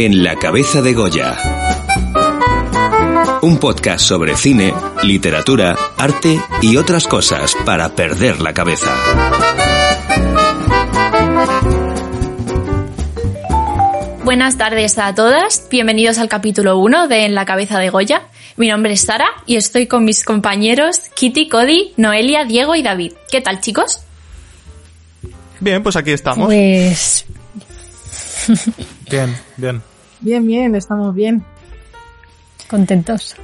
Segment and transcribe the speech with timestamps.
[0.00, 1.36] En la cabeza de Goya.
[3.42, 8.94] Un podcast sobre cine, literatura, arte y otras cosas para perder la cabeza.
[14.22, 18.22] Buenas tardes a todas, bienvenidos al capítulo 1 de En la cabeza de Goya.
[18.56, 23.14] Mi nombre es Sara y estoy con mis compañeros Kitty, Cody, Noelia, Diego y David.
[23.32, 24.02] ¿Qué tal chicos?
[25.58, 26.46] Bien, pues aquí estamos.
[26.46, 27.26] Pues
[29.10, 29.82] Bien, bien.
[30.20, 31.44] Bien, bien, estamos bien.
[32.68, 33.36] Contentos.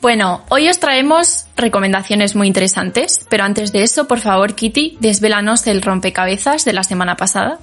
[0.00, 5.66] Bueno, hoy os traemos recomendaciones muy interesantes, pero antes de eso, por favor Kitty, desvélanos
[5.66, 7.58] el rompecabezas de la semana pasada.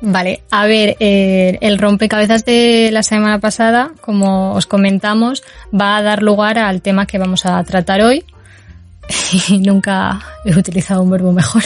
[0.00, 5.42] Vale, a ver, eh, el rompecabezas de la semana pasada, como os comentamos,
[5.74, 8.24] va a dar lugar al tema que vamos a tratar hoy.
[9.48, 11.62] Y nunca he utilizado un verbo mejor.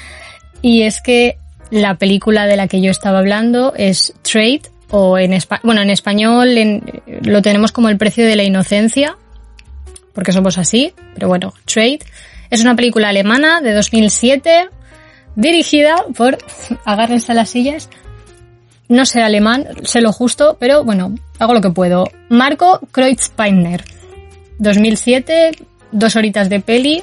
[0.62, 1.38] y es que
[1.70, 6.50] la película de la que yo estaba hablando es Trade, o en bueno, en español
[7.06, 9.16] lo tenemos como el precio de la inocencia,
[10.12, 12.00] porque somos así, pero bueno, Trade.
[12.50, 14.68] Es una película alemana de 2007,
[15.34, 16.38] dirigida por,
[16.84, 17.88] agárrense las sillas,
[18.88, 22.10] no sé alemán, sé lo justo, pero bueno, hago lo que puedo.
[22.28, 23.82] Marco Kreutzpeiner,
[24.58, 25.52] 2007,
[25.90, 27.02] dos horitas de peli,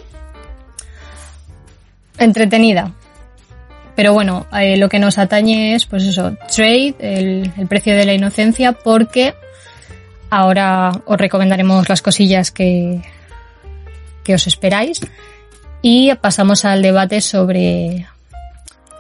[2.17, 2.93] entretenida.
[3.95, 8.13] Pero bueno, eh, lo que nos atañe es, pues eso, trade, el, precio de la
[8.13, 9.33] inocencia, porque
[10.29, 13.01] ahora os recomendaremos las cosillas que,
[14.23, 15.01] que os esperáis.
[15.81, 18.05] Y pasamos al debate sobre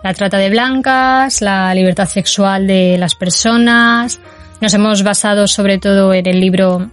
[0.03, 4.19] la trata de blancas, la libertad sexual de las personas.
[4.59, 6.89] Nos hemos basado sobre todo en el libro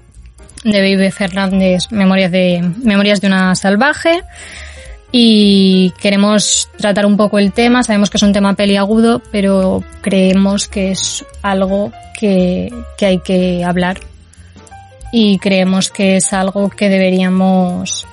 [0.64, 4.22] de Vive Fernández, Memorias de, Memorias de una salvaje.
[5.10, 7.82] Y queremos tratar un poco el tema.
[7.82, 13.64] Sabemos que es un tema peliagudo, pero creemos que es algo que, que hay que
[13.64, 14.00] hablar.
[15.12, 18.06] Y creemos que es algo que deberíamos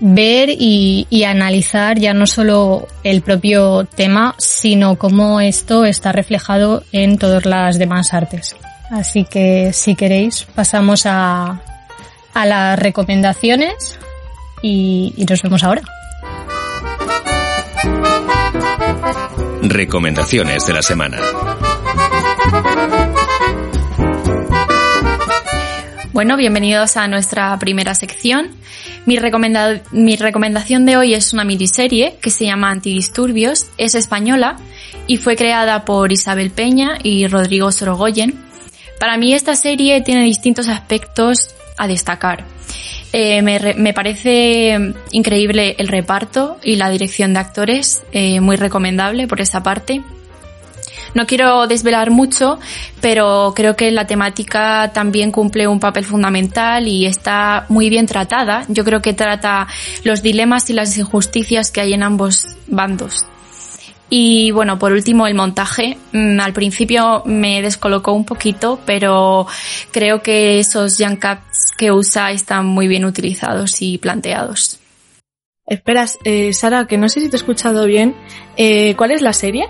[0.00, 6.82] ver y, y analizar ya no solo el propio tema, sino cómo esto está reflejado
[6.92, 8.56] en todas las demás artes.
[8.90, 11.60] Así que si queréis pasamos a,
[12.34, 13.98] a las recomendaciones
[14.62, 15.82] y, y nos vemos ahora.
[19.62, 21.18] Recomendaciones de la semana.
[26.12, 28.50] Bueno, bienvenidos a nuestra primera sección.
[29.06, 34.56] Mi, recomenda- mi recomendación de hoy es una miniserie que se llama Antidisturbios, es española
[35.06, 38.34] y fue creada por Isabel Peña y Rodrigo Sorogoyen.
[38.98, 42.44] Para mí esta serie tiene distintos aspectos a destacar.
[43.12, 49.26] Eh, me, me parece increíble el reparto y la dirección de actores, eh, muy recomendable
[49.26, 50.02] por esa parte.
[51.14, 52.60] No quiero desvelar mucho,
[53.00, 58.64] pero creo que la temática también cumple un papel fundamental y está muy bien tratada.
[58.68, 59.66] Yo creo que trata
[60.04, 63.26] los dilemas y las injusticias que hay en ambos bandos.
[64.10, 65.96] Y bueno, por último, el montaje.
[66.12, 69.46] Mm, Al principio me descolocó un poquito, pero
[69.92, 74.80] creo que esos jump cuts que usa están muy bien utilizados y planteados.
[75.64, 78.16] Esperas, eh, Sara, que no sé si te he escuchado bien.
[78.56, 79.68] Eh, ¿Cuál es la serie?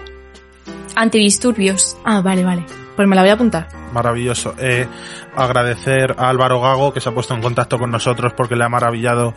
[0.95, 1.99] Antidisturbios.
[2.05, 2.65] Ah, vale, vale.
[3.01, 3.67] Pues me la voy a apuntar.
[3.95, 4.55] Maravilloso.
[4.59, 4.87] Eh,
[5.35, 8.69] agradecer a Álvaro Gago que se ha puesto en contacto con nosotros porque le ha
[8.69, 9.33] maravillado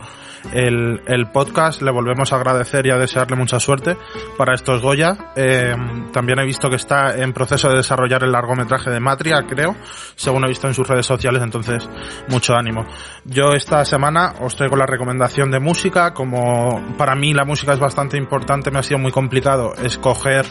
[0.52, 1.80] el, el podcast.
[1.80, 3.96] Le volvemos a agradecer y a desearle mucha suerte
[4.36, 5.32] para estos Goya.
[5.34, 5.74] Eh,
[6.12, 9.74] también he visto que está en proceso de desarrollar el largometraje de Matria, creo,
[10.14, 11.88] según he visto en sus redes sociales, entonces
[12.28, 12.84] mucho ánimo.
[13.24, 16.12] Yo esta semana os traigo la recomendación de música.
[16.12, 20.44] Como para mí la música es bastante importante, me ha sido muy complicado escoger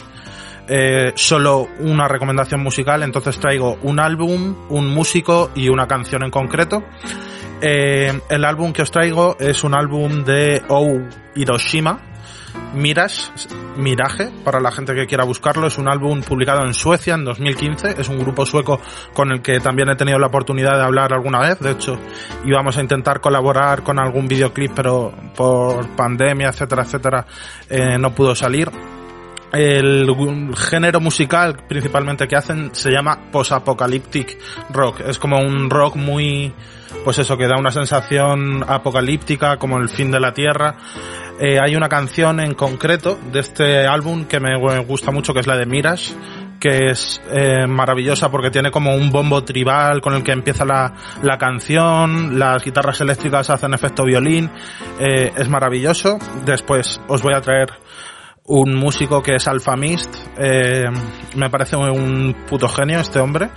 [0.67, 6.31] eh, solo una recomendación musical, entonces traigo un álbum, un músico y una canción en
[6.31, 6.83] concreto.
[7.61, 10.99] Eh, el álbum que os traigo es un álbum de Oh
[11.35, 11.99] Hiroshima,
[12.73, 13.31] Mirage,
[13.77, 18.01] Mirage, para la gente que quiera buscarlo, es un álbum publicado en Suecia en 2015,
[18.01, 18.81] es un grupo sueco
[19.13, 21.99] con el que también he tenido la oportunidad de hablar alguna vez, de hecho
[22.45, 27.25] íbamos a intentar colaborar con algún videoclip, pero por pandemia, etcétera, etcétera,
[27.69, 28.71] eh, no pudo salir.
[29.53, 30.07] El
[30.55, 34.39] género musical principalmente que hacen se llama post-apocalyptic
[34.71, 36.51] rock, es como un rock muy,
[37.03, 40.75] pues eso, que da una sensación apocalíptica, como el fin de la tierra.
[41.39, 45.47] Eh, hay una canción en concreto de este álbum que me gusta mucho, que es
[45.47, 46.15] la de Miras,
[46.59, 50.93] que es eh, maravillosa porque tiene como un bombo tribal con el que empieza la,
[51.21, 54.49] la canción, las guitarras eléctricas hacen efecto violín,
[54.99, 56.17] eh, es maravilloso.
[56.43, 57.69] Después os voy a traer
[58.45, 60.85] un músico que es Alpha Mist, eh,
[61.35, 63.49] me parece un puto genio este hombre,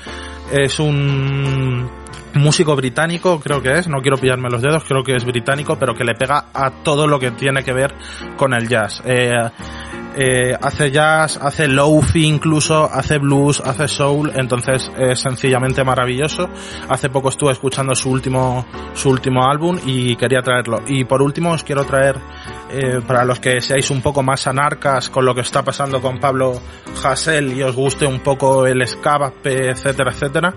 [0.52, 1.90] es un
[2.34, 5.94] músico británico, creo que es, no quiero pillarme los dedos, creo que es británico, pero
[5.94, 7.94] que le pega a todo lo que tiene que ver
[8.36, 9.02] con el jazz.
[9.04, 9.30] Eh,
[10.18, 16.48] eh, hace jazz, hace lofi incluso, hace blues, hace soul, entonces es sencillamente maravilloso.
[16.88, 20.80] Hace poco estuve escuchando su último, su último álbum y quería traerlo.
[20.86, 22.16] Y por último os quiero traer,
[22.70, 26.18] eh, para los que seáis un poco más anarcas con lo que está pasando con
[26.18, 26.60] Pablo
[27.04, 30.54] Hassel y os guste un poco el escape, etcétera, etcétera,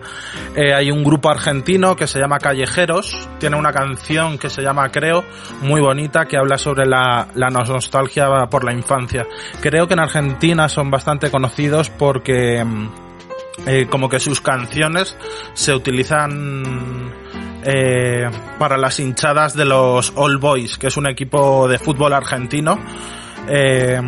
[0.56, 4.90] eh, hay un grupo argentino que se llama Callejeros, tiene una canción que se llama
[4.90, 5.24] Creo,
[5.62, 9.28] muy bonita, que habla sobre la, la nostalgia por la infancia.
[9.62, 12.90] Creo que en Argentina son bastante conocidos porque mm,
[13.68, 15.16] eh, como que sus canciones
[15.54, 17.12] se utilizan
[17.64, 22.80] eh, para las hinchadas de los All Boys, que es un equipo de fútbol argentino.
[23.48, 24.02] Eh,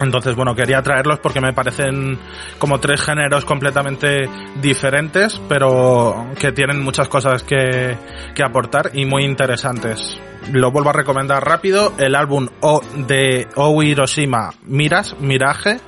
[0.00, 2.18] entonces, bueno, quería traerlos porque me parecen
[2.58, 4.28] como tres géneros completamente
[4.60, 7.96] diferentes, pero que tienen muchas cosas que,
[8.34, 10.18] que aportar y muy interesantes.
[10.52, 15.80] Lo vuelvo a recomendar rápido, el álbum o de O Hiroshima Miras, Mirage,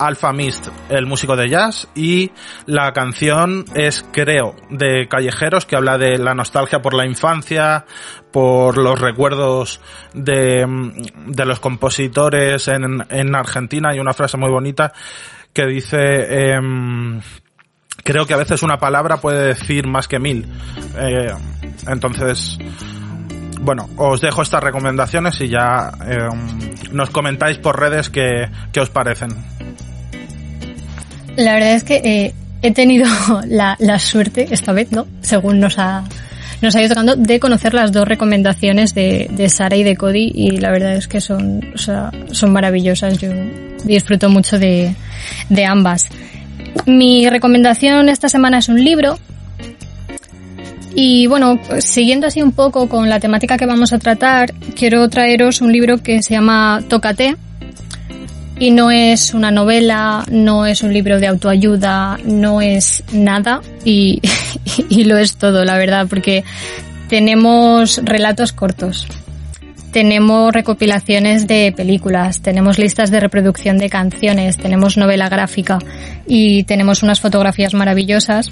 [0.00, 2.32] Alpha Mist, el músico de jazz, y
[2.66, 7.84] la canción es Creo, de Callejeros, que habla de la nostalgia por la infancia,
[8.32, 9.80] por los recuerdos
[10.14, 10.66] de,
[11.26, 13.90] de los compositores en, en Argentina.
[13.90, 14.92] Hay una frase muy bonita
[15.52, 17.20] que dice, em,
[18.02, 20.46] creo que a veces una palabra puede decir más que mil.
[20.96, 21.32] Eh,
[21.88, 22.58] entonces,
[23.60, 28.90] bueno, os dejo estas recomendaciones y ya em, nos comentáis por redes qué, qué os
[28.90, 29.59] parecen.
[31.36, 33.06] La verdad es que eh, he tenido
[33.46, 35.06] la, suerte, esta vez, ¿no?
[35.20, 36.04] Según nos ha,
[36.62, 40.30] nos ha ido tocando, de conocer las dos recomendaciones de, de Sara y de Cody
[40.34, 43.18] y la verdad es que son, o sea, son maravillosas.
[43.18, 43.30] Yo
[43.84, 44.94] disfruto mucho de,
[45.48, 46.08] de ambas.
[46.86, 49.18] Mi recomendación esta semana es un libro
[50.94, 55.60] y bueno, siguiendo así un poco con la temática que vamos a tratar, quiero traeros
[55.60, 57.36] un libro que se llama Tócate.
[58.60, 63.62] Y no es una novela, no es un libro de autoayuda, no es nada.
[63.84, 66.44] Y, lo es todo, la verdad, porque
[67.08, 69.06] tenemos relatos cortos.
[69.90, 75.78] Tenemos recopilaciones de películas, tenemos listas de reproducción de canciones, tenemos novela gráfica
[76.26, 78.50] y tenemos unas fotografías maravillosas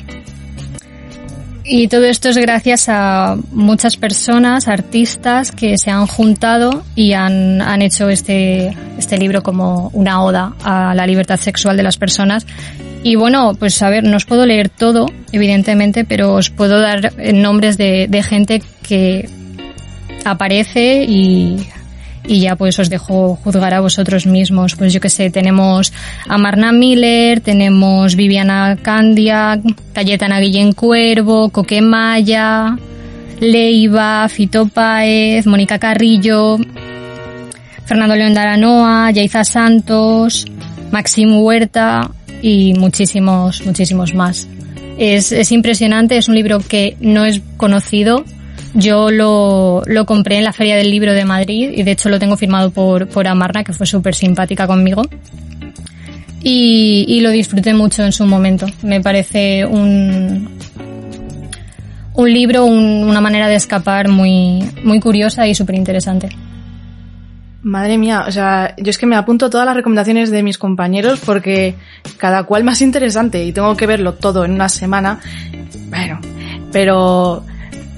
[1.69, 7.61] y todo esto es gracias a muchas personas, artistas que se han juntado y han,
[7.61, 12.47] han hecho este, este libro como una oda a la libertad sexual de las personas.
[13.03, 17.13] Y bueno, pues a ver, no os puedo leer todo, evidentemente, pero os puedo dar
[17.35, 19.29] nombres de, de gente que
[20.25, 21.69] aparece y
[22.25, 24.75] y ya pues os dejo juzgar a vosotros mismos.
[24.77, 25.93] Pues yo que sé, tenemos
[26.27, 29.61] a Marna Miller, tenemos Viviana Candia,
[29.93, 32.77] Cayetana Guillén Cuervo, Coque Maya,
[33.41, 36.59] Leiva, Fito Páez, Mónica Carrillo,
[37.85, 40.47] Fernando León de Aranoa, Yaiza Santos,
[40.91, 42.11] Maxim Huerta
[42.43, 44.49] y muchísimos, muchísimos más.
[44.99, 48.25] Es, es impresionante, es un libro que no es conocido,
[48.75, 52.19] yo lo, lo compré en la Feria del Libro de Madrid y de hecho lo
[52.19, 55.03] tengo firmado por, por Amarna, que fue súper simpática conmigo.
[56.43, 58.67] Y, y lo disfruté mucho en su momento.
[58.83, 60.49] Me parece un,
[62.15, 66.29] un libro, un- una manera de escapar muy, muy curiosa y súper interesante.
[67.63, 71.21] Madre mía, o sea, yo es que me apunto todas las recomendaciones de mis compañeros
[71.27, 71.75] porque
[72.17, 75.19] cada cual más interesante y tengo que verlo todo en una semana.
[75.91, 76.21] Bueno,
[76.71, 77.45] pero,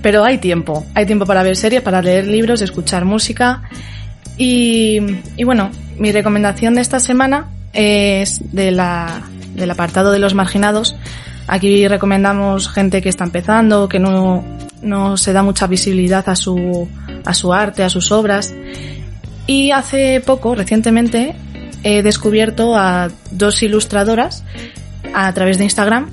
[0.03, 3.63] pero hay tiempo, hay tiempo para ver series, para leer libros, escuchar música
[4.37, 4.99] y,
[5.37, 9.23] y bueno, mi recomendación de esta semana es de la,
[9.55, 10.97] del apartado de los marginados.
[11.47, 14.45] Aquí recomendamos gente que está empezando, que no,
[14.83, 16.89] no se da mucha visibilidad a su,
[17.25, 18.55] a su arte, a sus obras.
[19.47, 21.35] Y hace poco, recientemente,
[21.83, 24.45] he descubierto a dos ilustradoras
[25.13, 26.09] a través de Instagram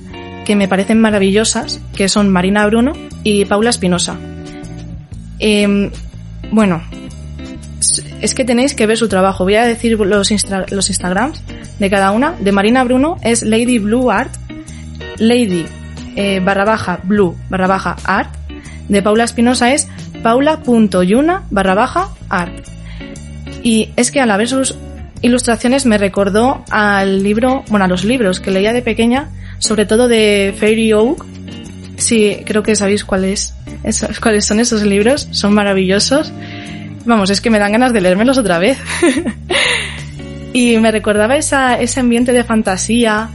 [0.47, 2.93] que me parecen maravillosas, que son Marina Bruno
[3.25, 4.15] y Paula Espinosa.
[5.39, 5.91] Em,
[6.51, 6.81] bueno,
[8.21, 9.43] es que tenéis que ver su trabajo.
[9.43, 10.31] Voy a decir los,
[10.71, 11.43] los Instagrams
[11.79, 12.31] de cada una.
[12.39, 14.33] De Marina Bruno es Lady Blue Art,
[15.17, 15.65] Lady
[16.15, 18.33] eh, barra baja Blue barra baja Art.
[18.87, 19.89] De Paula Espinosa es
[20.23, 22.65] paula.yuna barra baja Art.
[23.63, 24.77] Y es que al ver sus
[25.21, 30.07] ilustraciones me recordó al libro, bueno, a los libros que leía de pequeña, sobre todo
[30.07, 31.25] de Fairy Oak.
[31.97, 33.53] Sí, creo que sabéis cuáles
[34.21, 36.31] cuáles son esos libros, son maravillosos.
[37.05, 38.77] Vamos, es que me dan ganas de leérmelos otra vez.
[40.53, 43.29] y me recordaba esa, ese ambiente de fantasía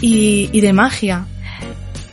[0.00, 1.26] y, y de magia.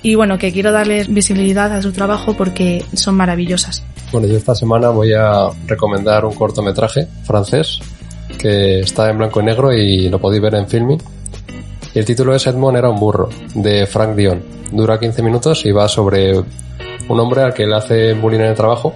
[0.02, 3.84] Y bueno, que quiero darles visibilidad a su trabajo porque son maravillosas.
[4.12, 7.80] Bueno, yo esta semana voy a recomendar un cortometraje francés
[8.38, 11.02] que está en blanco y negro y lo podéis ver en Filming.
[11.94, 14.42] El título es Edmond era un burro, de Frank Dion.
[14.72, 18.56] Dura 15 minutos y va sobre un hombre al que le hace bullying en el
[18.56, 18.94] trabajo,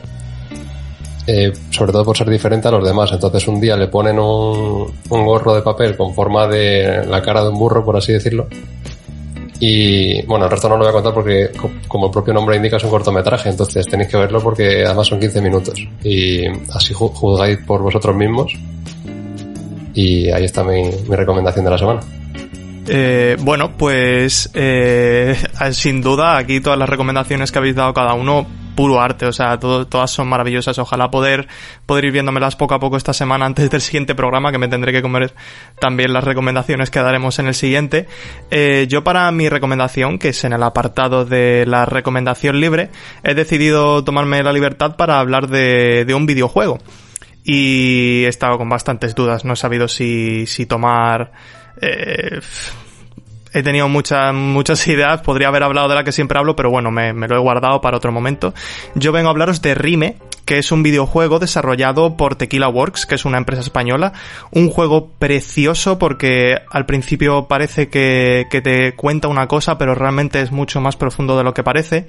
[1.26, 3.12] eh, sobre todo por ser diferente a los demás.
[3.12, 7.44] Entonces un día le ponen un, un gorro de papel con forma de la cara
[7.44, 8.48] de un burro, por así decirlo,
[9.66, 11.50] y bueno, el resto no lo voy a contar porque,
[11.88, 15.22] como el propio nombre indica, es un cortometraje, entonces tenéis que verlo porque además son
[15.22, 15.88] 15 minutos.
[16.04, 18.52] Y así juzgáis por vosotros mismos.
[19.94, 22.02] Y ahí está mi, recomendación de la semana.
[22.88, 25.36] Eh, bueno, pues eh,
[25.72, 29.60] sin duda aquí todas las recomendaciones que habéis dado cada uno puro arte, o sea,
[29.60, 30.78] todas son maravillosas.
[30.80, 31.48] Ojalá poder,
[31.86, 34.92] poder ir viéndomelas poco a poco esta semana antes del siguiente programa, que me tendré
[34.92, 35.34] que comer
[35.80, 38.08] también las recomendaciones que daremos en el siguiente.
[38.52, 42.90] Eh, yo para mi recomendación, que es en el apartado de la recomendación libre,
[43.24, 46.80] he decidido tomarme la libertad para hablar de, de un videojuego.
[47.46, 51.32] Y he estado con bastantes dudas, no he sabido si, si tomar...
[51.82, 52.40] Eh,
[53.54, 56.92] he tenido muchas, muchas ideas, podría haber hablado de la que siempre hablo, pero bueno,
[56.92, 58.54] me, lo he guardado para otro momento.
[58.96, 63.16] Yo vengo a hablaros de Rime, que es un videojuego desarrollado por Tequila Works, que
[63.16, 64.12] es una empresa española.
[64.52, 70.52] Un juego precioso porque al principio parece que, te cuenta una cosa, pero realmente es
[70.52, 72.08] mucho más profundo de lo que parece.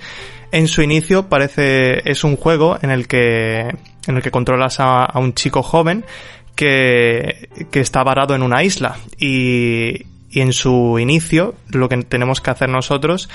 [0.50, 3.68] En su inicio parece, es un juego en el que,
[4.06, 6.04] en el que controlas a un chico joven
[6.54, 12.40] que, que está varado en una isla y, y en su inicio lo que tenemos
[12.40, 13.28] que hacer nosotros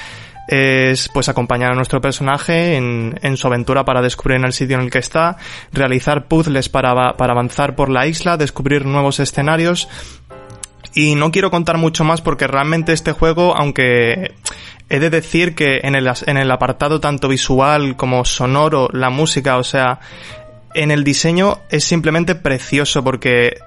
[0.50, 4.78] es pues acompañar a nuestro personaje en, en, su aventura para descubrir en el sitio
[4.78, 5.38] en el que está,
[5.72, 9.88] realizar puzzles para, para avanzar por la isla, descubrir nuevos escenarios.
[10.96, 14.34] Y no quiero contar mucho más porque realmente este juego, aunque
[14.90, 19.58] he de decir que en el, en el apartado tanto visual como sonoro, la música,
[19.58, 20.00] o sea,
[20.74, 23.58] en el diseño es simplemente precioso porque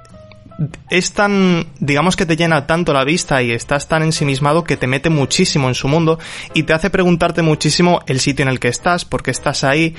[0.90, 4.86] es tan, digamos que te llena tanto la vista y estás tan ensimismado que te
[4.86, 6.18] mete muchísimo en su mundo
[6.54, 9.94] y te hace preguntarte muchísimo el sitio en el que estás, por qué estás ahí.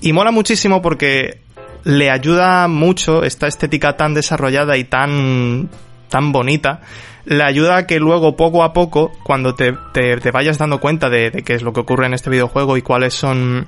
[0.00, 1.40] Y mola muchísimo porque
[1.84, 5.68] le ayuda mucho esta estética tan desarrollada y tan,
[6.08, 6.80] tan bonita
[7.26, 11.30] le ayuda a que luego poco a poco, cuando te, te, vayas dando cuenta de,
[11.30, 13.66] de, qué es lo que ocurre en este videojuego y cuáles son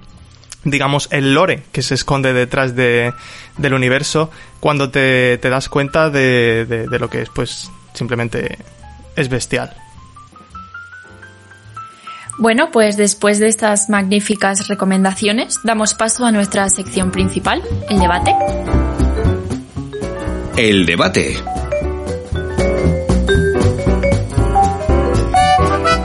[0.65, 3.13] digamos, el lore que se esconde detrás de,
[3.57, 8.59] del universo cuando te, te das cuenta de, de, de, lo que es, pues, simplemente
[9.17, 9.75] es bestial.
[12.39, 18.35] Bueno, pues después de estas magníficas recomendaciones, damos paso a nuestra sección principal, el debate.
[20.57, 21.37] El debate.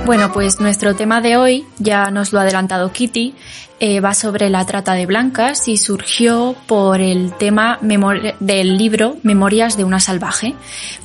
[0.05, 3.33] Bueno, pues nuestro tema de hoy, ya nos lo ha adelantado Kitty,
[3.79, 9.77] eh, va sobre la trata de blancas y surgió por el tema del libro Memorias
[9.77, 10.55] de una salvaje.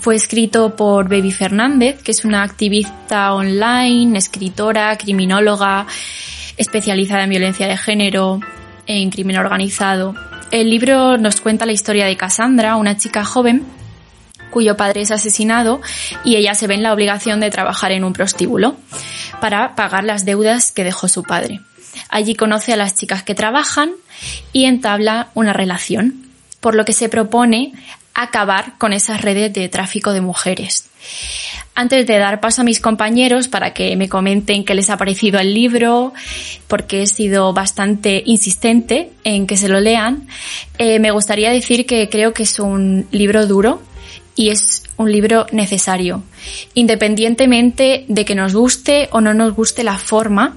[0.01, 5.87] Fue escrito por Baby Fernández, que es una activista online, escritora, criminóloga,
[6.57, 8.41] especializada en violencia de género,
[8.89, 10.17] en crimen organizado.
[10.51, 13.65] El libro nos cuenta la historia de Cassandra, una chica joven
[14.51, 15.81] cuyo padre es asesinado
[16.25, 18.77] y ella se ve en la obligación de trabajar en un prostíbulo
[19.41, 21.61] para pagar las deudas que dejó su padre.
[22.09, 23.93] Allí conoce a las chicas que trabajan
[24.53, 26.25] y entabla una relación,
[26.61, 27.73] por lo que se propone
[28.15, 30.89] acabar con esas redes de tráfico de mujeres.
[31.75, 35.39] Antes de dar paso a mis compañeros para que me comenten qué les ha parecido
[35.39, 36.13] el libro,
[36.67, 40.27] porque he sido bastante insistente en que se lo lean,
[40.79, 43.81] eh, me gustaría decir que creo que es un libro duro,
[44.39, 46.23] y es un libro necesario.
[46.75, 50.57] Independientemente de que nos guste o no nos guste la forma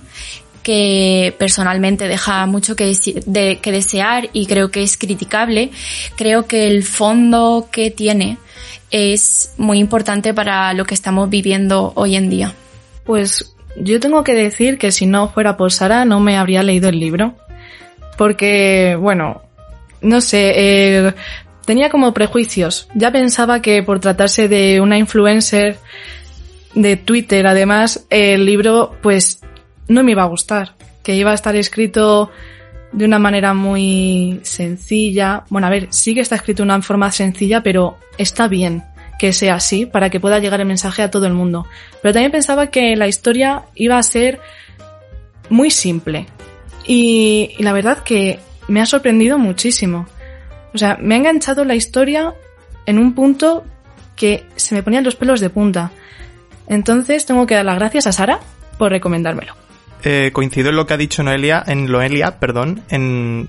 [0.62, 2.96] que personalmente deja mucho que,
[3.26, 5.72] de, que desear y creo que es criticable,
[6.16, 8.38] creo que el fondo que tiene
[8.92, 12.54] es muy importante para lo que estamos viviendo hoy en día.
[13.04, 16.88] Pues yo tengo que decir que si no fuera por Sara no me habría leído
[16.88, 17.34] el libro.
[18.16, 19.42] Porque, bueno,
[20.02, 21.14] no sé, eh,
[21.66, 22.88] tenía como prejuicios.
[22.96, 25.78] Ya pensaba que por tratarse de una influencer
[26.76, 29.42] de Twitter, además, el libro pues
[29.88, 30.76] no me iba a gustar.
[31.04, 32.32] Que iba a estar escrito
[32.92, 35.44] de una manera muy sencilla.
[35.50, 38.84] Bueno, a ver, sí que está escrito de una forma sencilla, pero está bien
[39.22, 41.68] que sea así para que pueda llegar el mensaje a todo el mundo.
[42.02, 44.40] Pero también pensaba que la historia iba a ser
[45.50, 46.26] muy simple.
[46.88, 50.08] Y, la verdad que me ha sorprendido muchísimo.
[50.74, 52.34] O sea, me ha enganchado la historia
[52.86, 53.64] en un punto
[54.16, 55.92] que se me ponían los pelos de punta.
[56.68, 58.40] Entonces tengo que dar las gracias a Sara
[58.78, 59.56] por recomendármelo.
[60.04, 62.82] Eh, coincido en lo que ha dicho Noelia, en Noelia, perdón,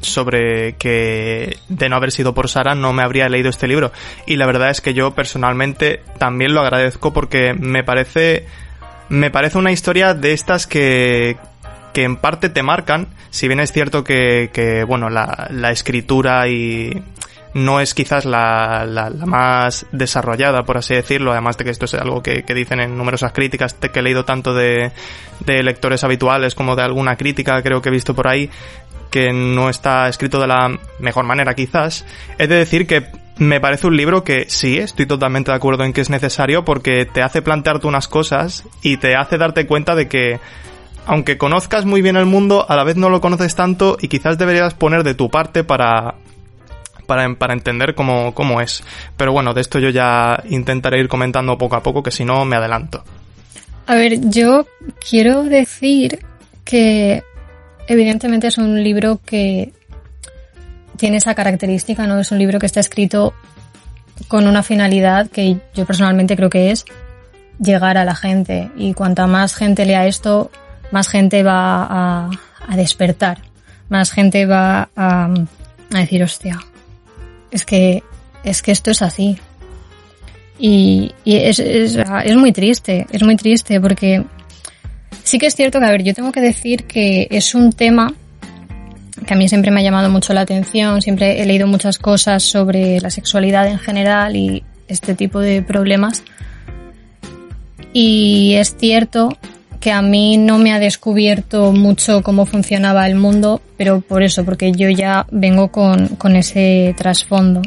[0.03, 3.91] sobre que de no haber sido por Sara no me habría leído este libro.
[4.27, 8.47] Y la verdad es que yo personalmente también lo agradezco porque me parece
[9.09, 11.37] me parece una historia de estas que
[11.93, 17.03] que en parte te marcan, si bien es cierto que, que bueno, la, escritura y,
[17.55, 21.95] no es quizás la, la, más desarrollada, por así decirlo, además de que esto es
[21.95, 24.93] algo que, dicen en numerosas críticas que he leído tanto de,
[25.41, 28.49] de lectores habituales como de alguna crítica, creo que he visto por ahí,
[29.11, 32.07] que no está escrito de la mejor manera quizás.
[32.39, 33.07] He de decir que
[33.37, 37.07] me parece un libro que sí, estoy totalmente de acuerdo en que es necesario porque
[37.07, 40.41] te hace plantearte unas cosas y te hace darte cuenta de que
[41.07, 44.39] aunque conozcas muy bien el mundo, a la vez no lo conoces tanto y quizás
[44.39, 46.15] deberías poner de tu parte para,
[47.07, 48.83] para, para entender cómo, cómo es.
[49.17, 52.45] Pero bueno, de esto yo ya intentaré ir comentando poco a poco, que si no
[52.45, 53.03] me adelanto.
[53.87, 54.67] A ver, yo
[55.09, 56.21] quiero decir
[56.65, 57.23] que
[57.89, 59.73] evidentemente es un libro que
[60.97, 62.21] tiene esa característica, ¿no?
[62.21, 63.35] Es un libro que está escrito
[64.29, 66.85] con una finalidad que yo personalmente creo que es
[67.59, 68.71] llegar a la gente.
[68.77, 70.51] Y cuanta más gente lea esto,
[70.93, 72.29] más gente va
[72.69, 73.39] a, despertar.
[73.89, 75.29] Más gente va a,
[75.91, 76.61] decir, hostia,
[77.51, 78.03] es que,
[78.45, 79.39] es que esto es así.
[80.59, 84.25] Y, es, es, es, muy triste, es muy triste porque
[85.25, 88.15] sí que es cierto que, a ver, yo tengo que decir que es un tema
[89.27, 92.43] que a mí siempre me ha llamado mucho la atención, siempre he leído muchas cosas
[92.43, 96.23] sobre la sexualidad en general y este tipo de problemas.
[97.93, 99.37] Y es cierto
[99.83, 104.45] que a mí no me ha descubierto mucho cómo funcionaba el mundo, pero por eso,
[104.45, 107.63] porque yo ya vengo con, con ese trasfondo.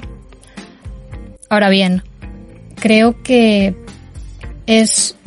[1.50, 2.04] Ahora bien,
[2.80, 3.76] creo que
[4.66, 5.18] es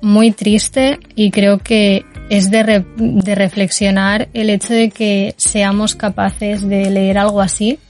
[0.00, 6.66] muy triste y creo que es de, de reflexionar el hecho de que seamos capaces
[6.66, 7.80] de leer algo así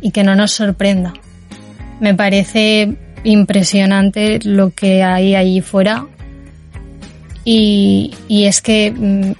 [0.00, 1.12] y que no nos sorprenda.
[2.00, 6.06] Me parece impresionante lo que hay allí fuera
[7.50, 9.32] y, es que mm,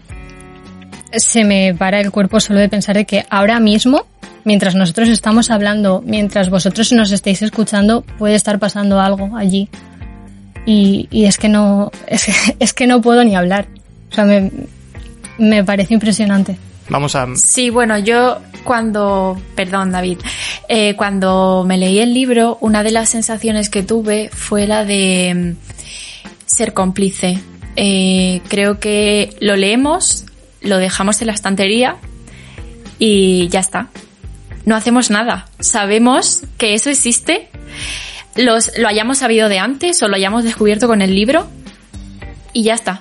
[1.12, 4.07] se me para el cuerpo solo de pensar de que ahora mismo,
[4.44, 9.68] mientras nosotros estamos hablando, mientras vosotros nos estáis escuchando, puede estar pasando algo allí.
[10.64, 13.68] Y, es que no, es, que no puedo ni hablar.
[14.11, 14.51] O sea, me,
[15.37, 16.57] me parece impresionante.
[16.88, 17.27] Vamos a.
[17.37, 19.38] Sí, bueno, yo cuando.
[19.55, 20.18] Perdón, David.
[20.66, 25.35] Eh, cuando me leí el libro, una de las sensaciones que tuve fue la de
[25.35, 27.38] mm, ser cómplice.
[27.81, 30.25] Eh, creo que lo leemos,
[30.62, 31.95] lo dejamos en la estantería
[32.99, 33.87] y ya está.
[34.64, 35.47] No hacemos nada.
[35.61, 37.49] Sabemos que eso existe,
[38.35, 41.47] los, lo hayamos sabido de antes o lo hayamos descubierto con el libro
[42.53, 43.01] y ya está.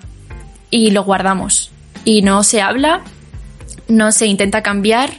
[0.70, 1.72] Y lo guardamos.
[2.06, 3.02] Y no se habla,
[3.88, 5.10] no se intenta cambiar,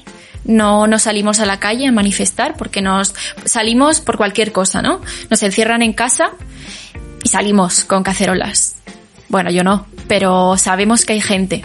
[0.44, 3.12] no nos salimos a la calle a manifestar porque nos
[3.44, 5.01] salimos por cualquier cosa, ¿no?
[5.31, 6.31] Nos encierran en casa
[7.25, 8.77] y salimos con cacerolas.
[9.29, 11.64] Bueno, yo no, pero sabemos que hay gente.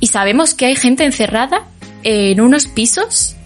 [0.00, 1.66] Y sabemos que hay gente encerrada
[2.02, 3.36] en unos pisos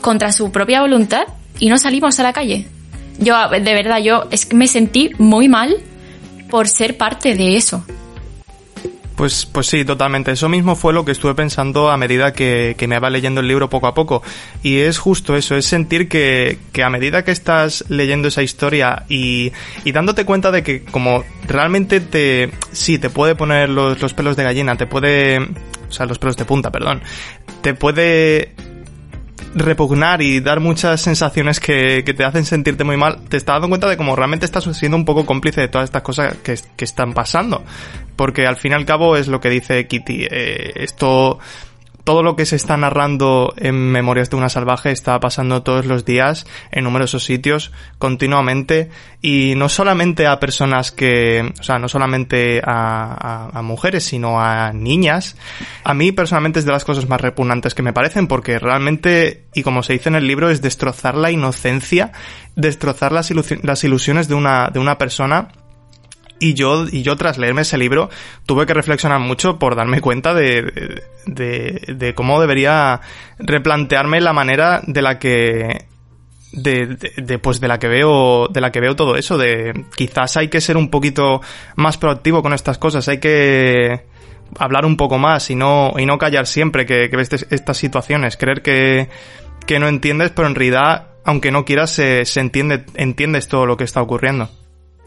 [0.00, 1.24] contra su propia voluntad
[1.58, 2.66] y no salimos a la calle.
[3.18, 5.76] Yo, de verdad, yo me sentí muy mal
[6.48, 7.84] por ser parte de eso.
[9.20, 10.30] Pues, pues sí, totalmente.
[10.30, 13.68] Eso mismo fue lo que estuve pensando a medida que, me iba leyendo el libro
[13.68, 14.22] poco a poco.
[14.62, 19.04] Y es justo eso, es sentir que, que a medida que estás leyendo esa historia
[19.10, 19.52] y,
[19.84, 24.36] y, dándote cuenta de que como realmente te, sí, te puede poner los, los pelos
[24.36, 27.02] de gallina, te puede, o sea, los pelos de punta, perdón,
[27.60, 28.54] te puede
[29.54, 33.68] repugnar y dar muchas sensaciones que, que te hacen sentirte muy mal, te estás dando
[33.68, 36.84] cuenta de cómo realmente estás siendo un poco cómplice de todas estas cosas que, que
[36.84, 37.64] están pasando.
[38.16, 40.26] Porque al fin y al cabo es lo que dice Kitty.
[40.30, 41.38] Eh, esto
[42.04, 46.04] todo lo que se está narrando en Memorias de una salvaje está pasando todos los
[46.04, 48.90] días en numerosos sitios continuamente
[49.22, 54.72] y no solamente a personas que, o sea, no solamente a, a, mujeres, sino a
[54.72, 55.36] niñas.
[55.84, 59.62] A mí personalmente es de las cosas más repugnantes que me parecen porque realmente, y
[59.62, 62.12] como se dice en el libro, es destrozar la inocencia,
[62.56, 63.30] destrozar las,
[63.62, 65.48] las ilusiones de una, de una persona
[66.40, 68.10] y yo, y yo tras leerme ese libro
[68.46, 73.00] tuve que reflexionar mucho por darme cuenta de, de, de cómo debería
[73.38, 75.86] replantearme la manera de la que
[76.52, 80.36] de, de, pues de la que veo de la que veo todo eso de quizás
[80.36, 81.40] hay que ser un poquito
[81.76, 84.04] más proactivo con estas cosas hay que
[84.58, 88.36] hablar un poco más y no y no callar siempre que, que ves estas situaciones
[88.36, 89.08] creer que,
[89.64, 93.76] que no entiendes pero en realidad aunque no quieras se, se entiende entiendes todo lo
[93.76, 94.48] que está ocurriendo.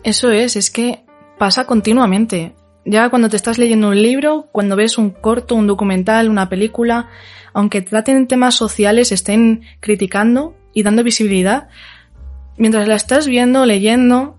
[0.04, 1.03] Eso es es que
[1.38, 2.56] pasa continuamente.
[2.86, 7.10] Ya cuando te estás leyendo un libro, cuando ves un corto, un documental, una película,
[7.54, 11.70] aunque traten temas sociales, estén criticando y dando visibilidad,
[12.58, 14.38] mientras la estás viendo, leyendo,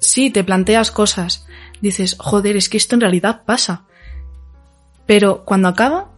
[0.00, 1.46] sí, te planteas cosas.
[1.80, 3.84] Dices, joder, es que esto en realidad pasa.
[5.06, 6.10] Pero cuando acaba,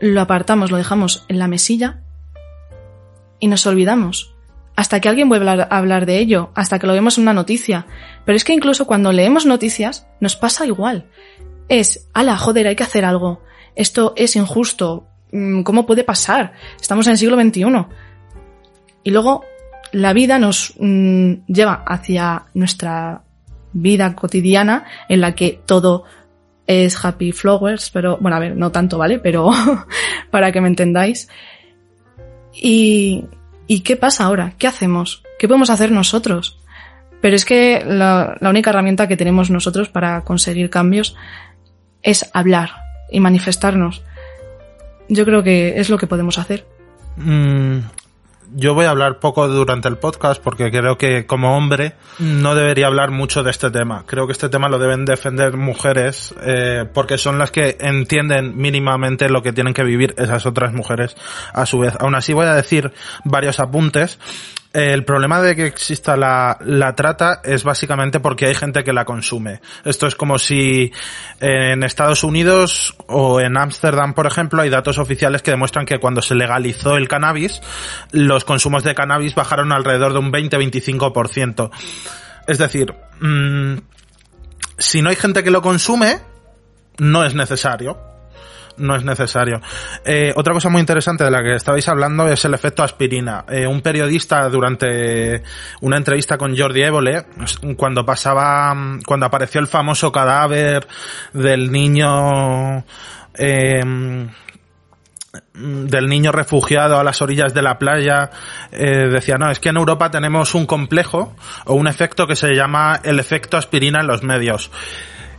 [0.00, 2.02] lo apartamos, lo dejamos en la mesilla
[3.40, 4.37] y nos olvidamos
[4.78, 7.88] hasta que alguien vuelva a hablar de ello, hasta que lo vemos en una noticia.
[8.24, 11.06] Pero es que incluso cuando leemos noticias nos pasa igual.
[11.68, 13.42] Es, ala, joder, hay que hacer algo.
[13.74, 15.08] Esto es injusto.
[15.32, 16.52] Mm, ¿Cómo puede pasar?
[16.80, 17.64] Estamos en el siglo XXI.
[19.02, 19.44] Y luego
[19.90, 23.24] la vida nos mmm, lleva hacia nuestra
[23.72, 26.04] vida cotidiana en la que todo
[26.68, 29.18] es happy flowers, pero bueno, a ver, no tanto, ¿vale?
[29.18, 29.50] Pero
[30.30, 31.28] para que me entendáis.
[32.52, 33.24] Y
[33.68, 34.54] ¿Y qué pasa ahora?
[34.58, 35.22] ¿Qué hacemos?
[35.38, 36.58] ¿Qué podemos hacer nosotros?
[37.20, 41.14] Pero es que la, única herramienta que tenemos nosotros para conseguir cambios
[42.02, 42.70] es hablar
[43.10, 44.02] y manifestarnos.
[45.10, 46.66] Yo creo que es lo que podemos hacer.
[47.16, 47.80] Mm,
[48.54, 52.86] yo voy a hablar poco durante el podcast porque creo que como hombre no debería
[52.86, 54.04] hablar mucho de este tema.
[54.06, 59.28] Creo que este tema lo deben defender mujeres eh, porque son las que entienden mínimamente
[59.28, 61.16] lo que tienen que vivir esas otras mujeres
[61.52, 61.94] a su vez.
[62.00, 62.92] Aún así voy a decir
[63.24, 64.18] varios apuntes
[64.78, 69.04] el problema de que exista la, la, trata es básicamente porque hay gente que la
[69.04, 69.60] consume.
[69.84, 70.92] Esto es como si
[71.40, 76.22] en Estados Unidos o en Ámsterdam, por ejemplo, hay datos oficiales que demuestran que cuando
[76.22, 77.60] se legalizó el cannabis,
[78.12, 81.70] los consumos de cannabis bajaron alrededor de un 20-25%.
[82.46, 83.78] Es decir, mmm,
[84.78, 86.20] si no hay gente que lo consume,
[86.98, 88.07] no es necesario
[88.78, 89.60] no es necesario.
[90.04, 93.44] Eh, otra cosa muy interesante de la que estabais hablando es el efecto aspirina.
[93.48, 95.42] Eh, un periodista durante
[95.80, 97.26] una entrevista con Jordi Évole,
[97.76, 98.74] cuando pasaba,
[99.06, 100.86] cuando apareció el famoso cadáver
[101.32, 102.84] del niño,
[103.34, 104.28] eh,
[105.54, 108.30] del niño refugiado a las orillas de la playa,
[108.72, 111.34] eh, decía, no, es que en Europa tenemos un complejo
[111.66, 114.70] o un efecto que se llama el efecto aspirina en los medios.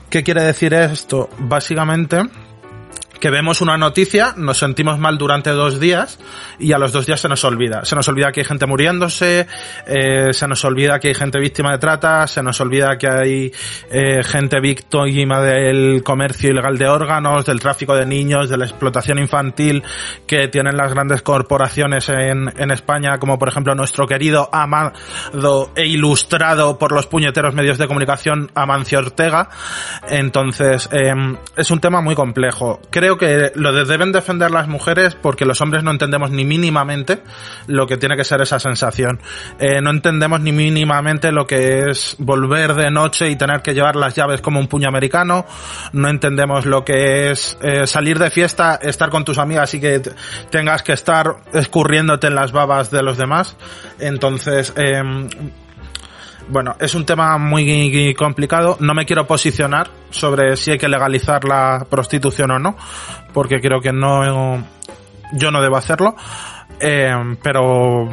[0.09, 1.29] ¿Qué quiere decir esto?
[1.37, 2.23] Básicamente,
[3.19, 6.19] que vemos una noticia, nos sentimos mal durante dos días
[6.57, 7.85] y a los dos días se nos olvida.
[7.85, 9.47] Se nos olvida que hay gente muriéndose,
[9.85, 13.51] eh, se nos olvida que hay gente víctima de trata, se nos olvida que hay
[13.91, 19.19] eh, gente víctima del comercio ilegal de órganos, del tráfico de niños, de la explotación
[19.19, 19.83] infantil
[20.25, 24.93] que tienen las grandes corporaciones en, en España, como por ejemplo nuestro querido amado
[25.75, 29.49] e ilustrado por los puñeteros medios de comunicación Amancio Ortega.
[30.09, 31.13] Entonces, eh,
[31.55, 32.79] es un tema muy complejo.
[32.89, 37.21] Creo que lo deben defender las mujeres porque los hombres no entendemos ni mínimamente
[37.67, 39.19] lo que tiene que ser esa sensación.
[39.59, 43.95] Eh, no entendemos ni mínimamente lo que es volver de noche y tener que llevar
[43.95, 45.45] las llaves como un puño americano.
[45.93, 50.01] No entendemos lo que es eh, salir de fiesta, estar con tus amigas y que
[50.49, 53.55] tengas que estar escurriéndote en las babas de los demás.
[53.99, 55.01] Entonces, eh,
[56.49, 58.77] bueno, es un tema muy complicado.
[58.79, 62.75] No me quiero posicionar sobre si hay que legalizar la prostitución o no,
[63.33, 64.65] porque creo que no,
[65.33, 66.15] yo no debo hacerlo.
[66.79, 68.09] Eh, pero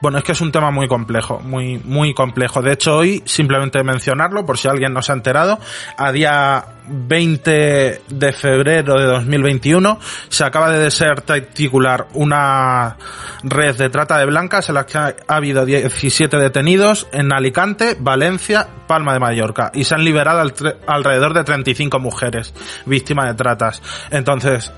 [0.00, 2.62] bueno, es que es un tema muy complejo, muy, muy complejo.
[2.62, 5.58] De hecho, hoy, simplemente mencionarlo, por si alguien no se ha enterado,
[5.96, 12.96] a día 20 de febrero de 2021 se acaba de desarticular una
[13.42, 18.66] red de trata de blancas en la que ha habido 17 detenidos en Alicante, Valencia,
[18.86, 20.50] Palma de Mallorca y se han liberado
[20.86, 22.54] alrededor de 35 mujeres
[22.86, 23.82] víctimas de tratas.
[24.10, 24.72] Entonces,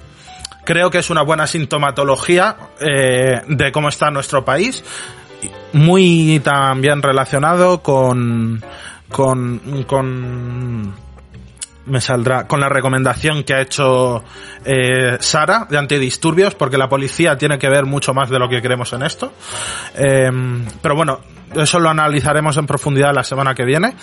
[0.70, 4.84] creo que es una buena sintomatología eh, de cómo está nuestro país,
[5.72, 8.62] muy también relacionado con,
[9.10, 10.94] con, con
[11.86, 14.22] me saldrá con la recomendación que ha hecho
[14.64, 18.62] eh, Sara de antidisturbios, porque la policía tiene que ver mucho más de lo que
[18.62, 19.32] creemos en esto.
[19.96, 20.30] Eh,
[20.80, 21.18] pero bueno,
[21.52, 23.96] eso lo analizaremos en profundidad la semana que viene.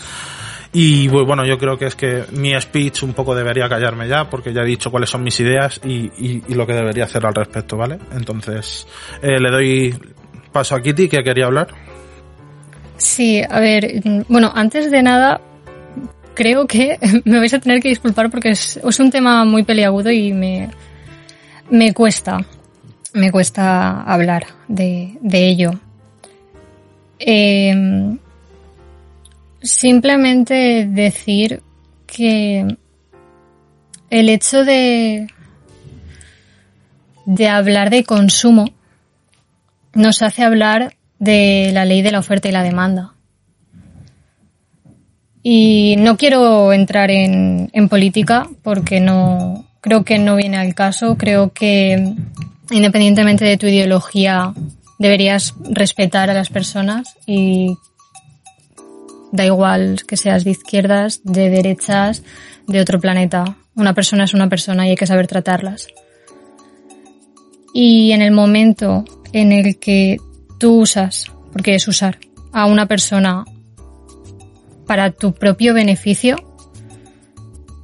[0.73, 4.53] Y bueno, yo creo que es que mi speech un poco debería callarme ya, porque
[4.53, 7.77] ya he dicho cuáles son mis ideas y, y, lo que debería hacer al respecto,
[7.77, 7.97] ¿vale?
[8.12, 8.86] Entonces,
[9.21, 9.95] eh, le doy
[10.51, 11.67] paso a Kitty, que quería hablar.
[12.97, 15.39] Sí, a ver, bueno, antes de nada,
[16.34, 20.12] creo que me vais a tener que disculpar porque es, es un tema muy peliagudo
[20.12, 20.69] y me,
[21.69, 22.45] me cuesta,
[23.13, 25.71] me cuesta hablar de, de ello.
[27.19, 28.17] Eh,
[29.62, 31.62] simplemente decir
[32.06, 32.78] que
[34.10, 35.28] el hecho de,
[37.26, 38.70] de hablar de consumo
[39.93, 43.13] nos hace hablar de la ley de la oferta y la demanda.
[45.43, 51.17] Y no quiero entrar en, en, política porque no creo que no viene al caso.
[51.17, 52.13] Creo que
[52.70, 54.54] independientemente de tu ideología
[55.00, 57.78] deberías respetar a las personas y
[59.31, 62.23] da igual que seas de izquierdas, de derechas,
[62.67, 63.57] de otro planeta.
[63.75, 65.87] Una persona es una persona y hay que saber tratarlas.
[67.73, 70.17] Y en el momento en el que
[70.57, 72.17] tú usas, porque es usar,
[72.51, 73.45] a una persona
[74.85, 76.37] para tu propio beneficio,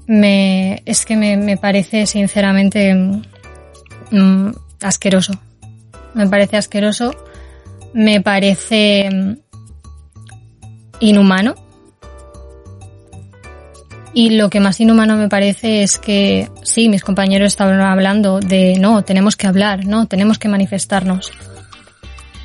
[0.07, 2.93] me, es que me, parece sinceramente
[4.11, 4.51] mm,
[4.81, 5.33] asqueroso.
[6.13, 7.13] Me parece asqueroso,
[7.93, 9.42] me parece mm,
[10.99, 11.55] inhumano.
[14.15, 18.77] Y lo que más inhumano me parece es que sí, mis compañeros estaban hablando de
[18.79, 21.31] no, tenemos que hablar, no, tenemos que manifestarnos.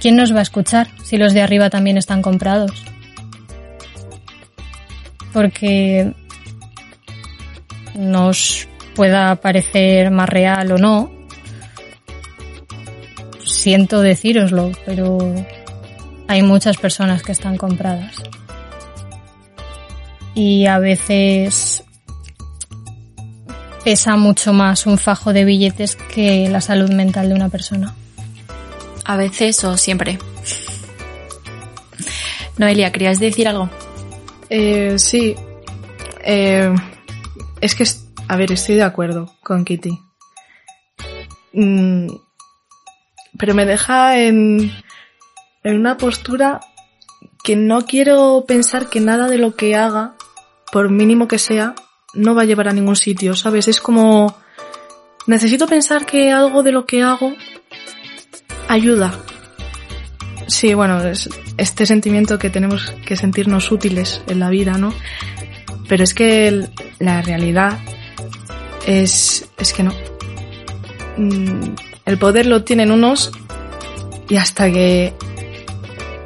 [0.00, 2.84] ¿Quién nos va a escuchar si los de arriba también están comprados?
[5.32, 6.14] porque
[7.94, 11.11] nos pueda parecer más real o no,
[13.44, 15.18] siento decíroslo, pero
[16.26, 18.16] hay muchas personas que están compradas.
[20.38, 21.83] Y a veces
[23.83, 27.92] pesa mucho más un fajo de billetes que la salud mental de una persona.
[29.05, 30.20] A veces o siempre.
[32.57, 33.68] Noelia, ¿querías decir algo?
[34.48, 35.35] Eh, sí.
[36.22, 36.72] Eh,
[37.61, 37.85] es que,
[38.29, 39.98] a ver, estoy de acuerdo con Kitty.
[41.53, 42.11] Mm,
[43.37, 44.72] pero me deja en,
[45.64, 46.61] en una postura
[47.42, 50.14] que no quiero pensar que nada de lo que haga,
[50.72, 51.74] por mínimo que sea,
[52.14, 53.68] no va a llevar a ningún sitio, ¿sabes?
[53.68, 54.37] Es como...
[55.26, 57.35] Necesito pensar que algo de lo que hago
[58.68, 59.12] ayuda,
[60.48, 61.28] Sí, bueno, es
[61.59, 64.94] este sentimiento que tenemos que sentirnos útiles en la vida, ¿no?
[65.88, 66.66] Pero es que
[66.98, 67.78] la realidad
[68.87, 69.92] es, es que no.
[71.18, 71.74] Mm,
[72.07, 73.31] el poder lo tienen unos
[74.26, 75.12] y hasta que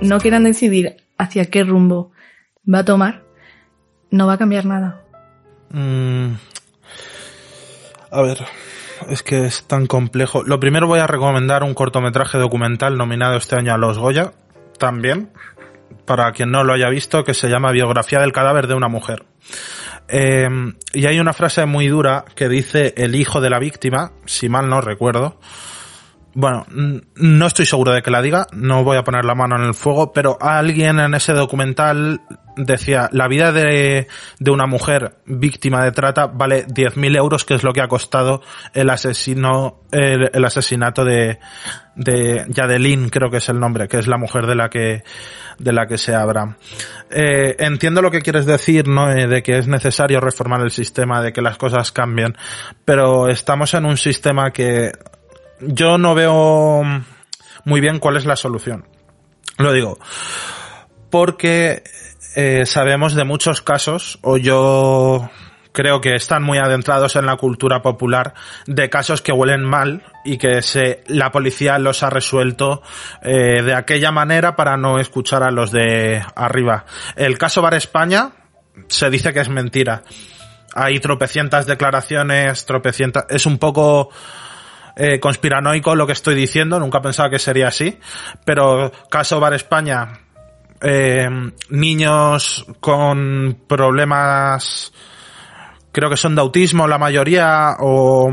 [0.01, 2.13] no quieran decidir hacia qué rumbo
[2.73, 3.25] va a tomar,
[4.13, 5.01] no va a cambiar nada.
[5.71, 6.35] Mm.
[8.13, 8.39] A ver,
[9.09, 10.45] es que es tan complejo.
[10.45, 14.33] Lo primero voy a recomendar un cortometraje documental nominado este año a los Goya,
[14.79, 15.33] también,
[16.05, 19.25] para quien no lo haya visto, que se llama Biografía del cadáver de una mujer.
[20.09, 20.49] Eh,
[20.93, 24.69] y hay una frase muy dura que dice el hijo de la víctima, si mal
[24.69, 25.39] no recuerdo.
[26.35, 26.67] Bueno,
[27.15, 29.75] no estoy seguro de que la diga, no voy a poner la mano en el
[29.75, 32.23] fuego, pero alguien en ese documental
[32.57, 37.63] decía, la vida de, de una mujer víctima de trata vale 10.000 euros, que es
[37.63, 38.43] lo que ha costado
[38.75, 41.39] el asesino, el, asesinato de,
[41.97, 45.03] de Yadelin, creo que es el nombre, que es la mujer de la que,
[45.59, 46.57] de la que se habla.
[47.11, 49.11] Eh, entiendo lo que quieres decir, ¿no?
[49.11, 52.37] Eh, de que es necesario reformar el sistema, de que las cosas cambien,
[52.85, 54.93] pero estamos en un sistema que
[55.61, 56.83] yo no veo
[57.65, 58.87] muy bien cuál es la solución.
[59.59, 59.99] Lo digo,
[61.11, 61.83] porque
[62.35, 65.31] eh, sabemos de muchos casos, o yo
[65.73, 68.35] creo que están muy adentrados en la cultura popular,
[68.67, 72.83] de casos que huelen mal y que se, la policía los ha resuelto
[73.23, 76.85] eh, de aquella manera para no escuchar a los de arriba.
[77.17, 78.31] El caso Bar España
[78.89, 80.03] se dice que es mentira.
[80.75, 83.27] Hay tropecientas declaraciones, tropecientas...
[83.29, 84.11] Es un poco...
[84.95, 87.99] Eh, conspiranoico lo que estoy diciendo, nunca pensaba que sería así,
[88.45, 90.21] pero caso Bar España
[90.83, 91.29] eh,
[91.71, 94.93] niños con problemas,
[95.93, 98.31] creo que son de autismo la mayoría, o,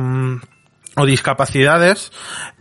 [0.99, 2.11] o discapacidades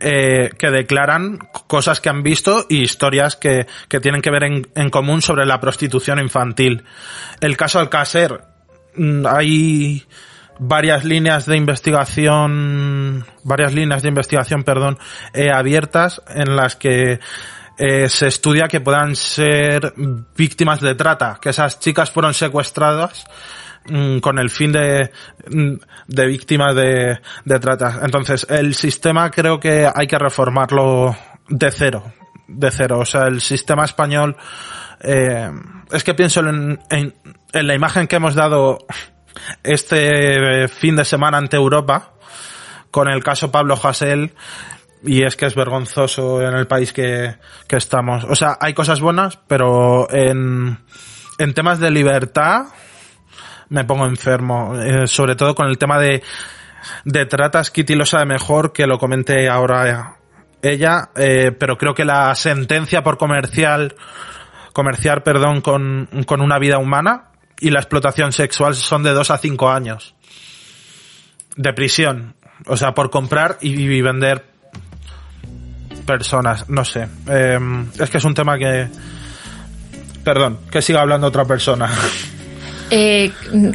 [0.01, 4.90] eh, que declaran cosas que han visto y historias que, que tienen que ver en,
[4.90, 6.85] común sobre la prostitución infantil.
[7.40, 8.40] El caso Alcácer,
[8.96, 10.07] mm, hay
[10.59, 14.98] varias líneas de investigación, varias líneas de investigación, perdón,
[15.35, 17.20] eh, abiertas en las que
[17.78, 19.94] eh, se estudia que puedan ser
[20.36, 23.24] víctimas de trata, que esas chicas fueron secuestradas
[23.86, 25.12] mm, con el fin de,
[25.48, 25.74] mm,
[26.08, 28.00] de víctimas de, de trata.
[28.02, 31.16] Entonces, el sistema creo que hay que reformarlo
[31.48, 32.12] de cero,
[32.48, 32.98] de cero.
[32.98, 34.36] O sea, el sistema español,
[35.00, 35.48] eh,
[35.92, 37.14] es que pienso en, en,
[37.52, 38.78] la imagen que hemos dado
[39.62, 42.10] este fin de semana ante Europa
[42.90, 44.34] con el caso Pablo Hasél
[45.04, 48.24] y es que es vergonzoso en el país que, que estamos.
[48.24, 50.78] O sea, hay cosas buenas, pero en,
[51.38, 52.66] en temas de libertad
[53.68, 54.74] me pongo enfermo.
[54.80, 56.22] Eh, sobre todo con el tema de,
[57.04, 60.16] de tratas, Kitty lo sabe mejor que lo comente ahora
[60.62, 63.94] ella, eh, pero creo que la sentencia por comercial,
[64.72, 67.30] comerciar, perdón, con, con una vida humana
[67.61, 70.14] y la explotación sexual son de 2 a 5 años
[71.56, 72.34] de prisión.
[72.66, 74.47] O sea, por comprar y vender
[76.09, 77.07] personas, no sé.
[77.29, 77.59] Eh,
[78.01, 78.88] es que es un tema que...
[80.25, 81.90] Perdón, que siga hablando otra persona.
[82.90, 83.33] Eh,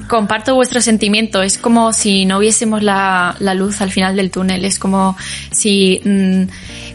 [0.08, 1.44] comparto vuestro sentimiento.
[1.44, 4.66] Es como si no viésemos la, la, luz al final del túnel.
[4.66, 5.16] Es como
[5.52, 6.46] si mmm,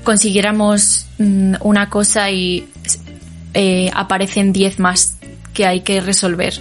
[0.02, 2.66] consiguiéramos mmm, una cosa y
[3.54, 5.16] eh, aparecen 10 más
[5.54, 6.54] que hay que resolver.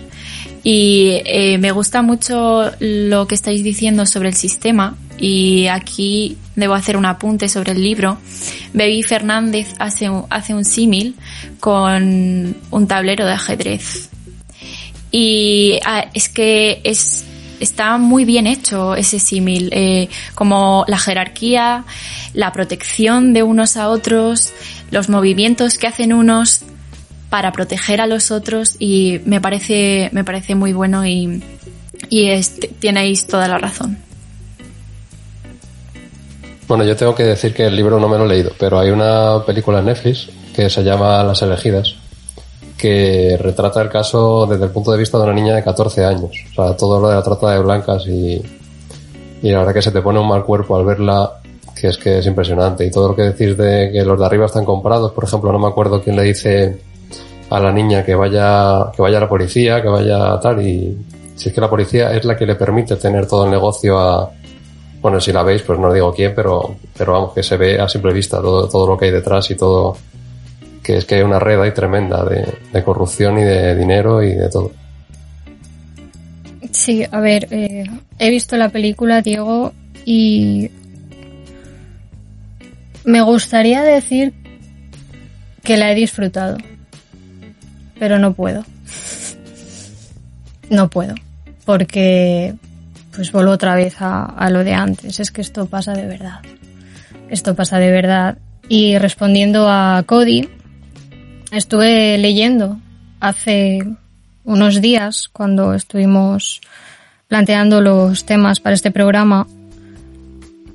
[0.63, 6.74] Y eh, me gusta mucho lo que estáis diciendo sobre el sistema y aquí debo
[6.74, 8.17] hacer un apunte sobre el libro.
[8.74, 11.15] Baby Fernández hace un, hace un símil
[11.62, 14.10] con un tablero de ajedrez.
[15.12, 17.24] Y ah, es que es,
[17.60, 21.86] está muy bien hecho ese símil, eh, como la jerarquía,
[22.34, 24.52] la protección de unos a otros,
[24.91, 26.63] los movimientos que hacen unos
[27.30, 31.43] para proteger a los otros y me parece, me parece muy bueno y,
[32.10, 32.41] y
[32.80, 34.07] tenéis toda la razón.
[36.67, 38.89] Bueno, yo tengo que decir que el libro no me lo he leído, pero hay
[38.89, 41.95] una película en Netflix que se llama Las elegidas,
[42.77, 46.32] que retrata el caso desde el punto de vista de una niña de 14 años.
[46.51, 48.41] O sea, todo lo de la trata de blancas y,
[49.41, 51.39] y la verdad que se te pone un mal cuerpo al verla,
[51.73, 52.86] que es que es impresionante.
[52.86, 55.60] Y todo lo que decís de que los de arriba están comprados, por ejemplo, no
[55.60, 56.82] me acuerdo quién le dice
[57.49, 60.97] a la niña que vaya, que vaya a la policía, que vaya tal, y
[61.36, 64.32] si es que la policía es la que le permite tener todo el negocio a,
[65.08, 67.88] bueno, si la veis, pues no digo quién, pero, pero vamos, que se ve a
[67.88, 69.96] simple vista todo, todo lo que hay detrás y todo,
[70.84, 74.50] que es que hay una red ahí tremenda de, corrupción y de dinero y de
[74.50, 74.74] todo.
[76.72, 77.86] Sí, a ver, eh,
[78.20, 79.72] he visto la película, Diego,
[80.04, 80.72] y
[83.06, 84.34] me gustaría decir
[85.63, 86.58] que la he disfrutado,
[87.98, 88.65] pero no puedo.
[90.70, 91.15] No puedo,
[91.63, 92.56] porque
[93.17, 95.19] pues vuelvo otra vez a, a, lo de antes.
[95.19, 96.39] Es que esto pasa de verdad.
[97.30, 98.38] Esto pasa de verdad.
[98.69, 100.47] Y respondiendo a Cody,
[101.51, 102.80] estuve leyendo
[103.19, 103.80] hace
[104.43, 106.62] unos días cuando estuvimos
[107.27, 109.47] planteando los temas para este programa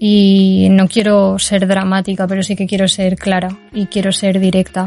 [0.00, 4.85] y no quiero ser dramática, pero sí que quiero ser clara y quiero ser directa.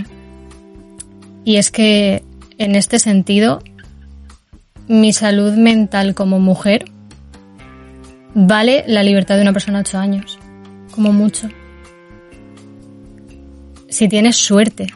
[1.46, 2.22] Y es que
[2.58, 3.64] en este sentido,
[4.90, 6.92] mi salud mental como mujer
[8.36, 10.38] vale la libertad de una persona 8 años,
[10.92, 11.50] como mucho.
[13.90, 14.88] Si tienes suerte.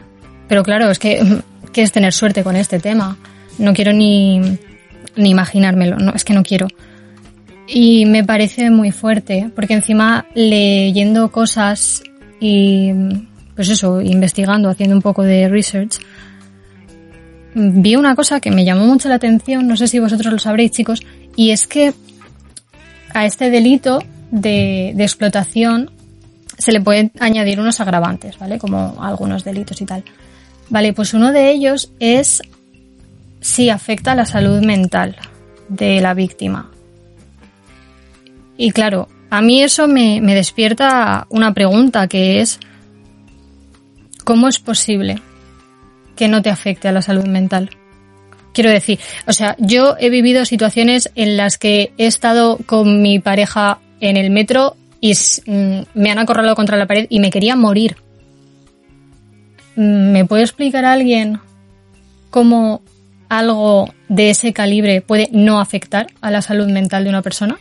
[0.47, 1.41] Pero claro, es que,
[1.73, 3.17] ¿qué es tener suerte con este tema?
[3.58, 4.39] No quiero ni,
[5.15, 6.67] ni imaginármelo, no, es que no quiero.
[7.67, 12.04] Y me parece muy fuerte, porque encima leyendo cosas
[12.39, 12.91] y,
[13.56, 15.99] pues eso, investigando, haciendo un poco de research,
[17.54, 20.71] vi una cosa que me llamó mucho la atención, no sé si vosotros lo sabréis
[20.71, 21.04] chicos,
[21.36, 21.93] y es que
[23.13, 25.91] a este delito de, de explotación
[26.58, 28.60] se le pueden añadir unos agravantes, ¿vale?
[28.60, 30.04] Como algunos delitos y tal.
[30.69, 32.41] Vale, pues uno de ellos es
[33.41, 35.15] si afecta a la salud mental
[35.69, 36.69] de la víctima.
[38.58, 42.60] Y claro, a mí eso me, me despierta una pregunta que es,
[44.26, 45.22] ¿cómo es posible
[46.15, 47.69] que no te afecte a la salud mental?
[48.54, 53.20] Quiero decir, o sea, yo he vivido situaciones en las que he estado con mi
[53.20, 57.56] pareja en el metro y mm, me han acorralado contra la pared y me quería
[57.56, 57.98] morir.
[59.76, 61.40] Mm, ¿Me puede explicar alguien
[62.30, 62.82] cómo
[63.30, 67.60] algo de ese calibre puede no afectar a la salud mental de una persona?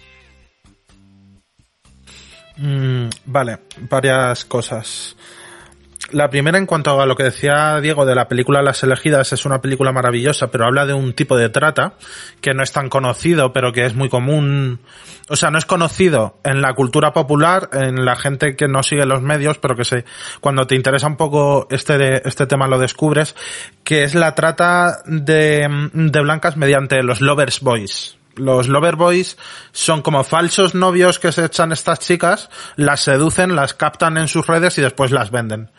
[2.56, 3.58] Mm, vale,
[3.88, 5.16] varias cosas.
[6.10, 9.44] La primera, en cuanto a lo que decía Diego de la película Las elegidas, es
[9.44, 11.94] una película maravillosa, pero habla de un tipo de trata
[12.40, 14.80] que no es tan conocido, pero que es muy común.
[15.28, 19.04] O sea, no es conocido en la cultura popular, en la gente que no sigue
[19.04, 20.04] los medios, pero que se,
[20.40, 23.36] cuando te interesa un poco este, este tema lo descubres,
[23.84, 29.36] que es la trata de, de blancas mediante los lovers boys los lover boys
[29.72, 34.46] son como falsos novios que se echan estas chicas, las seducen, las captan en sus
[34.46, 35.70] redes y después las venden.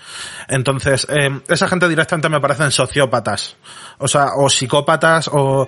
[0.48, 3.56] Entonces, eh, esa gente directamente me parecen sociópatas.
[3.98, 5.68] O sea, o psicópatas, o...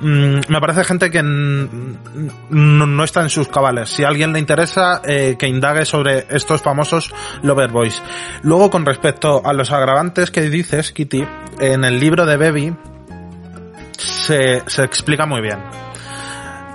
[0.00, 3.88] Mm, me parece gente que no está en sus cabales.
[3.88, 8.02] Si a alguien le interesa, eh, que indague sobre estos famosos lover boys.
[8.42, 11.24] Luego, con respecto a los agravantes que dices, Kitty,
[11.60, 12.76] en el libro de Baby,
[13.96, 15.81] se, se explica muy bien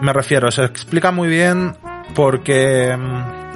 [0.01, 1.75] me refiero, se explica muy bien
[2.15, 3.47] porque mm,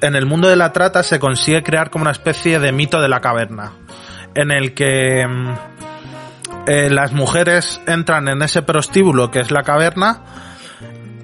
[0.00, 3.08] en el mundo de la trata se consigue crear como una especie de mito de
[3.08, 3.72] la caverna,
[4.34, 5.54] en el que mm,
[6.66, 10.22] eh, las mujeres entran en ese prostíbulo que es la caverna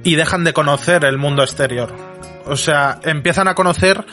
[0.02, 1.94] y dejan de conocer el mundo exterior.
[2.46, 4.04] O sea, empiezan a conocer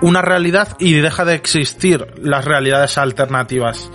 [0.00, 3.90] una realidad y deja de existir las realidades alternativas.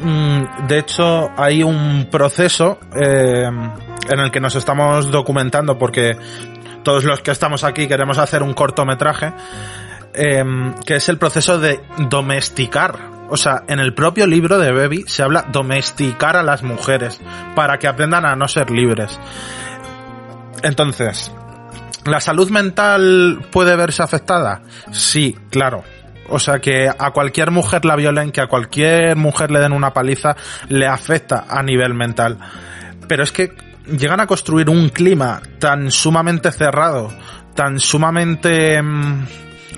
[0.00, 6.16] Mm, de hecho, hay un proceso eh, en el que nos estamos documentando porque
[6.82, 9.32] todos los que estamos aquí queremos hacer un cortometraje,
[10.14, 10.44] eh,
[10.86, 13.18] que es el proceso de domesticar.
[13.30, 17.20] O sea, en el propio libro de Baby se habla domesticar a las mujeres
[17.54, 19.18] para que aprendan a no ser libres.
[20.62, 21.30] Entonces,
[22.04, 24.62] ¿la salud mental puede verse afectada?
[24.90, 25.84] Sí, claro
[26.28, 29.92] o sea que a cualquier mujer la violen, que a cualquier mujer le den una
[29.92, 30.36] paliza,
[30.68, 32.38] le afecta a nivel mental.
[33.06, 33.52] Pero es que
[33.86, 37.12] llegan a construir un clima tan sumamente cerrado,
[37.54, 39.26] tan sumamente mm,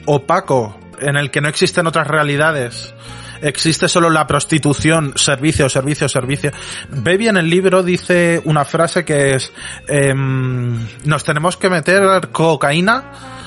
[0.06, 2.94] opaco, en el que no existen otras realidades.
[3.42, 6.50] Existe solo la prostitución, servicio, servicio, servicio.
[6.90, 9.50] Baby en el libro dice una frase que es,
[9.88, 13.39] em, nos tenemos que meter cocaína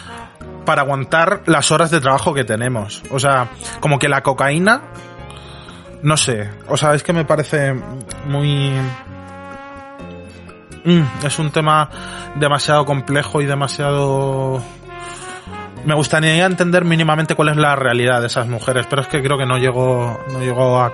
[0.66, 3.04] para aguantar las horas de trabajo que tenemos.
[3.12, 3.50] O sea,
[3.80, 4.82] como que la cocaína,
[6.02, 7.74] no sé, o sea, es que me parece
[8.26, 8.72] muy...
[10.86, 11.90] Mm, es un tema
[12.36, 14.62] demasiado complejo y demasiado...
[15.86, 19.38] Me gustaría entender mínimamente cuál es la realidad de esas mujeres, pero es que creo
[19.38, 20.94] que no llego, no llego a,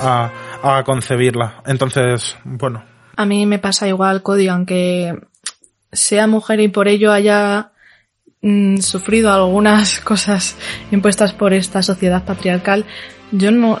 [0.00, 0.30] a,
[0.62, 1.62] a concebirla.
[1.66, 2.82] Entonces, bueno.
[3.16, 5.18] A mí me pasa igual, Cody, aunque
[5.92, 7.71] sea mujer y por ello haya
[8.44, 10.56] Mm, sufrido algunas cosas
[10.90, 12.84] impuestas por esta sociedad patriarcal,
[13.30, 13.78] yo no,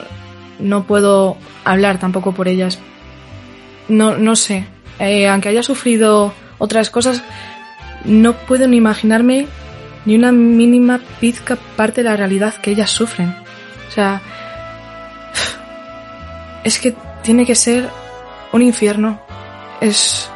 [0.60, 2.78] no puedo hablar tampoco por ellas.
[3.88, 4.66] No, no sé.
[5.00, 7.24] Eh, aunque haya sufrido otras cosas,
[8.04, 9.48] no puedo ni imaginarme
[10.04, 13.34] ni una mínima pizca parte de la realidad que ellas sufren.
[13.88, 14.22] O sea,
[16.64, 16.94] es que
[17.24, 17.88] tiene que ser
[18.52, 19.20] un infierno.
[19.80, 20.30] Es,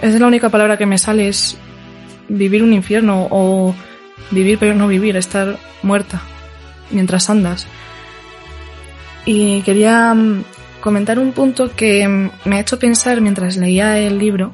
[0.00, 1.58] es la única palabra que me sale, es
[2.28, 3.74] vivir un infierno o
[4.30, 6.22] vivir pero no vivir, estar muerta
[6.90, 7.66] mientras andas.
[9.26, 10.44] Y quería mm,
[10.80, 14.52] comentar un punto que mm, me ha hecho pensar mientras leía el libro,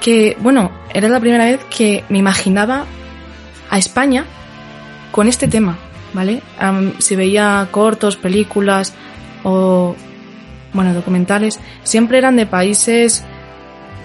[0.00, 2.86] que, bueno, era la primera vez que me imaginaba
[3.68, 4.24] a España
[5.10, 5.76] con este tema,
[6.14, 6.42] ¿vale?
[6.98, 8.94] si veía cortos, películas
[9.42, 9.94] o,
[10.72, 13.24] bueno, documentales, siempre eran de países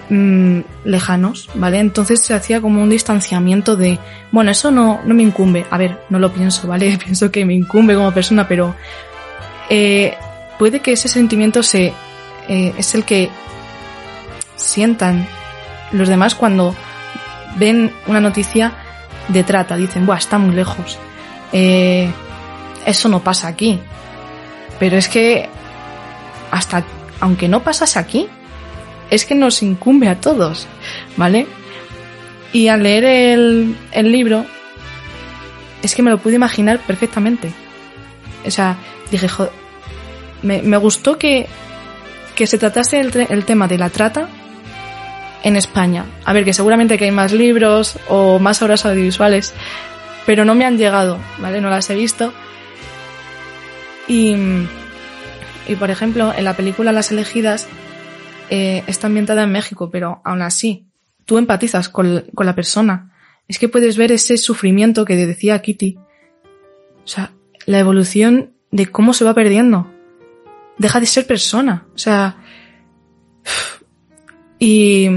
[0.08, 1.80] Mm, lejanos, ¿vale?
[1.80, 3.98] Entonces se hacía como un distanciamiento de,
[4.30, 5.66] bueno, eso no, no me incumbe.
[5.68, 6.96] A ver, no lo pienso, ¿vale?
[7.04, 8.76] Pienso que me incumbe como persona, pero
[9.68, 10.14] eh,
[10.60, 11.92] puede que ese sentimiento se,
[12.48, 13.30] eh, es el que
[14.54, 15.26] sientan
[15.90, 16.74] los demás cuando
[17.56, 18.72] ven una noticia
[19.26, 19.76] de trata.
[19.76, 20.98] Dicen, buah, está muy lejos.
[21.52, 22.08] Eh,
[22.84, 23.80] eso no pasa aquí.
[24.78, 25.48] Pero es que
[26.52, 26.84] hasta,
[27.18, 28.28] aunque no pasase aquí,
[29.10, 30.66] es que nos incumbe a todos,
[31.16, 31.46] ¿vale?
[32.52, 34.46] Y al leer el, el libro,
[35.82, 37.52] es que me lo pude imaginar perfectamente.
[38.44, 38.76] O sea,
[39.10, 39.52] dije, joder,
[40.42, 41.46] me, me gustó que,
[42.34, 44.28] que se tratase el, el, tema de la trata
[45.42, 46.04] en España.
[46.24, 49.54] A ver, que seguramente que hay más libros o más obras audiovisuales,
[50.24, 51.60] pero no me han llegado, ¿vale?
[51.60, 52.32] No las he visto.
[54.08, 54.34] Y,
[55.66, 57.68] y por ejemplo, en la película Las elegidas
[58.50, 60.86] eh, está ambientada en México, pero aún así,
[61.24, 63.12] tú empatizas con, la persona.
[63.48, 65.98] Es que puedes ver ese sufrimiento que decía Kitty.
[67.04, 67.32] O sea,
[67.66, 69.90] la evolución de cómo se va perdiendo.
[70.78, 71.86] Deja de ser persona.
[71.94, 72.36] O sea,
[74.58, 75.08] y,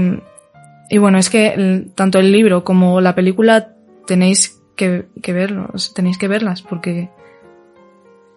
[0.90, 3.74] Y bueno, es que tanto el libro como la película
[4.06, 7.10] tenéis que, verlos, tenéis que verlas porque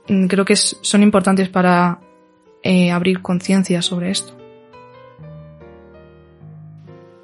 [0.08, 2.00] mm, creo que son importantes para
[2.62, 4.43] eh, abrir conciencia sobre esto.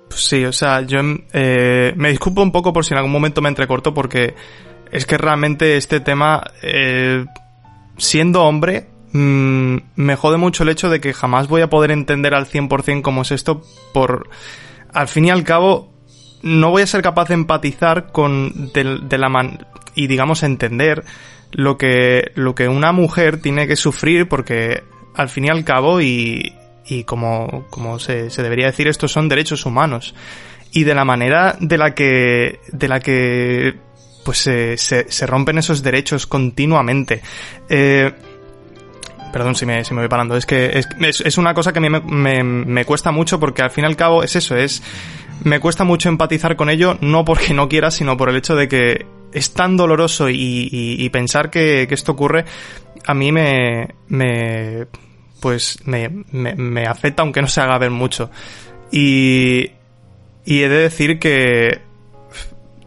[0.09, 0.99] Pues sí, o sea, yo
[1.33, 4.33] eh, me disculpo un poco por si en algún momento me entrecorto porque
[4.91, 7.25] es que realmente este tema, eh,
[7.97, 12.33] siendo hombre, mm, me jode mucho el hecho de que jamás voy a poder entender
[12.33, 13.61] al 100% cómo es esto
[13.93, 14.29] por...
[14.91, 15.93] Al fin y al cabo,
[16.41, 21.03] no voy a ser capaz de empatizar con de, de la man y digamos entender
[21.51, 24.83] lo que lo que una mujer tiene que sufrir porque
[25.15, 26.53] al fin y al cabo y,
[26.89, 30.15] y como, como se, se debería decir estos son derechos humanos
[30.71, 33.75] y de la manera de la que de la que
[34.25, 37.21] pues se, se, se rompen esos derechos continuamente
[37.69, 38.13] eh,
[39.31, 40.35] Perdón si me, si me voy parando.
[40.35, 43.39] Es que es, es, es una cosa que a mí me, me, me cuesta mucho
[43.39, 44.81] porque al fin y al cabo es eso, es...
[45.43, 48.67] Me cuesta mucho empatizar con ello, no porque no quiera, sino por el hecho de
[48.67, 52.45] que es tan doloroso y, y, y pensar que, que, esto ocurre,
[53.05, 53.95] a mí me...
[54.07, 54.87] me
[55.39, 58.29] pues me, me, afecta aunque no se haga ver mucho.
[58.91, 59.71] Y,
[60.45, 61.81] y he de decir que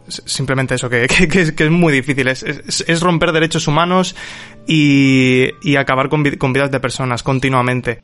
[0.07, 2.27] simplemente eso, que, que, es muy difícil.
[2.27, 4.15] Es, es, es romper derechos humanos
[4.67, 8.01] y, y acabar con, con, vidas de personas continuamente.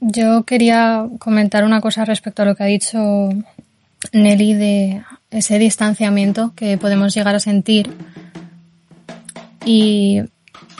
[0.00, 2.98] Yo quería comentar una cosa respecto a lo que ha dicho
[4.12, 7.90] Nelly de ese distanciamiento que podemos llegar a sentir.
[9.64, 10.20] Y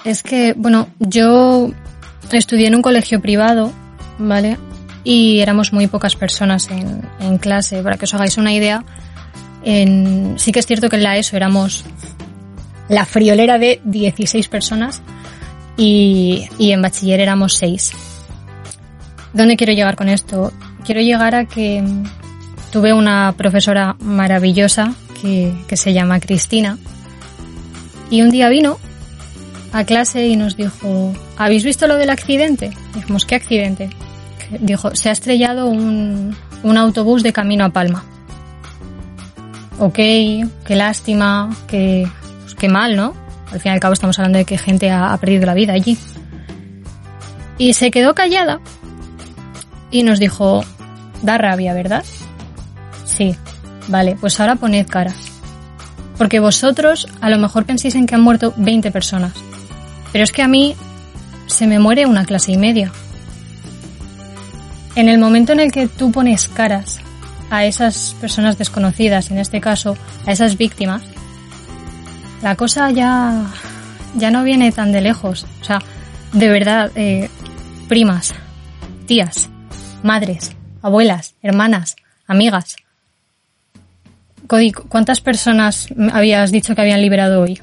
[0.05, 1.71] es que, bueno, yo
[2.31, 3.73] estudié en un colegio privado,
[4.19, 4.57] ¿vale?
[5.05, 7.83] y éramos muy pocas personas en, en, clase.
[7.83, 8.85] Para que os hagáis una idea,
[9.65, 11.85] en, sí que es cierto que en la ESO éramos
[12.89, 15.03] la friolera de 16 personas
[15.77, 17.93] y, y en bachiller éramos 6.
[19.33, 20.53] ¿Dónde quiero llegar con esto?
[20.85, 21.83] Quiero llegar a que
[22.71, 26.79] tuve una profesora maravillosa que, que se llama Cristina
[28.13, 28.79] y un día vino
[29.73, 32.71] a clase y nos dijo, ¿habéis visto lo del accidente?
[32.95, 33.89] Dijimos, ¿qué accidente?
[34.61, 38.05] dijo, se ha estrellado un, un, autobús de camino a Palma.
[39.79, 42.07] Ok, qué lástima, qué,
[42.43, 43.15] pues qué mal, ¿no?
[43.51, 45.73] Al fin y al cabo estamos hablando de que gente ha, ha, perdido la vida
[45.73, 45.97] allí.
[47.57, 48.61] Y se quedó callada
[49.91, 50.63] y nos dijo,
[51.23, 52.05] da rabia, ¿verdad?
[53.07, 53.35] Sí,
[53.89, 55.15] vale, pues ahora poned cara.
[56.19, 59.33] Porque vosotros a lo mejor penséis en que han muerto 20 personas.
[60.13, 60.77] Pero es que a mí
[61.47, 62.93] se me muere una clase y media.
[64.95, 67.01] En el momento en el que tú pones caras
[67.51, 69.97] a esas personas desconocidas, en este caso
[70.27, 71.03] a esas víctimas,
[72.43, 73.47] la cosa ya,
[74.17, 75.47] ya no viene tan de lejos.
[75.61, 75.81] O sea,
[76.33, 77.31] de verdad, eh,
[77.89, 78.35] primas,
[79.07, 79.51] tías,
[80.03, 80.53] madres,
[80.83, 81.97] abuelas, hermanas,
[82.27, 82.77] amigas.
[84.53, 87.59] Cody, ¿cuántas personas habías dicho que habían liberado hoy?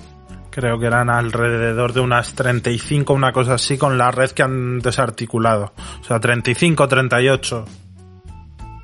[0.50, 4.80] Creo que eran alrededor de unas 35, una cosa así, con la red que han
[4.80, 5.72] desarticulado.
[6.02, 7.66] O sea, 35, 38.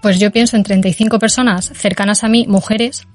[0.04, 3.08] Pues yo pienso en 35 personas cercanas a mí, mujeres,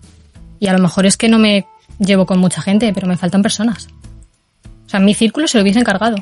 [0.58, 1.68] y a lo mejor es que no me
[2.00, 3.86] llevo con mucha gente, pero me faltan personas.
[4.86, 6.16] O sea, mi círculo se lo hubiese encargado.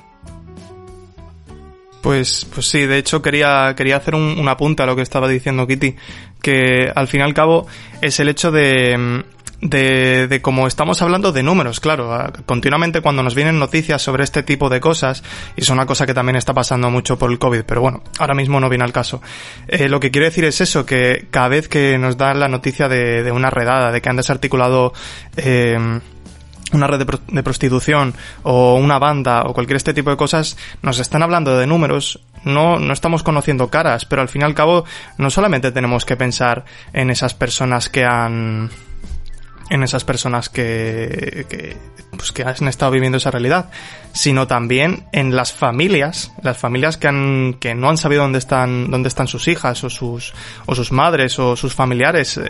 [2.03, 5.27] Pues, pues sí, de hecho quería, quería hacer un, un apunte a lo que estaba
[5.27, 5.97] diciendo Kitty,
[6.43, 7.67] que al fin y al cabo
[8.01, 9.25] es el hecho de,
[9.61, 14.43] de, de como estamos hablando de números, claro, continuamente cuando nos vienen noticias sobre este
[14.43, 15.23] tipo de cosas,
[15.57, 18.35] y es una cosa que también está pasando mucho por el COVID, pero bueno, ahora
[18.35, 19.21] mismo no viene al caso.
[19.67, 22.89] Eh, lo que quiero decir es eso, que cada vez que nos dan la noticia
[22.89, 24.93] de, de una redada, de que han desarticulado
[25.37, 26.01] eh,
[26.73, 30.57] una red de, pro de, prostitución o una banda o cualquier este tipo de cosas,
[30.83, 34.55] nos están hablando de números, no, no estamos conociendo caras, pero al fin y al
[34.55, 34.85] cabo
[35.17, 38.71] no solamente tenemos que pensar en esas personas que han
[39.71, 41.77] en esas personas que, que,
[42.11, 43.71] pues que han estado viviendo esa realidad,
[44.13, 48.91] sino también en las familias, las familias que han, que no han sabido dónde están,
[48.91, 50.35] dónde están sus hijas o sus,
[50.67, 52.41] o sus madres o sus familiares.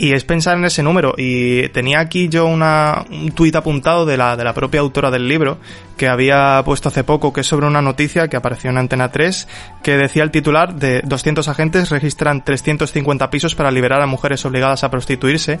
[0.00, 1.14] Y es pensar en ese número.
[1.18, 5.26] Y tenía aquí yo una, un tuit apuntado de la, de la propia autora del
[5.26, 5.58] libro,
[5.96, 9.48] que había puesto hace poco, que es sobre una noticia que apareció en Antena 3,
[9.82, 14.84] que decía el titular de 200 agentes registran 350 pisos para liberar a mujeres obligadas
[14.84, 15.58] a prostituirse.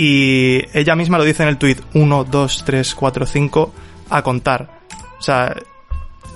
[0.00, 3.72] Y ella misma lo dice en el tuit 1, 2, 3, 4, 5
[4.10, 4.78] a contar.
[5.18, 5.56] O sea,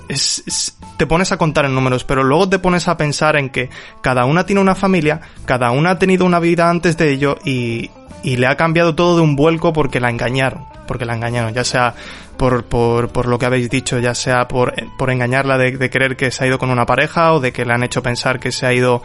[0.09, 3.69] es, te pones a contar en números, pero luego te pones a pensar en que
[4.01, 7.89] cada una tiene una familia, cada una ha tenido una vida antes de ello y,
[8.21, 11.63] y le ha cambiado todo de un vuelco porque la engañaron, porque la engañaron, ya
[11.63, 11.95] sea
[12.37, 16.31] por, por, por lo que habéis dicho, ya sea por, por engañarla de, creer que
[16.31, 18.65] se ha ido con una pareja o de que le han hecho pensar que se
[18.65, 19.01] ha ido,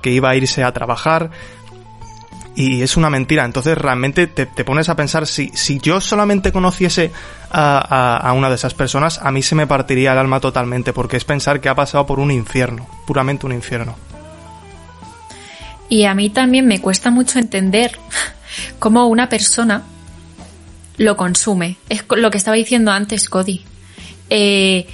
[0.00, 1.30] que iba a irse a trabajar.
[2.54, 3.44] Y es una mentira.
[3.44, 7.10] Entonces realmente te, te pones a pensar, si, si yo solamente conociese
[7.50, 11.16] a, a, una de esas personas, a mí se me partiría el alma totalmente, porque
[11.16, 13.96] es pensar que ha pasado por un infierno, puramente un infierno.
[15.88, 17.98] Y a mí también me cuesta mucho entender
[18.78, 19.82] cómo una persona
[20.98, 21.76] lo consume.
[21.88, 23.62] Es lo que estaba diciendo antes Cody.
[24.30, 24.86] Eh,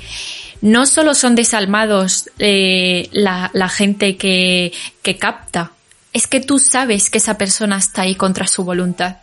[0.61, 5.71] no solo son desalmados eh, la, la, gente que, que capta,
[6.13, 9.17] es que tú sabes que esa persona está ahí contra su voluntad.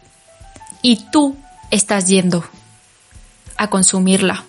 [0.81, 1.37] Y tú
[1.71, 2.45] estás yendo
[3.57, 4.43] a consumirla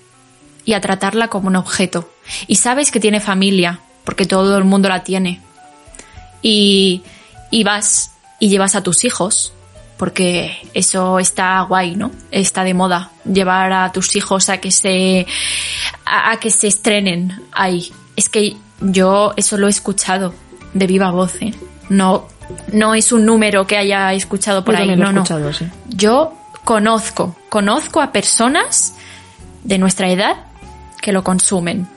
[0.64, 2.10] y a tratarla como un objeto.
[2.46, 5.40] Y sabes que tiene familia, porque todo el mundo la tiene.
[6.42, 7.02] Y,
[7.50, 9.52] y vas y llevas a tus hijos
[9.96, 12.10] porque eso está guay, ¿no?
[12.30, 15.26] Está de moda llevar a tus hijos a que se
[16.04, 17.90] a, a, que se estrenen ahí.
[18.14, 20.34] Es que yo eso lo he escuchado
[20.74, 21.54] de viva voz, ¿eh?
[21.88, 22.26] No
[22.72, 25.24] no es un número que haya escuchado por yo ahí, no, no.
[25.52, 25.66] Sí.
[25.88, 26.34] Yo
[26.64, 28.94] conozco, conozco a personas
[29.64, 30.36] de nuestra edad
[31.00, 31.88] que lo consumen.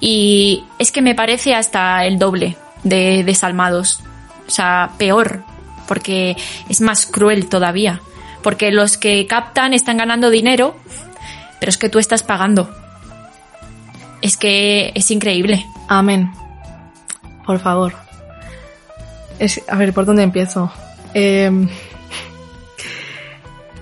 [0.00, 4.00] Y es que me parece hasta el doble de desalmados.
[4.46, 5.42] O sea, peor,
[5.86, 6.36] porque
[6.68, 8.00] es más cruel todavía.
[8.42, 10.76] Porque los que captan están ganando dinero,
[11.60, 12.74] pero es que tú estás pagando.
[14.20, 15.64] Es que es increíble.
[15.88, 16.30] Amén.
[17.46, 18.03] Por favor.
[19.38, 20.72] Es, a ver, ¿por dónde empiezo?
[21.12, 21.50] Eh,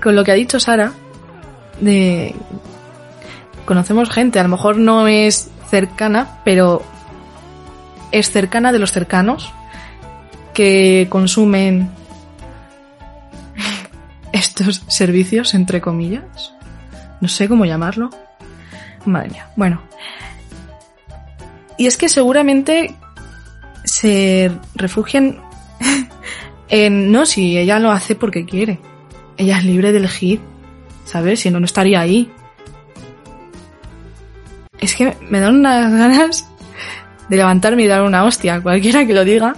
[0.02, 0.92] con lo que ha dicho Sara,
[1.80, 2.34] de
[3.64, 6.82] conocemos gente, a lo mejor no es cercana, pero
[8.10, 9.52] es cercana de los cercanos
[10.52, 11.90] que consumen
[14.32, 16.52] estos servicios, entre comillas.
[17.20, 18.10] No sé cómo llamarlo.
[19.04, 19.48] Madre mía.
[19.56, 19.80] Bueno.
[21.78, 22.94] Y es que seguramente
[24.02, 25.38] se refugian
[26.68, 27.12] en...
[27.12, 28.80] No, si ella lo hace porque quiere.
[29.36, 30.40] Ella es libre de elegir.
[31.04, 31.40] ¿Sabes?
[31.40, 32.28] Si no, no estaría ahí.
[34.80, 36.48] Es que me dan unas ganas
[37.28, 38.60] de levantarme y dar una hostia.
[38.60, 39.54] Cualquiera que lo diga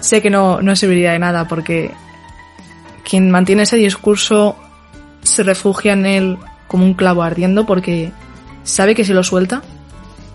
[0.00, 1.90] sé que no, no serviría de nada porque
[3.08, 4.54] quien mantiene ese discurso
[5.22, 6.38] se refugia en él
[6.68, 8.12] como un clavo ardiendo porque
[8.64, 9.62] sabe que si lo suelta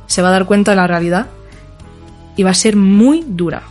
[0.07, 1.27] se va a dar cuenta de la realidad
[2.39, 3.63] y va a ser muy dura.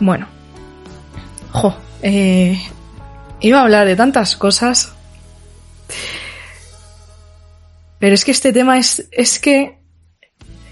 [0.00, 0.28] Bueno,
[1.50, 2.58] jo, eh,
[3.40, 4.94] iba a hablar de tantas cosas,
[7.98, 9.78] pero es que este tema es, es que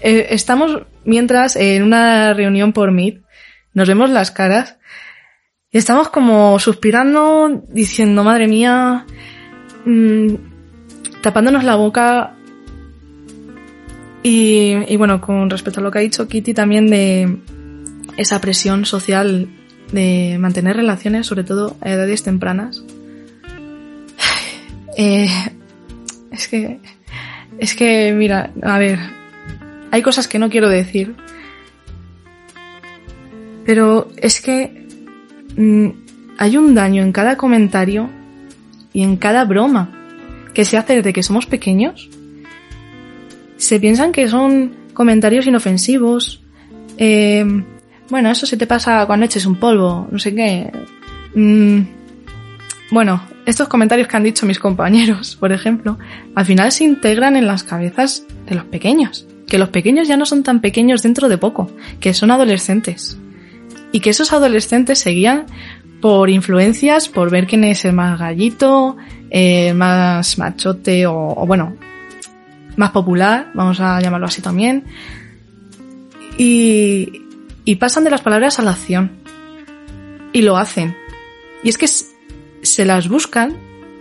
[0.01, 3.21] eh, estamos mientras en una reunión por Meet
[3.75, 4.77] nos vemos las caras
[5.69, 9.05] y estamos como suspirando, diciendo, madre mía,
[9.85, 10.33] mmm,
[11.21, 12.35] tapándonos la boca.
[14.23, 17.37] Y, bueno, con respecto a lo que ha dicho Kitty también de
[18.17, 19.49] esa presión social
[19.91, 22.83] de mantener relaciones, sobre todo a edades tempranas.
[24.97, 25.29] Eh,
[26.31, 26.79] es que,
[27.57, 28.99] es que, mira, a ver,
[29.89, 31.15] hay cosas que no quiero decir,
[33.65, 34.85] pero es que
[35.55, 35.89] mmm,
[36.37, 38.09] hay un daño en cada comentario
[38.93, 39.91] y en cada broma
[40.53, 42.09] que se hace desde que somos pequeños.
[43.61, 46.41] Se piensan que son comentarios inofensivos.
[46.97, 47.45] Eh,
[48.09, 50.71] bueno, eso se te pasa cuando eches un polvo, no sé qué.
[51.35, 51.81] Mm,
[52.89, 55.99] bueno, estos comentarios que han dicho mis compañeros, por ejemplo,
[56.33, 59.27] al final se integran en las cabezas de los pequeños.
[59.45, 63.19] Que los pequeños ya no son tan pequeños dentro de poco, que son adolescentes
[63.91, 65.45] y que esos adolescentes seguían
[66.01, 68.97] por influencias, por ver quién es el más gallito,
[69.29, 71.75] eh, más machote o, bueno,
[72.81, 74.85] más popular, vamos a llamarlo así también.
[76.37, 77.27] Y,
[77.79, 79.11] pasan de las palabras a la acción.
[80.33, 80.97] Y lo hacen.
[81.63, 83.55] Y es que se las buscan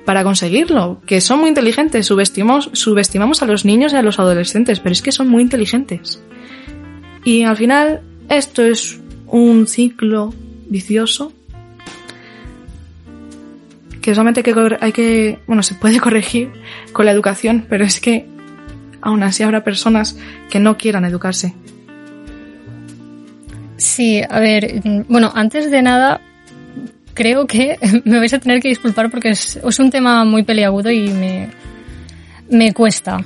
[0.06, 4.80] para conseguirlo, que son muy inteligentes, subestimamos, subestimamos a los niños y a los adolescentes,
[4.80, 6.22] pero es que son muy inteligentes.
[7.22, 10.34] Y al final, esto es un ciclo
[10.68, 11.32] vicioso
[14.00, 14.42] que solamente
[14.80, 16.50] hay que, bueno, se puede corregir
[16.92, 18.26] con la educación, pero es que
[19.00, 20.16] aún así habrá personas
[20.50, 21.54] que no quieran educarse.
[23.76, 26.20] Sí, a ver, bueno, antes de nada,
[27.14, 30.90] creo que me vais a tener que disculpar porque es, es un tema muy peliagudo
[30.90, 31.48] y me,
[32.50, 33.24] me cuesta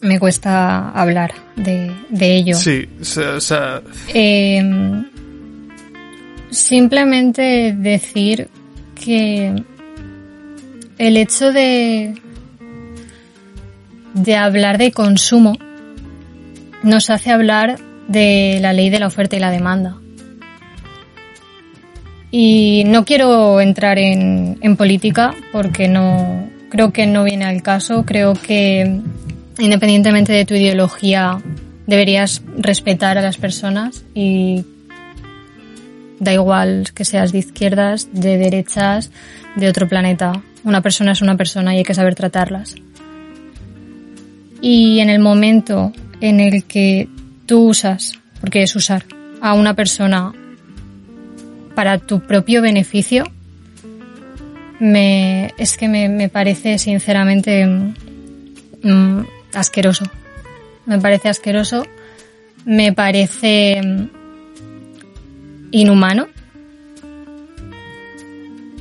[0.00, 2.54] me cuesta hablar de, de ello.
[2.54, 3.82] Sí, o sea...
[4.14, 4.62] Eh,
[6.50, 8.48] Simplemente decir
[8.94, 9.62] que
[10.96, 12.14] el hecho de,
[14.18, 15.56] de hablar de consumo
[16.82, 19.96] nos hace hablar de la ley de la oferta y la demanda.
[22.30, 28.04] Y no quiero entrar en, en política porque no creo que no viene al caso.
[28.04, 29.00] Creo que
[29.58, 31.38] independientemente de tu ideología
[31.86, 34.64] deberías respetar a las personas y
[36.20, 39.10] da igual que seas de izquierdas, de derechas,
[39.56, 40.32] de otro planeta.
[40.64, 42.74] Una persona es una persona y hay que saber tratarlas.
[44.60, 47.08] Y en el momento en el que
[47.46, 49.04] tú usas, porque es usar,
[49.40, 50.32] a una persona
[51.74, 53.24] para tu propio beneficio,
[54.80, 57.66] me, es que me, me parece sinceramente
[58.82, 59.20] mm,
[59.54, 60.04] asqueroso.
[60.86, 61.86] Me parece asqueroso,
[62.64, 64.08] me parece mm,
[65.70, 66.28] inhumano.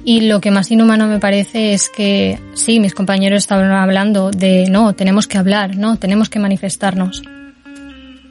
[0.08, 4.70] Y lo que más inhumano me parece es que sí, mis compañeros estaban hablando de
[4.70, 7.22] no, tenemos que hablar, no, tenemos que manifestarnos.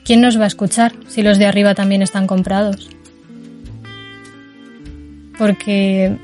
[0.03, 2.89] ¿Quién nos va a escuchar si los de arriba también están comprados?
[5.39, 6.16] porque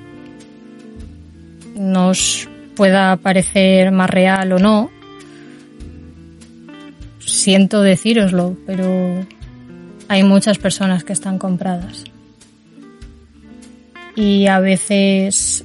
[1.75, 4.91] nos pueda parecer más real o no,
[7.19, 9.27] siento decíroslo, pero
[10.09, 12.05] hay muchas personas que están compradas.
[14.15, 15.65] Y a veces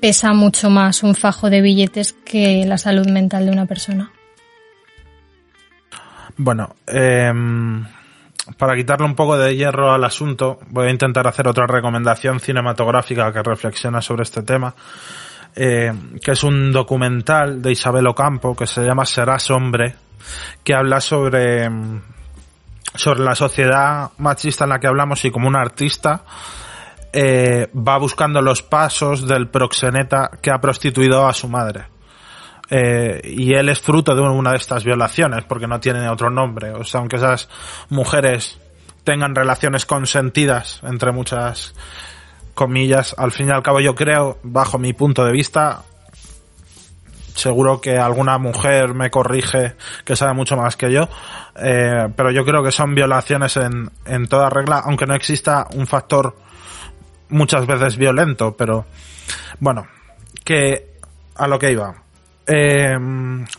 [0.00, 4.10] pesa mucho más un fajo de billetes que la salud mental de una persona.
[6.36, 7.32] Bueno, eh,
[8.56, 13.32] para quitarle un poco de hierro al asunto, voy a intentar hacer otra recomendación cinematográfica
[13.32, 14.74] que reflexiona sobre este tema,
[15.54, 15.92] eh,
[16.22, 19.96] que es un documental de Isabel Ocampo que se llama Serás hombre,
[20.62, 21.68] que habla sobre,
[22.94, 26.24] sobre la sociedad machista en la que hablamos y como un artista
[27.12, 31.86] eh, va buscando los pasos del proxeneta que ha prostituido a su madre.
[32.70, 36.72] Eh, y él es fruto de una de estas violaciones porque no tiene otro nombre.
[36.72, 37.48] O sea, aunque esas
[37.88, 38.60] mujeres
[39.04, 41.74] tengan relaciones consentidas, entre muchas
[42.54, 45.84] comillas, al fin y al cabo yo creo, bajo mi punto de vista,
[47.38, 49.74] seguro que alguna mujer me corrige
[50.04, 51.08] que sabe mucho más que yo,
[51.56, 55.86] eh, pero yo creo que son violaciones en, en toda regla, aunque no exista un
[55.86, 56.36] factor
[57.30, 58.86] muchas veces violento, pero
[59.60, 59.86] bueno,
[60.44, 60.98] que
[61.36, 61.94] a lo que iba
[62.50, 62.96] eh,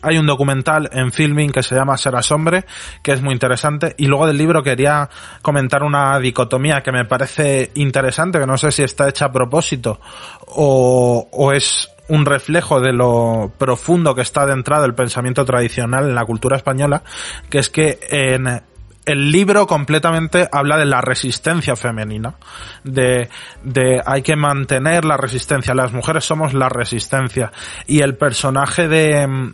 [0.01, 2.65] hay un documental en filming que se llama Serás hombre,
[3.03, 3.93] que es muy interesante.
[3.97, 5.07] Y luego del libro quería
[5.43, 10.01] comentar una dicotomía que me parece interesante, que no sé si está hecha a propósito
[10.47, 16.15] o, o es un reflejo de lo profundo que está dentro del pensamiento tradicional en
[16.15, 17.03] la cultura española,
[17.49, 18.61] que es que en
[19.05, 22.35] el libro completamente habla de la resistencia femenina,
[22.83, 23.29] de,
[23.63, 27.51] de hay que mantener la resistencia, las mujeres somos la resistencia.
[27.87, 29.51] Y el personaje de,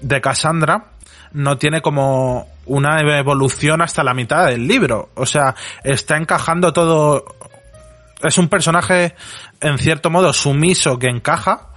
[0.00, 0.92] de Cassandra
[1.32, 7.24] no tiene como una evolución hasta la mitad del libro, o sea, está encajando todo,
[8.22, 9.14] es un personaje
[9.60, 11.68] en cierto modo sumiso que encaja,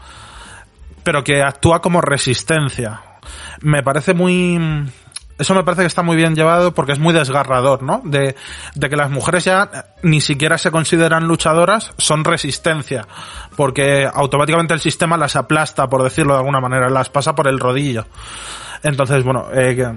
[1.04, 3.02] pero que actúa como resistencia.
[3.62, 4.60] Me parece muy
[5.42, 8.02] eso me parece que está muy bien llevado porque es muy desgarrador, ¿no?
[8.04, 8.36] De,
[8.76, 13.08] de que las mujeres ya ni siquiera se consideran luchadoras, son resistencia,
[13.56, 17.60] porque automáticamente el sistema las aplasta, por decirlo de alguna manera, las pasa por el
[17.60, 18.06] rodillo.
[18.84, 19.92] Entonces, bueno, eh,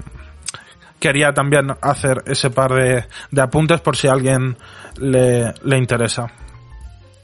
[1.04, 4.56] quería también hacer ese par de, de apuntes por si a alguien
[4.96, 6.32] le, le interesa.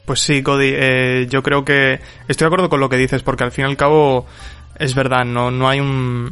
[0.04, 3.44] Pues sí, Cody, eh, yo creo que estoy de acuerdo con lo que dices, porque
[3.44, 4.26] al fin y al cabo
[4.78, 6.30] es verdad, no, no hay un,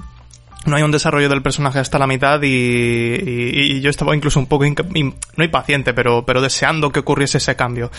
[0.66, 4.66] no hay un desarrollo del personaje hasta la mitad y, yo estaba incluso un poco,
[4.66, 7.90] no impaciente, pero, pero deseando que ocurriese ese cambio.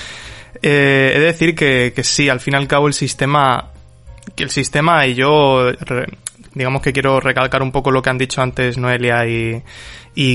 [0.62, 3.72] Eh, he de decir que, que sí, al fin y al cabo el sistema,
[4.36, 5.72] que el sistema y yo,
[6.54, 9.64] digamos que quiero recalcar un poco lo que han dicho antes Noelia y,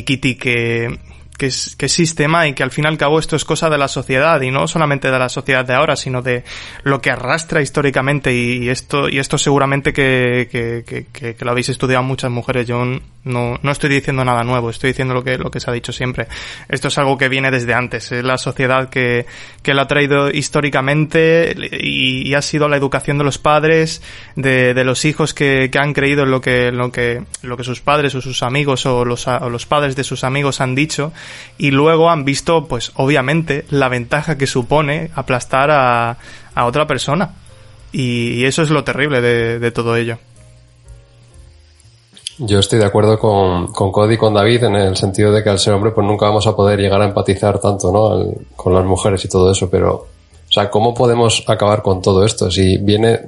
[0.02, 0.98] Kitty, que
[1.37, 3.78] que es, que sistema y que al fin y al cabo esto es cosa de
[3.78, 6.45] la sociedad y no solamente de la sociedad de ahora, sino de
[6.82, 12.03] lo que arrastra históricamente y, esto, y esto seguramente que, que, que, lo habéis estudiado
[12.03, 12.66] muchas mujeres.
[12.66, 12.85] Yo
[13.24, 15.93] no, no estoy diciendo nada nuevo, estoy diciendo lo que, lo que se ha dicho
[15.93, 16.28] siempre.
[16.68, 19.26] Esto es algo que viene desde antes, es la sociedad que,
[19.62, 24.03] que lo ha traído históricamente y, y ha sido la educación de los padres,
[24.37, 27.64] de, de los hijos que, que han creído en lo que, lo que, lo que
[27.64, 31.12] sus padres o sus amigos o los, o los padres de sus amigos han dicho
[31.58, 36.16] y luego han visto, pues obviamente, la ventaja que supone aplastar a,
[36.54, 37.34] a otra persona.
[37.92, 40.18] Y, eso es lo terrible de, todo ello.
[42.38, 45.50] Yo estoy de acuerdo con, con Cody y con David en el sentido de que
[45.50, 48.10] al ser hombre pues nunca vamos a poder llegar a empatizar tanto, ¿no?
[48.10, 52.24] Al- con las mujeres y todo eso, pero, o sea, ¿cómo podemos acabar con todo
[52.24, 52.50] esto?
[52.50, 53.20] Si viene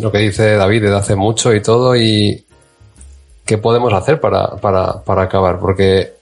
[0.00, 2.46] lo que dice David desde hace mucho y todo y
[3.44, 5.58] ¿qué podemos hacer para, para, para acabar?
[5.60, 6.14] Porque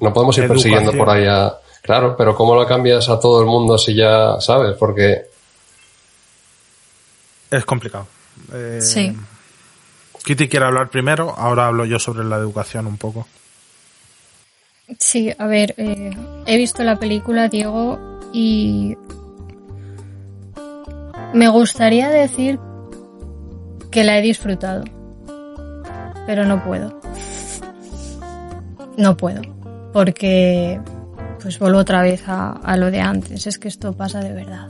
[0.00, 0.72] no podemos ir Educación.
[0.74, 1.54] persiguiendo por ahí a...
[1.82, 4.76] Claro, pero ¿cómo lo cambias a todo el mundo si ya sabes?
[4.78, 5.22] Porque
[7.50, 8.06] Es complicado.
[8.52, 9.16] Eh, Sí.
[10.24, 13.26] Kitty quiere hablar primero, ahora hablo yo sobre la educación un poco.
[14.98, 16.10] Sí, a ver, eh,
[16.46, 17.98] he visto la película, Diego,
[18.32, 18.96] y
[21.32, 22.58] me gustaría decir
[23.90, 24.84] que la he disfrutado,
[26.26, 27.00] pero no puedo.
[28.98, 29.40] No puedo,
[29.92, 30.80] porque
[31.40, 34.66] pues vuelvo otra vez a, a lo de antes, es que esto pasa de verdad.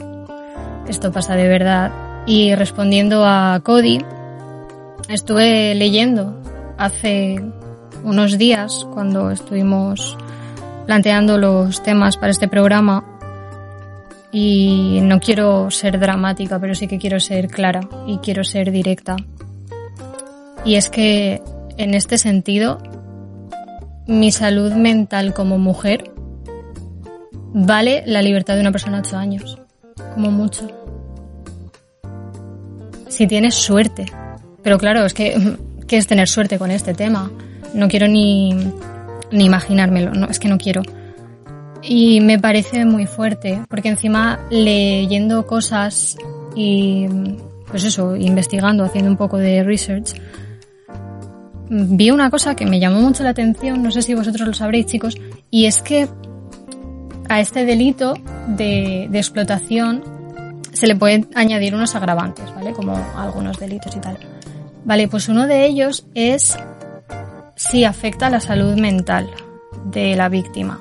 [0.88, 1.92] Esto pasa de verdad.
[2.26, 3.98] Y respondiendo a Cody,
[5.08, 6.40] estuve leyendo
[6.78, 7.40] hace
[8.04, 10.16] unos días cuando estuvimos
[10.86, 13.04] planteando los temas para este programa
[14.32, 19.16] y no quiero ser dramática, pero sí que quiero ser clara y quiero ser directa.
[20.64, 21.42] Y es que
[21.76, 22.78] en este sentido,
[24.10, 26.10] mi salud mental como mujer
[27.54, 29.58] vale la libertad de una persona de 8 años,
[30.14, 30.66] como mucho.
[33.08, 34.06] Si tienes suerte.
[34.64, 35.56] Pero claro, es que,
[35.86, 37.30] ¿qué es tener suerte con este tema?
[37.72, 38.52] No quiero ni,
[39.30, 40.82] ni imaginármelo, no, es que no quiero.
[41.80, 46.16] Y me parece muy fuerte, porque encima leyendo cosas
[46.56, 47.06] y,
[47.68, 50.14] pues eso, investigando, haciendo un poco de research,
[51.70, 54.86] vi una cosa que me llamó mucho la atención, no sé si vosotros lo sabréis
[54.86, 55.16] chicos,
[55.50, 56.08] y es que
[57.28, 58.14] a este delito
[58.48, 60.02] de, explotación
[60.72, 62.72] se le pueden añadir unos agravantes, ¿vale?
[62.72, 64.18] Como algunos delitos y tal.
[64.84, 66.58] Vale, pues uno de ellos es
[67.54, 69.30] si afecta a la salud mental
[69.84, 70.80] de la víctima.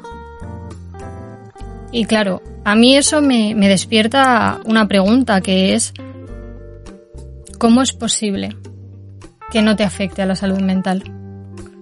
[1.91, 5.93] Y claro, a mí eso me despierta una pregunta que es,
[7.59, 8.55] ¿cómo es posible
[9.51, 11.03] que no te afecte a la salud mental?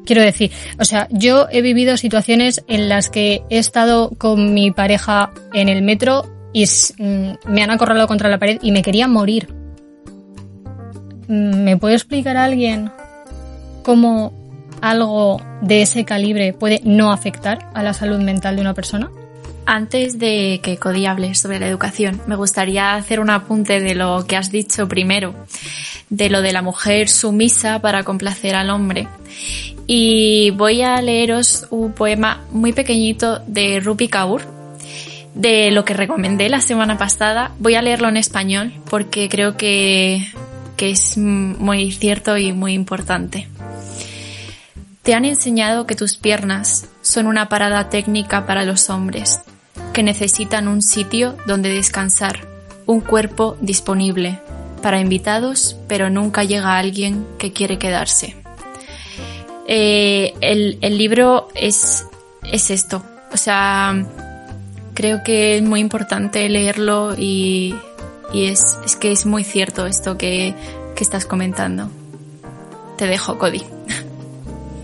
[0.06, 4.72] Quiero decir, o sea, yo he vivido situaciones en las que he estado con mi
[4.72, 9.08] pareja en el metro y mm, me han acorralado contra la pared y me quería
[9.08, 9.50] morir.
[11.28, 12.90] Mm, ¿Me puede explicar alguien
[13.84, 14.32] cómo
[14.82, 19.10] algo de ese calibre puede no afectar a la salud mental de una persona?
[19.70, 24.26] Antes de que Cody hable sobre la educación, me gustaría hacer un apunte de lo
[24.26, 25.36] que has dicho primero,
[26.10, 29.10] de lo de la mujer sumisa para complacer al hombre.
[29.86, 34.44] Y voy a leeros un poema muy pequeñito de Rupi Kaur,
[35.36, 37.52] de lo que recomendé la semana pasada.
[37.60, 40.26] Voy a leerlo en español porque creo que,
[40.78, 43.50] que es muy cierto y muy importante.
[45.04, 49.42] Te han enseñado que tus piernas son una parada técnica para los hombres,
[49.94, 52.48] que necesitan un sitio donde descansar,
[52.86, 54.40] un cuerpo disponible
[54.82, 58.36] para invitados, pero nunca llega alguien que quiere quedarse.
[59.68, 62.06] Eh, el, el libro es,
[62.52, 63.04] es esto,
[63.34, 64.06] o sea,
[64.94, 67.76] creo que es muy importante leerlo y,
[68.34, 70.56] y es, es que es muy cierto esto que,
[70.96, 71.90] que estás comentando.
[72.98, 73.77] Te dejo, Cody.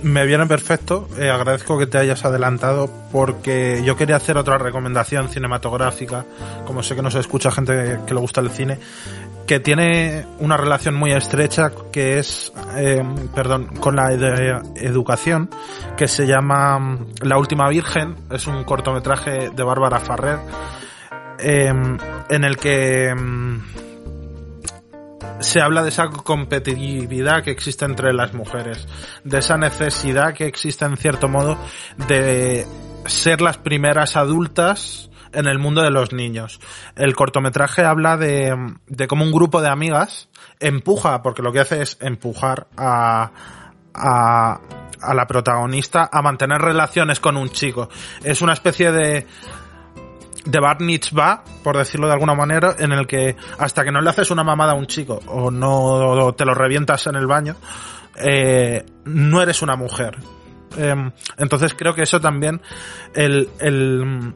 [0.03, 5.29] Me viene perfecto, eh, agradezco que te hayas adelantado porque yo quería hacer otra recomendación
[5.29, 6.25] cinematográfica,
[6.65, 8.79] como sé que nos escucha gente que le gusta el cine,
[9.47, 13.01] que tiene una relación muy estrecha que es, eh,
[13.33, 15.49] perdón, con la ed- educación,
[15.95, 20.39] que se llama mm, La Última Virgen, es un cortometraje de Bárbara Farrer,
[21.39, 21.71] eh,
[22.29, 23.13] en el que...
[25.43, 28.87] se habla de esa competitividad que existe entre las mujeres,
[29.23, 31.57] de esa necesidad que existe en cierto modo
[32.07, 32.65] de
[33.05, 36.59] ser las primeras adultas en el mundo de los niños.
[36.95, 38.55] El cortometraje habla de,
[38.87, 40.29] de cómo un grupo de amigas
[40.59, 43.31] empuja, porque lo que hace es empujar a,
[43.93, 44.59] a,
[45.01, 47.89] a la protagonista a mantener relaciones con un chico.
[48.23, 49.27] Es una especie de,
[50.45, 54.09] de bar mitzvah, por decirlo de alguna manera, en el que hasta que no le
[54.09, 57.55] haces una mamada a un chico o no te lo revientas en el baño,
[58.15, 60.17] eh, no eres una mujer.
[60.77, 62.61] Eh, entonces creo que eso también,
[63.13, 64.33] el, el,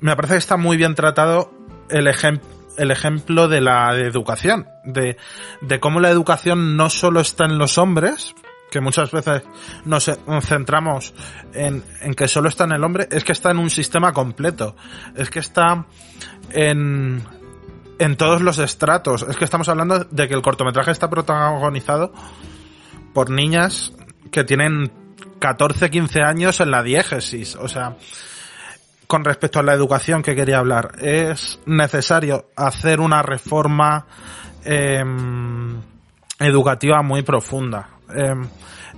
[0.00, 1.52] me parece que está muy bien tratado
[1.88, 5.18] el ejemplo el ejemplo de la educación, de,
[5.60, 8.34] de cómo la educación no solo está en los hombres,
[8.70, 9.42] que muchas veces
[9.84, 10.10] nos
[10.42, 11.12] centramos
[11.54, 14.76] en, en, que solo está en el hombre, es que está en un sistema completo.
[15.16, 15.86] Es que está
[16.52, 17.22] en,
[17.98, 19.26] en todos los estratos.
[19.28, 22.12] Es que estamos hablando de que el cortometraje está protagonizado
[23.12, 23.92] por niñas
[24.30, 24.92] que tienen
[25.38, 27.56] 14, 15 años en la diégesis.
[27.56, 27.96] O sea,
[29.06, 34.06] con respecto a la educación que quería hablar, es necesario hacer una reforma
[34.64, 35.80] em,
[36.38, 37.88] educativa muy profunda.
[38.14, 38.48] Em,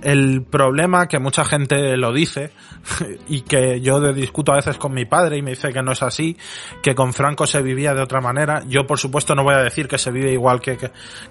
[0.01, 2.51] el problema que mucha gente lo dice
[3.27, 6.03] y que yo discuto a veces con mi padre y me dice que no es
[6.03, 6.37] así,
[6.81, 8.63] que con Franco se vivía de otra manera.
[8.67, 10.77] Yo por supuesto no voy a decir que se vive igual que,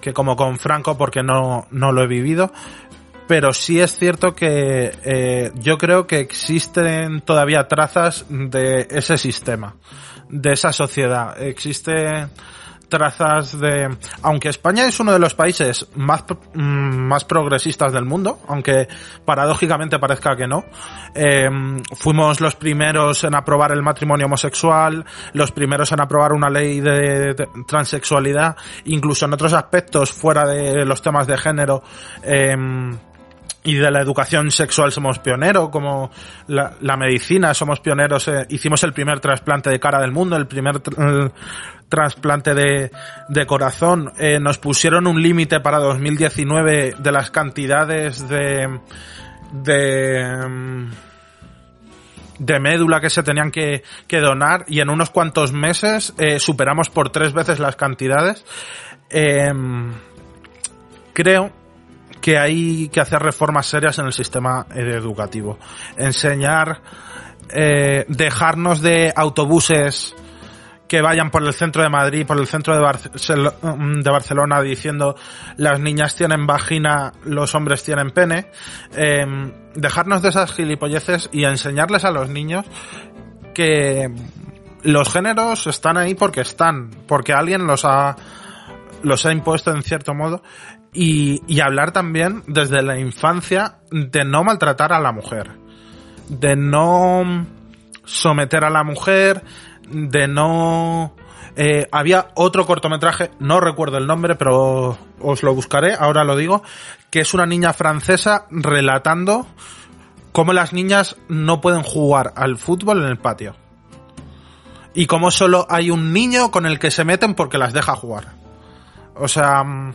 [0.01, 2.51] que, como con Franco porque no, no lo he vivido,
[3.27, 9.75] pero sí es cierto que eh, yo creo que existen todavía trazas de ese sistema,
[10.29, 11.41] de esa sociedad.
[11.41, 12.27] Existe
[12.93, 13.89] trazas de...
[14.21, 16.23] Aunque España es uno de los países más,
[16.53, 18.87] mm, más progresistas del mundo, aunque
[19.25, 20.63] paradójicamente parezca que no,
[21.15, 21.49] eh,
[21.95, 27.35] fuimos los primeros en aprobar el matrimonio homosexual, los primeros en aprobar una ley de,
[27.67, 31.81] transexualidad, incluso en otros aspectos fuera de los temas de género.
[32.21, 32.55] Eh,
[33.63, 36.11] y de la educación sexual somos pioneros, como
[36.47, 40.47] la, la medicina somos pioneros, eh, hicimos el primer trasplante de cara del mundo, el
[40.47, 40.81] primer
[41.87, 42.91] trasplante de,
[43.29, 48.79] de corazón, eh, nos pusieron un límite para 2019 de las cantidades de,
[49.53, 50.89] de,
[52.39, 56.89] de médula que se tenían que, que donar y en unos cuantos meses eh, superamos
[56.89, 58.43] por tres veces las cantidades.
[61.13, 61.62] Creo
[62.23, 65.59] que hay que hacer reformas serias en el sistema educativo.
[65.97, 66.79] Enseñar,
[67.49, 70.15] eh, dejarnos de autobuses
[70.87, 75.17] que vayan por el centro de Madrid, por el centro de, de, Barcelona diciendo
[75.57, 78.47] las niñas tienen vagina, los hombres tienen pene,
[78.95, 79.25] eh,
[79.75, 82.65] dejarnos de esas gilipolleces y enseñarles a los niños
[83.53, 84.09] que
[84.83, 88.15] los géneros están ahí porque están, porque alguien los ha
[89.01, 90.41] los ha impuesto en cierto modo
[90.93, 95.51] y, y hablar también desde la infancia de no maltratar a la mujer,
[96.29, 97.45] de no
[98.05, 99.43] someter a la mujer,
[99.89, 101.15] de no...
[101.55, 106.63] Eh, había otro cortometraje, no recuerdo el nombre, pero os lo buscaré, ahora lo digo,
[107.11, 109.45] que es una niña francesa relatando
[110.31, 113.55] cómo las niñas no pueden jugar al fútbol en el patio.
[114.95, 118.33] Y cómo solo hay un niño con el que se meten porque las deja jugar.
[119.15, 119.93] O sea, mm,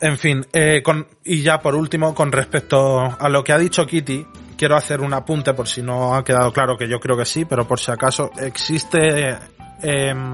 [0.00, 3.86] en fin, eh, con, y ya por último, con respecto a lo que ha dicho
[3.86, 4.26] Kitty,
[4.56, 7.44] quiero hacer un apunte por si no ha quedado claro que yo creo que sí,
[7.44, 9.36] pero por si acaso existe
[9.82, 10.32] em,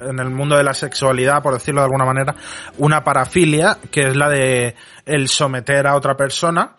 [0.00, 2.34] en el mundo de la sexualidad, por decirlo de alguna manera,
[2.78, 6.76] una parafilia que es la de el someter a otra persona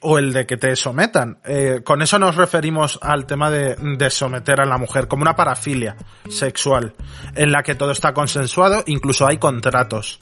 [0.00, 1.38] o el de que te sometan.
[1.44, 5.36] Eh, con eso nos referimos al tema de, de, someter a la mujer como una
[5.36, 5.96] parafilia
[6.30, 6.94] sexual
[7.34, 10.18] en la que todo está consensuado, incluso hay contratos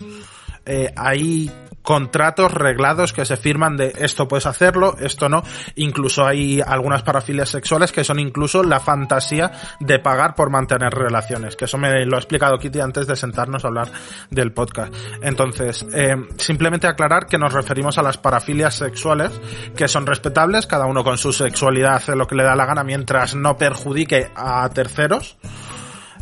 [0.66, 1.50] eh, hay
[1.84, 5.44] contratos reglados que se firman de esto puedes hacerlo, esto no.
[5.76, 11.56] Incluso hay algunas parafilias sexuales que son incluso la fantasía de pagar por mantener relaciones,
[11.56, 13.92] que eso me lo ha explicado Kitty antes de sentarnos a hablar
[14.30, 14.94] del podcast.
[15.22, 19.30] Entonces, eh, simplemente aclarar que nos referimos a las parafilias sexuales,
[19.76, 22.82] que son respetables, cada uno con su sexualidad hace lo que le da la gana
[22.82, 25.36] mientras no perjudique a terceros,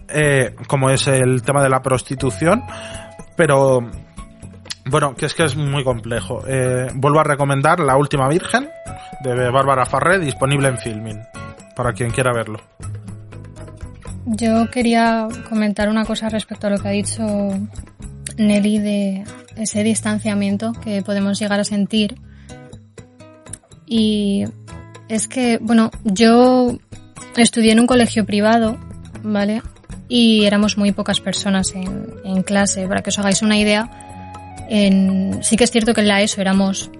[0.08, 2.64] eh, como es el tema de la prostitución,
[3.36, 3.80] pero
[4.84, 6.42] bueno, que es que es muy complejo.
[6.46, 8.68] Eh, vuelvo a recomendar La Última Virgen
[9.22, 11.20] de Bárbara Farré, disponible en Filmin,
[11.76, 12.60] para quien quiera verlo.
[14.26, 17.22] Yo quería comentar una cosa respecto a lo que ha dicho
[18.38, 19.24] Nelly de
[19.56, 22.16] ese distanciamiento que podemos llegar a sentir.
[23.86, 24.44] Y
[25.08, 26.78] es que, bueno, yo
[27.36, 28.78] estudié en un colegio privado,
[29.22, 29.62] ¿vale?
[30.08, 32.86] Y éramos muy pocas personas en, en clase.
[32.86, 34.11] Para que os hagáis una idea,
[34.68, 36.90] sí que es cierto que en la ESO éramos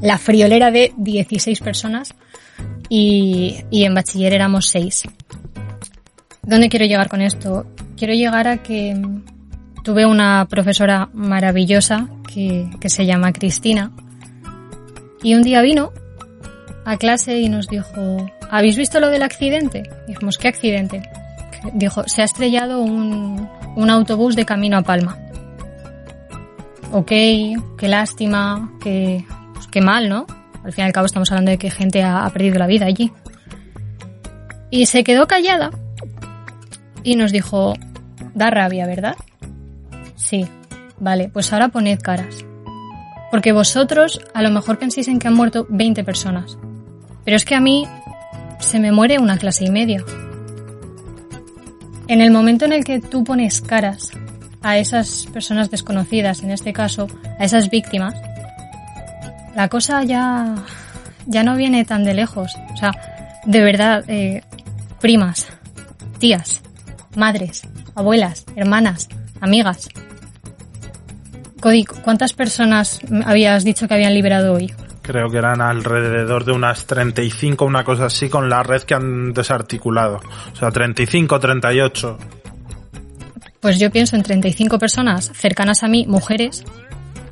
[0.00, 2.14] la friolera de 16 personas
[2.88, 5.04] y, en bachiller éramos 6.
[6.42, 7.66] ¿Dónde quiero llegar con esto?
[7.96, 9.00] Quiero llegar a que
[9.84, 13.92] tuve una profesora maravillosa que, que se llama Cristina
[15.22, 15.92] y un día vino
[16.84, 19.82] a clase y nos dijo, ¿habéis visto lo del accidente?
[20.08, 21.02] Dijimos, ¿qué accidente?
[21.74, 25.18] Dijo, se ha estrellado un, un autobús de camino a Palma
[26.92, 27.08] ok,
[27.78, 29.24] qué lástima, qué,
[29.54, 30.26] pues qué mal, ¿no?
[30.64, 33.12] Al fin y al cabo estamos hablando de que gente ha, perdido la vida allí.
[34.70, 35.70] Y se quedó callada
[37.02, 37.74] y nos dijo,
[38.34, 39.16] da rabia, ¿verdad?
[40.16, 40.46] Sí,
[40.98, 42.44] vale, pues ahora poned caras.
[43.30, 46.58] Porque vosotros a lo mejor penséis en que han muerto 20 personas.
[47.24, 47.86] Pero es que a mí
[48.58, 50.04] se me muere una clase y media.
[52.08, 54.10] En el momento en el que tú pones caras
[54.62, 57.06] a esas personas desconocidas, en este caso,
[57.38, 58.14] a esas víctimas,
[59.54, 60.54] la cosa ya,
[61.26, 62.54] ya no viene tan de lejos.
[62.72, 62.92] O sea,
[63.44, 64.42] de verdad, eh,
[65.00, 65.46] primas,
[66.18, 66.62] tías,
[67.16, 67.62] madres,
[67.94, 69.08] abuelas, hermanas,
[69.40, 69.88] amigas.
[71.60, 74.72] Cody, ¿cuántas personas habías dicho que habían liberado hoy?
[75.02, 79.32] Creo que eran alrededor de unas 35, una cosa así, con la red que han
[79.32, 80.20] desarticulado.
[80.52, 82.18] O sea, 35, 38.
[83.60, 86.64] Pues yo pienso en 35 personas cercanas a mí, mujeres,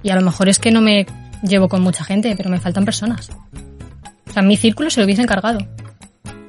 [0.03, 1.07] y a lo mejor es que no me
[1.43, 3.31] llevo con mucha gente, pero me faltan personas.
[4.29, 5.59] O sea, mi círculo se lo hubiese encargado.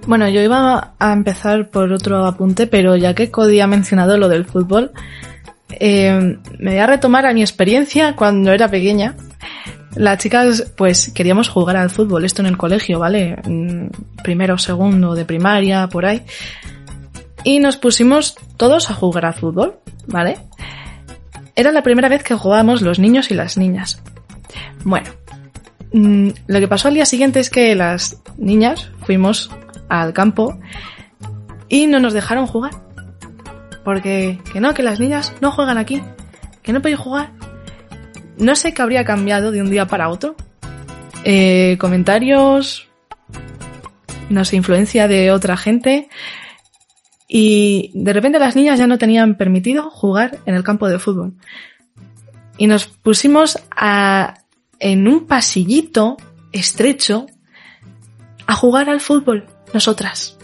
[0.05, 4.27] Bueno, yo iba a empezar por otro apunte, pero ya que Cody ha mencionado lo
[4.27, 4.91] del fútbol,
[5.69, 9.15] eh, me voy a retomar a mi experiencia cuando era pequeña.
[9.95, 13.37] Las chicas, pues, queríamos jugar al fútbol, esto en el colegio, ¿vale?
[14.23, 16.21] Primero, segundo de primaria, por ahí.
[17.43, 20.37] Y nos pusimos todos a jugar al fútbol, ¿vale?
[21.55, 24.01] Era la primera vez que jugábamos los niños y las niñas.
[24.83, 25.09] Bueno,
[25.93, 29.49] mm, lo que pasó al día siguiente es que las niñas fuimos
[29.89, 30.59] al campo
[31.67, 32.71] y no nos dejaron jugar.
[33.83, 36.01] Porque, que no, que las niñas no juegan aquí,
[36.61, 37.31] que no podéis jugar.
[38.37, 40.35] No sé qué habría cambiado de un día para otro.
[41.23, 42.87] Eh, comentarios,
[44.29, 46.07] no sé, influencia de otra gente.
[47.31, 51.35] Y de repente las niñas ya no tenían permitido jugar en el campo de fútbol.
[52.57, 54.39] Y nos pusimos a,
[54.79, 56.17] en un pasillito
[56.51, 57.27] estrecho
[58.47, 60.37] a jugar al fútbol, nosotras.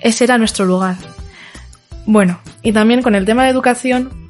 [0.00, 0.96] Ese era nuestro lugar.
[2.04, 4.28] Bueno, y también con el tema de educación,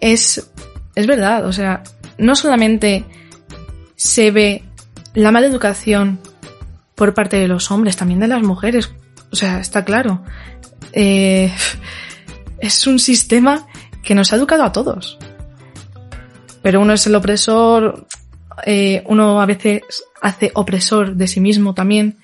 [0.00, 0.48] es,
[0.94, 1.82] es verdad, o sea,
[2.16, 3.04] no solamente
[3.96, 4.64] se ve
[5.14, 6.20] la mala educación
[6.94, 8.92] por parte de los hombres, también de las mujeres.
[9.32, 10.22] O sea, está claro.
[10.92, 11.50] Eh,
[12.60, 13.66] es un sistema
[14.02, 15.18] que nos ha educado a todos.
[16.62, 18.06] Pero uno es el opresor,
[18.64, 19.82] eh, uno a veces
[20.20, 22.18] hace opresor de sí mismo también.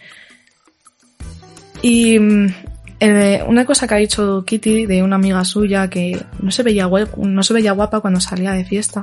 [1.83, 2.55] Y mm,
[3.01, 6.87] eh, una cosa que ha dicho Kitty de una amiga suya que no se veía
[6.87, 9.03] guapa, no se veía guapa cuando salía de fiesta,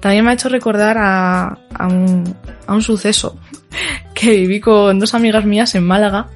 [0.00, 3.38] también me ha hecho recordar a, a, un, a un suceso
[4.14, 6.28] que viví con dos amigas mías en Málaga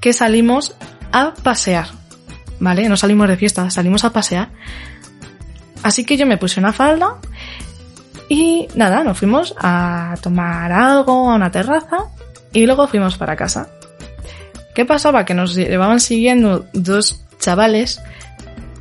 [0.00, 0.76] que salimos
[1.12, 1.88] a pasear,
[2.60, 2.88] ¿vale?
[2.88, 4.50] No salimos de fiesta, salimos a pasear.
[5.82, 7.16] Así que yo me puse una falda
[8.28, 12.06] y nada, nos fuimos a tomar algo a una terraza
[12.52, 13.68] y luego fuimos para casa.
[14.74, 15.24] ¿Qué pasaba?
[15.24, 18.00] Que nos llevaban siguiendo dos chavales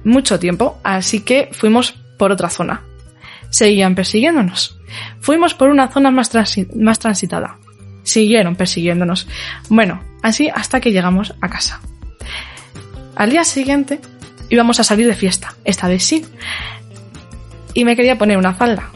[0.03, 2.83] mucho tiempo, así que fuimos por otra zona.
[3.49, 4.79] Seguían persiguiéndonos.
[5.19, 6.31] Fuimos por una zona más,
[6.75, 7.57] más transitada.
[8.05, 9.27] Siguieron persiguiéndonos.
[9.67, 11.81] Bueno, así hasta que llegamos a casa.
[13.15, 13.99] Al día siguiente
[14.49, 16.25] íbamos a salir de fiesta, esta vez sí.
[17.73, 18.89] Y me quería poner una falda,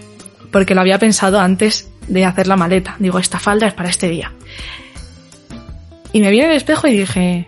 [0.51, 2.95] porque lo había pensado antes de hacer la maleta.
[2.99, 4.31] Digo, esta falda es para este día.
[6.13, 7.47] Y me vi en el espejo y dije,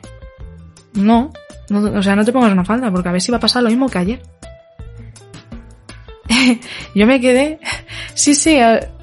[0.94, 1.32] no,
[1.70, 3.64] no, o sea, no te pongas una falda, porque a ver si va a pasar
[3.64, 4.22] lo mismo que ayer.
[6.96, 7.60] Yo me quedé,
[8.14, 8.58] sí, sí,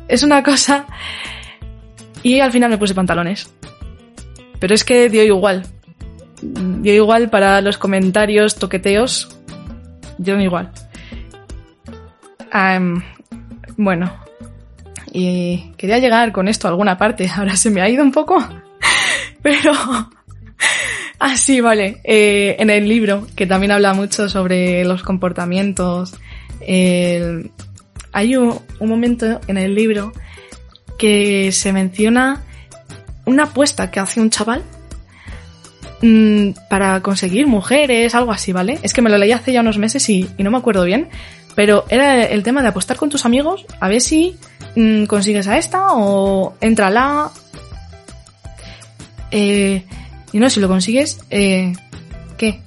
[0.09, 0.86] es una cosa.
[2.23, 3.53] Y al final me puse pantalones.
[4.59, 5.64] Pero es que dio igual.
[6.41, 9.29] Dio igual para los comentarios, toqueteos.
[10.19, 10.71] Dio igual.
[12.53, 13.03] Um,
[13.77, 14.12] bueno.
[15.12, 17.29] Y quería llegar con esto a alguna parte.
[17.37, 18.39] Ahora se me ha ido un poco.
[19.43, 19.73] Pero...
[21.19, 22.01] Así, vale.
[22.05, 26.14] Eh, en el libro, que también habla mucho sobre los comportamientos,
[28.12, 30.12] hay un, momento en el libro
[30.99, 32.42] que se menciona
[33.24, 34.62] una apuesta que hace un chaval
[36.03, 38.78] mmm, para conseguir mujeres, algo así, ¿vale?
[38.82, 41.09] Es que me lo leí hace ya unos meses y, no me acuerdo bien,
[41.55, 44.36] pero era el tema de apostar con tus amigos a ver si
[44.76, 47.30] mmm, consigues a esta o entra la
[49.30, 49.84] eh,
[50.32, 51.72] y no, si lo consigues, eh,
[52.36, 52.61] ¿qué?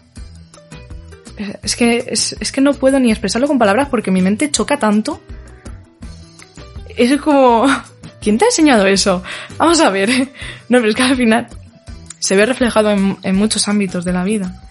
[1.64, 4.78] Es que, es, es, que no puedo ni expresarlo con palabras porque mi mente choca
[4.78, 5.22] tanto.
[6.96, 7.66] Es como...
[8.22, 9.24] ¿Quién te ha enseñado eso?
[9.58, 10.10] Vamos a ver.
[10.70, 11.48] No, pero es que al final
[12.20, 14.64] se ve reflejado en, muchos ámbitos de la vida.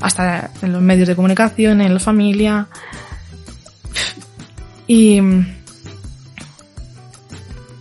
[0.00, 2.68] Hasta en los medios de comunicación, en la familia.
[4.86, 5.20] Y...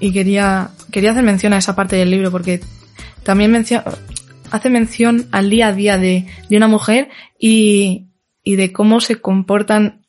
[0.02, 2.60] Y quería, quería hacer mención a esa parte del libro porque
[3.24, 3.56] también
[4.52, 7.10] hace mención al día a día de, de una mujer
[7.40, 8.10] y,
[8.44, 10.06] y, de cómo se comportan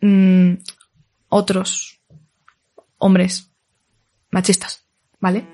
[0.00, 0.54] mmm,
[1.28, 2.00] otros
[2.98, 3.47] hombres
[4.30, 4.84] machistas,
[5.20, 5.44] ¿vale?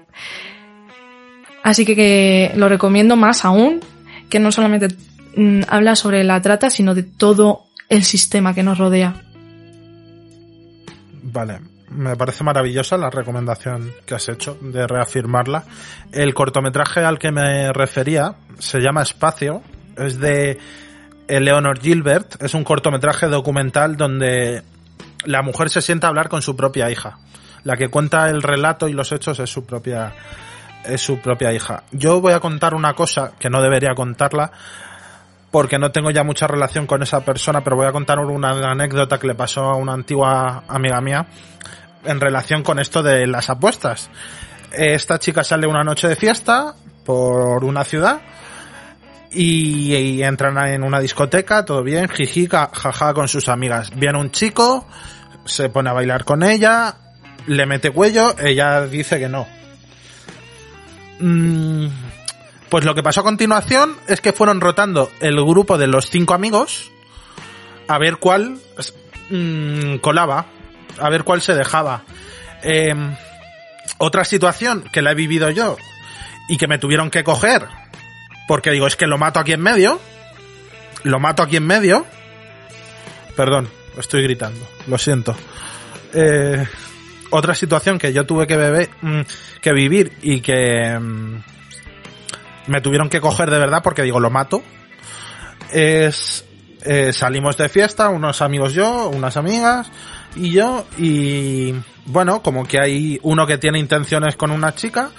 [1.62, 3.80] Así que, que, lo recomiendo más aún,
[4.28, 4.88] que no solamente
[5.36, 9.14] mm, habla sobre la trata, sino de todo el sistema que nos rodea.
[11.22, 11.60] Vale,
[11.90, 15.64] me parece maravillosa la recomendación que has hecho de reafirmarla.
[16.12, 19.62] El cortometraje al que me refería se llama Espacio,
[19.96, 20.59] es de
[21.28, 24.62] Eleanor Gilbert, es un cortometraje documental donde
[25.24, 27.18] la mujer se sienta a hablar con su propia hija.
[27.65, 30.12] La que cuenta el relato y los hechos es su propia
[30.85, 31.85] es su propia hija.
[31.93, 34.53] Yo voy a contar una cosa que no debería contarla
[35.51, 39.19] porque no tengo ya mucha relación con esa persona, pero voy a contar una anécdota
[39.19, 41.27] que le pasó a una antigua amiga mía
[42.05, 44.11] en relación con esto de las apuestas.
[44.73, 46.74] Esta chica sale una noche de fiesta
[47.05, 48.20] por una ciudad
[49.31, 53.93] y, y entran en una discoteca, todo bien, jijica, jaja con sus amigas.
[53.95, 54.89] Viene un chico,
[55.45, 56.97] se pone a bailar con ella,
[57.46, 59.46] le mete cuello, ella dice que no.
[61.20, 61.86] Mm,
[62.68, 66.34] pues lo que pasó a continuación es que fueron rotando el grupo de los cinco
[66.34, 66.90] amigos
[67.86, 68.58] a ver cuál
[69.30, 70.46] mm, colaba,
[70.98, 72.04] a ver cuál se dejaba.
[72.62, 72.94] Eh,
[73.98, 75.76] otra situación que la he vivido yo
[76.48, 77.68] y que me tuvieron que coger,
[78.48, 80.00] porque digo, es que lo mato aquí en medio,
[81.04, 82.06] lo mato aquí en medio.
[83.36, 83.68] Perdón,
[83.98, 85.36] estoy gritando, lo siento.
[86.12, 86.66] Eh,
[87.36, 89.20] otra situación que yo tuve que, beber, mm,
[89.61, 91.43] que vivir y que mm,
[92.69, 94.62] me tuvieron que coger de verdad porque digo, lo mato,
[95.73, 96.44] es
[96.85, 99.90] eh, salimos de fiesta, unos amigos yo, unas amigas
[100.36, 101.74] y yo, y
[102.06, 105.11] bueno, como que hay uno que tiene intenciones con una chica,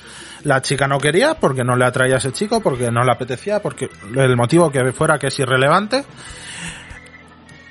[0.43, 3.61] la chica no quería porque no le atraía a ese chico, porque no le apetecía,
[3.61, 6.05] porque el motivo que fuera que es irrelevante,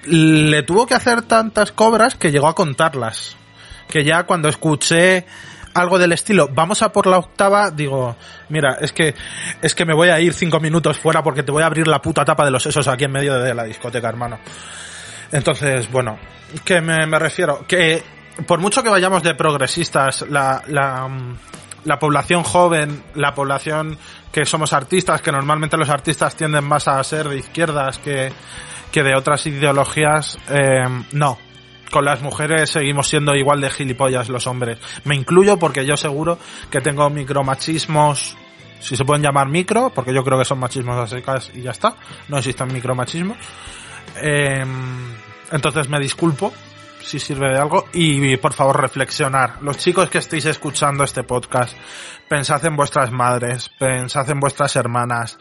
[0.04, 3.38] le tuvo que hacer tantas cobras que llegó a contarlas.
[3.94, 5.24] Que ya cuando escuché
[5.72, 8.16] algo del estilo, vamos a por la octava, digo,
[8.48, 9.14] mira, es que,
[9.62, 12.02] es que me voy a ir cinco minutos fuera porque te voy a abrir la
[12.02, 14.40] puta tapa de los sesos aquí en medio de la discoteca, hermano.
[15.30, 16.18] Entonces, bueno,
[16.64, 18.02] que me, refiero, que
[18.48, 21.08] por mucho que vayamos de progresistas, la, la,
[21.84, 23.96] la población joven, la población
[24.32, 28.32] que somos artistas, que normalmente los artistas tienden más a ser de izquierdas que,
[28.90, 31.38] que de otras ideologías, eh, no.
[31.94, 34.78] Con las mujeres seguimos siendo igual de gilipollas los hombres.
[35.04, 38.36] Me incluyo porque yo seguro que tengo micromachismos,
[38.80, 41.70] si se pueden llamar micro, porque yo creo que son machismos a secas y ya
[41.70, 41.94] está.
[42.26, 43.36] No existen micromachismos.
[44.20, 44.64] Eh,
[45.52, 46.52] entonces me disculpo
[47.00, 49.62] si sirve de algo y por favor reflexionar.
[49.62, 51.76] Los chicos que estéis escuchando este podcast,
[52.28, 55.38] pensad en vuestras madres, pensad en vuestras hermanas,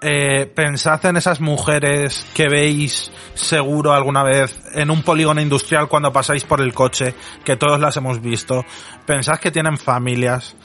[0.00, 6.12] eh, pensad en esas mujeres que veis seguro alguna vez en un polígono industrial cuando
[6.12, 7.14] pasáis por el coche,
[7.44, 8.64] que todos las hemos visto.
[9.06, 10.56] Pensad que tienen familias,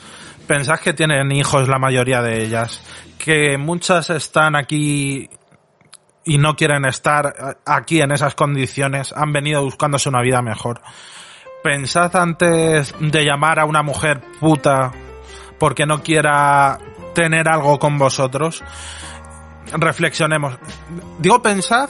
[0.48, 2.82] pensad que tienen hijos la mayoría de ellas,
[3.18, 5.30] que muchas están aquí
[6.26, 10.82] y no quieren estar aquí en esas condiciones, han venido buscándose una vida mejor.
[11.64, 14.92] Pensad antes de llamar a una mujer puta
[15.60, 16.78] porque no quiera
[17.14, 18.64] tener algo con vosotros.
[19.72, 20.58] Reflexionemos.
[21.20, 21.90] Digo pensad,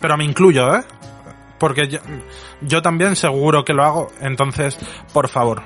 [0.00, 0.84] pero me incluyo, ¿eh?
[1.58, 1.98] Porque yo,
[2.60, 4.12] yo también seguro que lo hago.
[4.20, 4.78] Entonces,
[5.12, 5.62] por favor,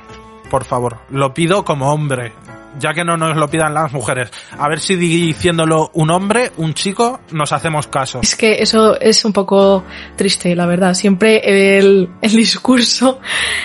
[0.51, 2.33] por favor, lo pido como hombre,
[2.79, 4.31] ya que no nos lo pidan las mujeres.
[4.59, 8.21] A ver si diciéndolo un hombre, un chico, nos hacemos caso.
[8.23, 9.85] Es que eso es un poco
[10.17, 10.95] triste, la verdad.
[10.95, 13.21] Siempre el, el discurso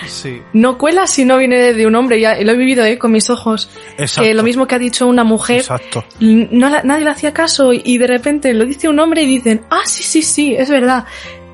[0.06, 0.40] Sí.
[0.52, 2.20] no cuela si no viene de un hombre.
[2.20, 2.98] Ya lo he vivido ¿eh?
[2.98, 3.70] con mis ojos.
[3.96, 4.28] Exacto.
[4.28, 6.04] Que lo mismo que ha dicho una mujer, Exacto.
[6.20, 9.82] no, nadie le hacía caso y de repente lo dice un hombre y dicen, ah,
[9.86, 11.04] sí, sí, sí, es verdad.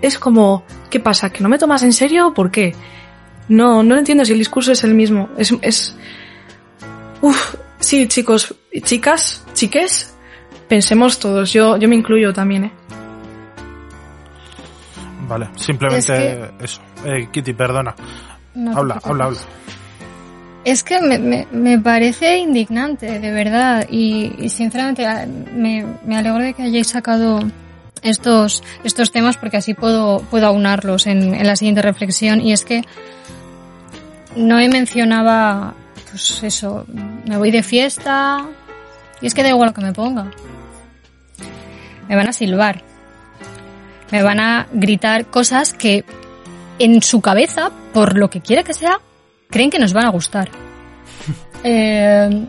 [0.02, 1.31] Es como, ¿qué pasa?
[1.31, 2.74] ¿Que no me tomas en serio o por qué?
[3.48, 5.28] No, no lo entiendo si el discurso es el mismo.
[5.36, 5.97] Es, es...
[7.27, 10.15] Uf, sí, chicos, chicas, chiques,
[10.69, 11.53] pensemos todos.
[11.53, 12.73] Yo, yo me incluyo también, ¿eh?
[15.27, 16.83] Vale, simplemente Es eso.
[17.05, 17.95] Eh, Kitty, perdona.
[18.55, 19.39] No habla, habla, habla.
[20.65, 26.17] Es que me, me, me parece indignante, de verdad, y, y sinceramente a- me, me
[26.19, 27.41] alegro de que hayáis sacado
[28.03, 32.65] estos, estos temas porque así puedo, puedo aunarlos en, en la siguiente reflexión y es
[32.65, 32.83] que
[34.37, 35.75] Noé mencionaba,
[36.15, 36.86] pues eso,
[37.27, 38.47] me voy de fiesta
[39.20, 40.31] y es que da igual lo que me ponga.
[42.09, 42.82] Me van a silbar,
[44.12, 46.05] me van a gritar cosas que
[46.78, 49.01] en su cabeza, por lo que quiera que sea,
[49.51, 50.51] creen que nos van a gustar.
[51.66, 52.47] Eh,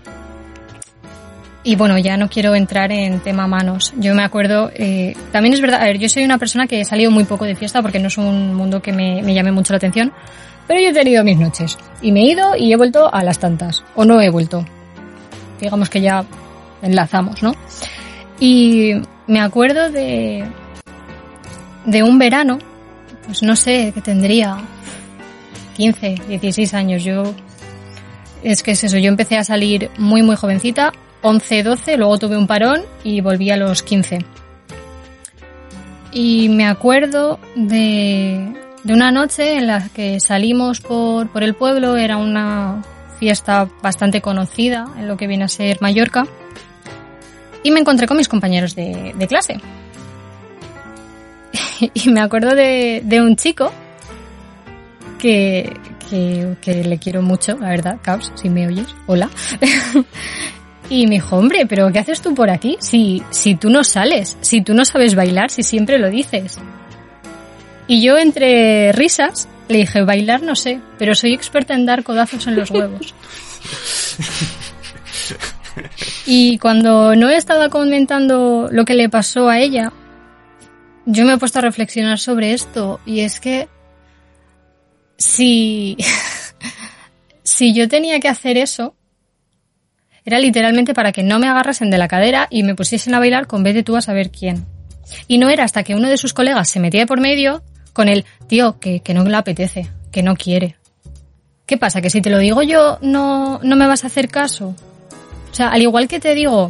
[1.64, 3.94] y bueno, ya no quiero entrar en tema manos.
[3.96, 6.86] Yo me acuerdo, eh, también es verdad, a ver, yo soy una persona que he
[6.86, 9.72] salido muy poco de fiesta porque no es un mundo que me, me llame mucho
[9.72, 10.12] la atención,
[10.68, 11.78] pero yo he tenido mis noches.
[12.02, 13.84] Y me he ido y he vuelto a las tantas.
[13.96, 14.66] O no he vuelto.
[15.60, 16.26] Digamos que ya
[16.82, 17.54] enlazamos, ¿no?
[18.40, 18.94] Y
[19.28, 20.46] me acuerdo de,
[21.86, 22.60] de un verano,
[23.26, 24.58] pues no sé, que tendría
[25.76, 27.04] 15, 16 años.
[27.04, 27.34] Yo,
[28.44, 32.38] es que es eso, yo empecé a salir muy, muy jovencita, 11, 12, luego tuve
[32.38, 34.20] un parón y volví a los 15.
[36.12, 38.54] Y me acuerdo de,
[38.86, 42.84] de una noche en la que salimos por, por el pueblo, era una
[43.20, 46.28] fiesta bastante conocida en lo que viene a ser Mallorca,
[47.64, 49.58] y me encontré con mis compañeros de, de clase.
[51.94, 53.74] y me acuerdo de, de un chico
[55.18, 55.76] que,
[56.08, 59.32] que, que, le quiero mucho, la verdad, Caos, si me oyes, hola.
[60.92, 62.78] y me dijo, hombre, pero ¿qué haces tú por aquí?
[62.82, 66.60] Si, si tú no sales, si tú no sabes bailar, si siempre lo dices.
[67.88, 72.48] Y yo entre risas le dije, bailar no sé, pero soy experta en dar codazos
[72.48, 73.14] en los huevos.
[76.26, 79.92] y cuando no estaba comentando lo que le pasó a ella,
[81.06, 83.68] yo me he puesto a reflexionar sobre esto y es que
[85.18, 85.98] si,
[87.44, 88.96] si yo tenía que hacer eso,
[90.24, 93.46] era literalmente para que no me agarrasen de la cadera y me pusiesen a bailar
[93.46, 94.66] con vez de tú a saber quién.
[95.28, 97.62] Y no era hasta que uno de sus colegas se metía por medio
[97.96, 100.76] con el tío que, que no le apetece, que no quiere.
[101.66, 102.02] ¿Qué pasa?
[102.02, 104.76] ¿Que si te lo digo yo no, no me vas a hacer caso?
[105.52, 106.70] O sea, al igual que te digo,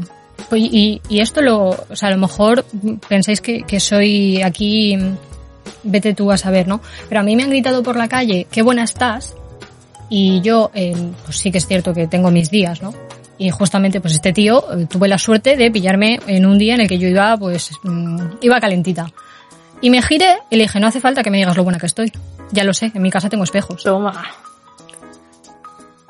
[0.49, 2.63] pues, y, esto lo, o sea, a lo mejor
[3.09, 4.97] pensáis que, que soy aquí,
[5.83, 6.81] vete tú a saber, ¿no?
[7.09, 9.35] Pero a mí me han gritado por la calle, qué buena estás,
[10.09, 10.71] y yo,
[11.25, 12.93] pues sí que es cierto que tengo mis días, ¿no?
[13.37, 16.81] Y justamente, pues este tío, eh, tuve la suerte de pillarme en un día en
[16.81, 19.11] el que yo iba, pues, mmm, iba calentita.
[19.81, 21.85] Y me giré y le dije, no hace falta que me digas lo buena que
[21.85, 22.11] estoy.
[22.51, 23.83] Ya lo sé, en mi casa tengo espejos.
[23.83, 24.23] Toma.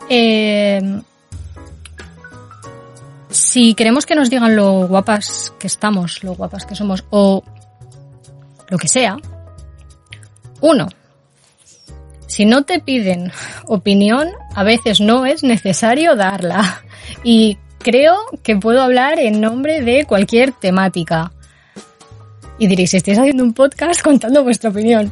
[0.09, 0.81] Eh,
[3.29, 7.43] si queremos que nos digan lo guapas que estamos, lo guapas que somos, o
[8.69, 9.17] lo que sea,
[10.61, 10.87] uno,
[12.27, 13.31] si no te piden
[13.65, 16.81] opinión, a veces no es necesario darla.
[17.23, 21.31] Y creo que puedo hablar en nombre de cualquier temática.
[22.57, 25.11] Y diréis, estáis haciendo un podcast contando vuestra opinión.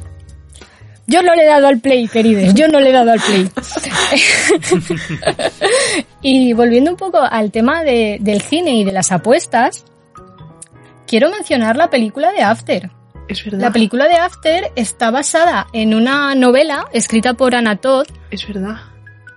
[1.06, 3.50] Yo no le he dado al play, queridos, yo no le he dado al play.
[6.22, 9.84] y volviendo un poco al tema de, del cine y de las apuestas,
[11.06, 12.90] quiero mencionar la película de After.
[13.28, 13.60] Es verdad.
[13.60, 18.08] La película de After está basada en una novela escrita por Anna Todd.
[18.32, 18.78] Es verdad.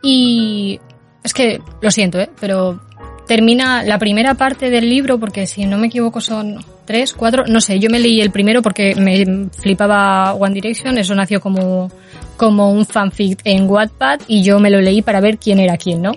[0.03, 0.81] Y
[1.25, 2.31] es que, lo siento, ¿eh?
[2.39, 2.81] pero
[3.27, 7.61] termina la primera parte del libro, porque si no me equivoco son tres, cuatro, no
[7.61, 11.91] sé, yo me leí el primero porque me flipaba One Direction, eso nació como,
[12.37, 16.01] como un fanfic en Wattpad y yo me lo leí para ver quién era quién,
[16.01, 16.13] ¿no?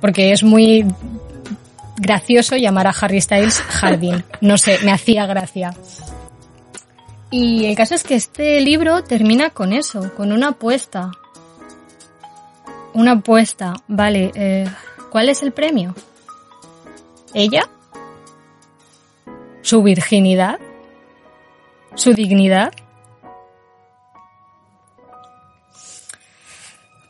[0.00, 0.84] Porque es muy
[1.96, 5.72] gracioso llamar a Harry Styles Jardín, no sé, me hacía gracia.
[7.30, 11.10] Y el caso es que este libro termina con eso, con una apuesta.
[12.94, 14.66] Una apuesta, vale, eh,
[15.10, 15.94] ¿cuál es el premio?
[17.34, 17.68] ¿Ella?
[19.66, 20.60] ¿Su virginidad?
[21.96, 22.72] ¿Su dignidad?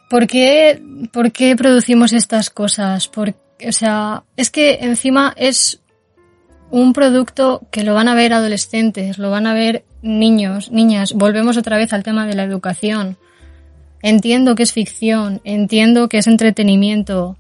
[0.08, 3.10] ¿Por qué, ¿Por qué producimos estas cosas?
[3.14, 5.82] O sea, es que encima es
[6.70, 11.12] un producto que lo van a ver adolescentes, lo van a ver niños, niñas.
[11.12, 13.18] Volvemos otra vez al tema de la educación.
[14.00, 17.36] Entiendo que es ficción, entiendo que es entretenimiento,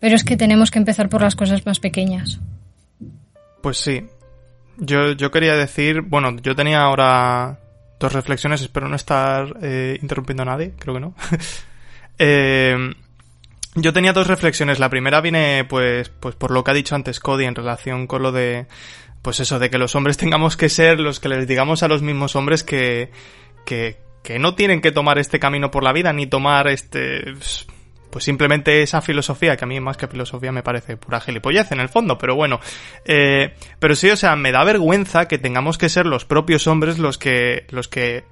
[0.00, 2.40] pero es que tenemos que empezar por las cosas más pequeñas.
[3.60, 4.06] Pues sí.
[4.76, 7.60] Yo, yo quería decir, bueno, yo tenía ahora
[7.98, 11.14] dos reflexiones, espero no estar eh, interrumpiendo a nadie, creo que no.
[12.18, 12.94] eh,
[13.74, 14.78] yo tenía dos reflexiones.
[14.78, 18.22] La primera viene, pues, pues por lo que ha dicho antes Cody en relación con
[18.22, 18.66] lo de,
[19.22, 22.02] pues eso, de que los hombres tengamos que ser los que les digamos a los
[22.02, 23.10] mismos hombres que,
[23.66, 27.34] que, que no tienen que tomar este camino por la vida, ni tomar este,
[28.10, 31.80] pues simplemente esa filosofía, que a mí más que filosofía me parece pura gilipollez en
[31.80, 32.60] el fondo, pero bueno,
[33.04, 36.98] eh, pero sí, o sea, me da vergüenza que tengamos que ser los propios hombres
[36.98, 38.24] los que, los que,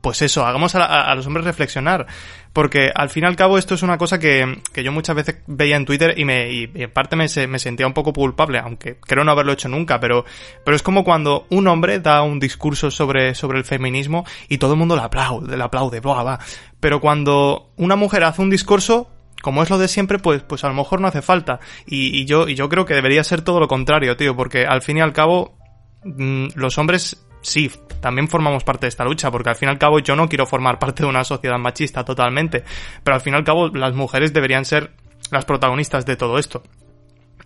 [0.00, 2.06] pues eso, hagamos a, los hombres reflexionar,
[2.52, 5.42] porque al fin y al cabo esto es una cosa que, que yo muchas veces
[5.46, 8.96] veía en Twitter y me, y, en parte me, me sentía un poco culpable, aunque
[9.00, 10.24] creo no haberlo hecho nunca, pero,
[10.64, 14.72] pero es como cuando un hombre da un discurso sobre, sobre el feminismo y todo
[14.74, 16.38] el mundo le aplaude, le aplaude, bla, bla,
[16.80, 19.10] pero cuando una mujer hace un discurso,
[19.42, 21.60] como es lo de siempre, pues, pues a lo mejor no hace falta.
[21.86, 24.98] Y, yo, y yo creo que debería ser todo lo contrario, tío, porque al fin
[24.98, 25.58] y al cabo,
[26.04, 27.70] mmm, los hombres sí,
[28.00, 30.46] también formamos parte de esta lucha, porque al fin y al cabo yo no quiero
[30.46, 32.64] formar parte de una sociedad machista totalmente,
[33.02, 34.92] pero al fin y al cabo las mujeres deberían ser
[35.30, 36.62] las protagonistas de todo esto.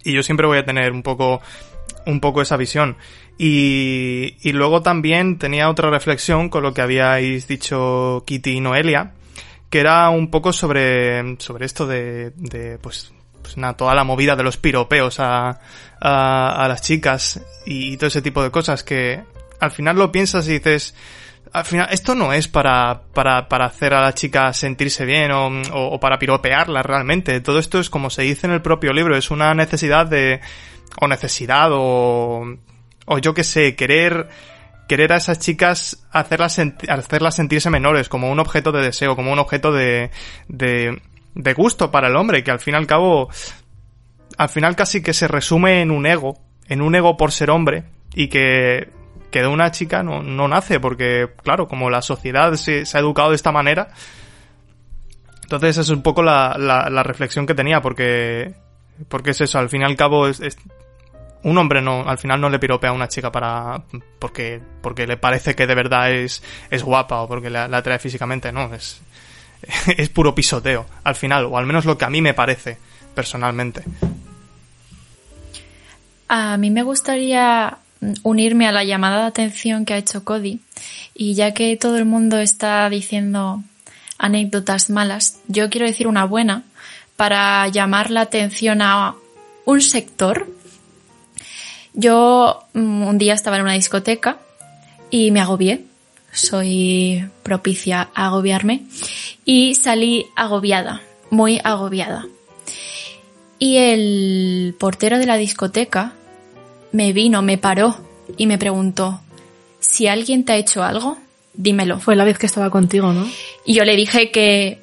[0.05, 1.40] Y yo siempre voy a tener un poco
[2.06, 2.97] un poco esa visión.
[3.39, 9.12] Y, y luego también tenía otra reflexión con lo que habíais dicho Kitty y Noelia,
[9.70, 14.43] que era un poco sobre, sobre esto de, de pues, pues toda la movida de
[14.43, 15.60] los piropeos a,
[16.01, 19.23] a, a las chicas y todo ese tipo de cosas que
[19.62, 20.93] al final lo piensas y dices,
[21.52, 25.62] al final, esto no es para, para, para hacer a la chica sentirse bien o,
[25.72, 27.40] o, para piropearla realmente.
[27.40, 30.40] Todo esto es como se dice en el propio libro, es una necesidad de,
[31.01, 32.44] o necesidad o,
[33.06, 34.30] o yo que sé, querer,
[34.89, 39.39] querer a esas chicas hacerlas, hacerlas sentirse menores, como un objeto de deseo, como un
[39.39, 40.10] objeto de,
[40.48, 41.01] de,
[41.36, 43.28] de gusto para el hombre, que al fin y al cabo,
[44.39, 46.36] al final casi que se resume en un ego,
[46.66, 49.01] en un ego por ser hombre, y que
[49.32, 53.30] que de una chica no, no nace, porque, claro, como la sociedad se, ha educado
[53.30, 53.88] de esta manera.
[55.42, 58.54] Entonces es un poco la, la, reflexión que tenía, porque.
[59.09, 60.40] Porque es eso, al fin y al cabo es,
[61.42, 63.82] un hombre no, al final no le piropea a una chica para.
[64.20, 68.52] porque, porque le parece que de verdad es, es guapa o porque la, la físicamente,
[68.52, 69.02] no, es.
[69.96, 72.78] es puro pisoteo, al final, o al menos lo que a mí me parece,
[73.14, 73.82] personalmente.
[76.28, 77.78] A mí me gustaría
[78.22, 80.60] unirme a la llamada de atención que ha hecho Cody
[81.14, 83.62] y ya que todo el mundo está diciendo
[84.18, 86.64] anécdotas malas, yo quiero decir una buena
[87.16, 89.14] para llamar la atención a
[89.64, 90.48] un sector.
[91.94, 94.38] Yo un día estaba en una discoteca
[95.10, 95.84] y me agobié.
[96.32, 98.84] Soy propicia a agobiarme
[99.44, 102.26] y salí agobiada, muy agobiada.
[103.58, 106.14] Y el portero de la discoteca
[106.93, 107.97] me vino, me paró
[108.36, 109.20] y me preguntó,
[109.81, 111.19] si alguien te ha hecho algo,
[111.55, 111.98] dímelo.
[112.01, 113.27] Fue la vez que estaba contigo, ¿no?
[113.64, 114.81] Y yo le dije que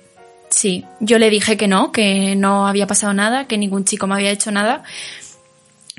[0.49, 4.15] sí, yo le dije que no, que no había pasado nada, que ningún chico me
[4.15, 4.83] había hecho nada.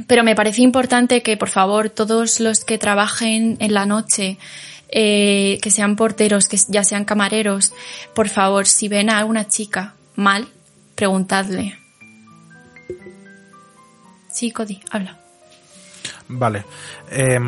[0.07, 4.39] Pero me parece importante que, por favor, todos los que trabajen en la noche,
[4.89, 7.73] eh, que sean porteros, que ya sean camareros,
[8.15, 10.49] por favor, si ven a alguna chica mal,
[10.95, 11.79] preguntadle.
[14.33, 15.20] Sí, Cody, habla.
[16.31, 16.65] Vale.
[17.11, 17.39] Eh,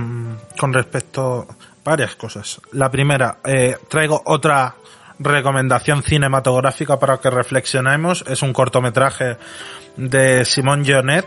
[0.58, 1.46] con respecto
[1.84, 2.60] varias cosas.
[2.72, 4.74] La primera, eh, traigo otra
[5.18, 8.24] recomendación cinematográfica para que reflexionemos.
[8.26, 9.36] Es un cortometraje
[9.96, 11.26] de Simón Jonet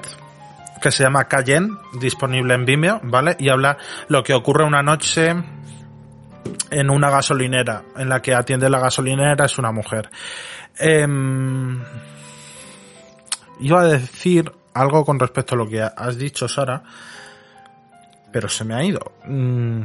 [0.81, 3.35] que se llama Cayenne, disponible en Vimeo, ¿vale?
[3.39, 3.77] Y habla
[4.07, 5.33] lo que ocurre una noche
[6.69, 10.09] en una gasolinera, en la que atiende la gasolinera es una mujer.
[10.77, 11.07] Eh,
[13.61, 16.83] iba a decir algo con respecto a lo que has dicho, Sara,
[18.35, 19.13] pero se me ha ido.
[19.27, 19.83] Mm.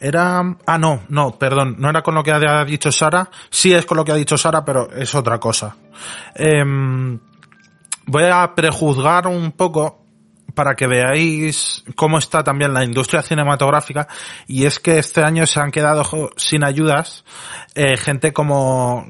[0.00, 0.56] Era.
[0.66, 1.76] Ah, no, no, perdón.
[1.78, 3.30] No era con lo que ha dicho Sara.
[3.48, 5.76] Sí es con lo que ha dicho Sara, pero es otra cosa.
[6.34, 6.64] Eh,
[8.06, 10.04] voy a prejuzgar un poco
[10.52, 14.08] para que veáis cómo está también la industria cinematográfica
[14.48, 17.24] y es que este año se han quedado sin ayudas
[17.74, 19.04] eh, gente como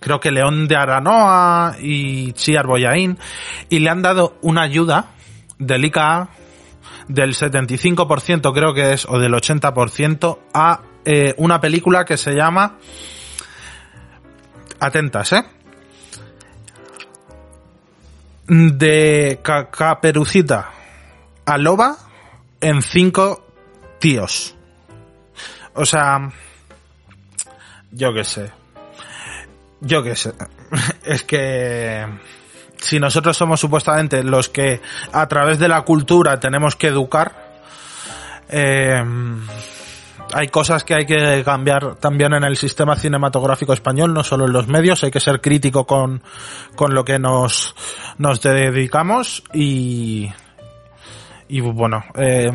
[0.00, 3.18] creo que León de Aranoa y Chiar Boyain
[3.68, 5.10] y le han dado una ayuda
[5.58, 6.30] del ICA
[7.08, 12.78] del 75% creo que es, o del 80% a eh, una película que se llama...
[14.78, 15.44] Atentas, ¿eh?
[18.46, 20.70] De Caperucita
[21.46, 21.96] a Loba
[22.60, 23.46] en cinco
[23.98, 24.54] tíos.
[25.74, 26.30] O sea,
[27.92, 28.52] yo qué sé.
[29.80, 30.34] Yo qué sé.
[31.04, 32.04] Es que
[32.78, 34.80] si nosotros somos supuestamente los que
[35.12, 37.32] a través de la cultura tenemos que educar,
[38.48, 39.02] eh,
[40.34, 44.52] hay cosas que hay que cambiar también en el sistema cinematográfico español, no solo en
[44.52, 46.22] los medios, hay que ser crítico con,
[46.74, 47.74] con lo que nos,
[48.18, 50.30] nos dedicamos y,
[51.48, 52.50] y bueno, eh,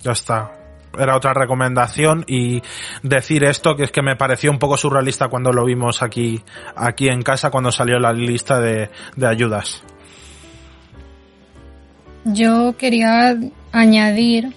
[0.00, 0.59] ya está
[0.98, 2.62] era otra recomendación y
[3.02, 6.42] decir esto que es que me pareció un poco surrealista cuando lo vimos aquí
[6.76, 9.82] aquí en casa cuando salió la lista de, de ayudas.
[12.24, 13.36] Yo quería
[13.72, 14.54] añadir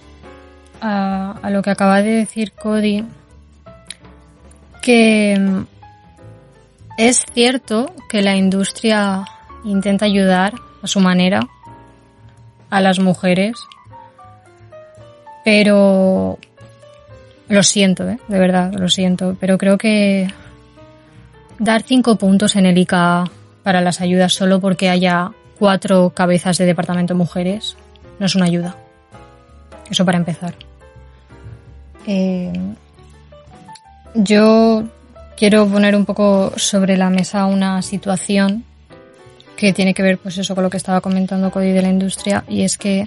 [0.81, 3.05] a, a, lo que acaba de decir Cody
[4.81, 5.65] que mm,
[6.97, 9.23] es cierto que la industria
[9.64, 11.47] intenta ayudar a su manera
[12.69, 13.55] a las mujeres
[15.44, 16.40] pero
[17.49, 18.20] lo siento, ¿eh?
[18.28, 19.36] de verdad, lo siento.
[19.40, 20.28] Pero creo que
[21.60, 23.26] dar cinco puntos en el ICA
[23.64, 27.78] para las ayudas solo porque haya cuatro cabezas de departamento mujeres
[28.20, 28.76] no es una ayuda.
[29.90, 30.56] Eso para empezar.
[32.07, 32.52] Eh,
[34.15, 34.84] yo
[35.38, 38.65] quiero poner un poco sobre la mesa una situación
[39.56, 42.44] que tiene que ver pues eso con lo que estaba comentando Cody de la industria
[42.48, 43.06] y es que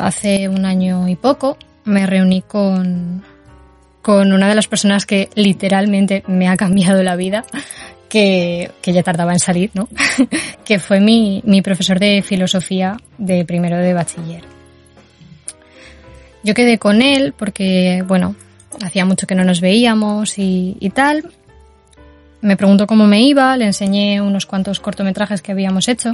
[0.00, 3.22] hace un año y poco me reuní con,
[4.00, 7.44] con una de las personas que literalmente me ha cambiado la vida,
[8.08, 9.88] que, que ya tardaba en salir, ¿no?
[10.64, 14.44] que fue mi, mi profesor de filosofía de primero de bachiller.
[16.44, 18.34] Yo quedé con él porque, bueno,
[18.82, 21.30] hacía mucho que no nos veíamos y, y tal.
[22.40, 26.12] Me preguntó cómo me iba, le enseñé unos cuantos cortometrajes que habíamos hecho.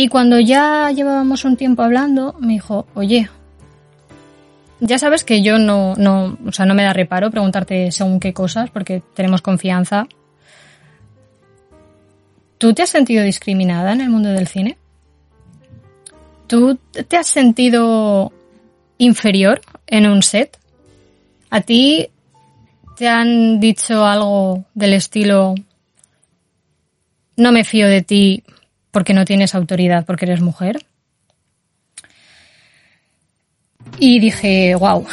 [0.00, 3.28] Y cuando ya llevábamos un tiempo hablando, me dijo, oye,
[4.80, 8.32] ya sabes que yo no, no, o sea, no me da reparo preguntarte según qué
[8.32, 10.08] cosas, porque tenemos confianza.
[12.56, 14.78] ¿Tú te has sentido discriminada en el mundo del cine?
[16.46, 18.32] ¿Tú te has sentido
[18.96, 20.58] inferior en un set?
[21.50, 22.08] ¿A ti
[22.96, 25.54] te han dicho algo del estilo
[27.36, 28.44] no me fío de ti
[28.90, 30.84] porque no tienes autoridad porque eres mujer?
[33.98, 35.06] Y dije, wow,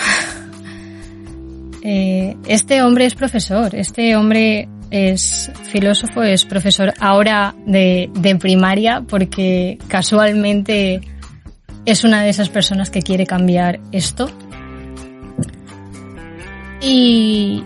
[1.84, 9.02] eh, este hombre es profesor, este hombre es filósofo, es profesor ahora de, de primaria
[9.02, 11.02] porque casualmente
[11.86, 14.30] es una de esas personas que quiere cambiar esto.
[16.82, 17.64] Y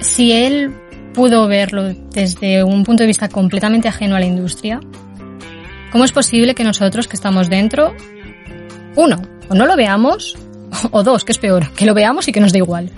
[0.00, 0.74] si él
[1.14, 4.80] pudo verlo desde un punto de vista completamente ajeno a la industria,
[5.94, 7.94] ¿cómo es posible que nosotros que estamos dentro,
[8.96, 10.36] uno, o no lo veamos,
[10.90, 12.90] o dos, que es peor, que lo veamos y que nos da igual?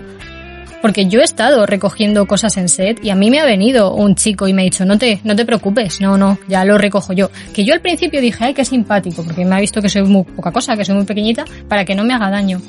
[0.81, 4.15] Porque yo he estado recogiendo cosas en set y a mí me ha venido un
[4.15, 7.13] chico y me ha dicho, no te, no te preocupes, no, no, ya lo recojo
[7.13, 7.29] yo.
[7.53, 10.23] Que yo al principio dije, ay, qué simpático, porque me ha visto que soy muy
[10.23, 12.59] poca cosa, que soy muy pequeñita, para que no me haga daño.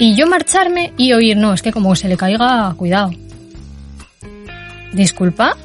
[0.00, 3.12] Y yo marcharme y oír, no, es que como se le caiga, cuidado.
[4.92, 5.56] Disculpa.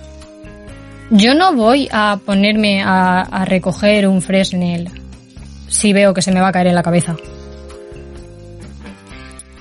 [1.12, 4.90] Yo no voy a ponerme a, a recoger un Fresnel
[5.68, 7.16] si veo que se me va a caer en la cabeza.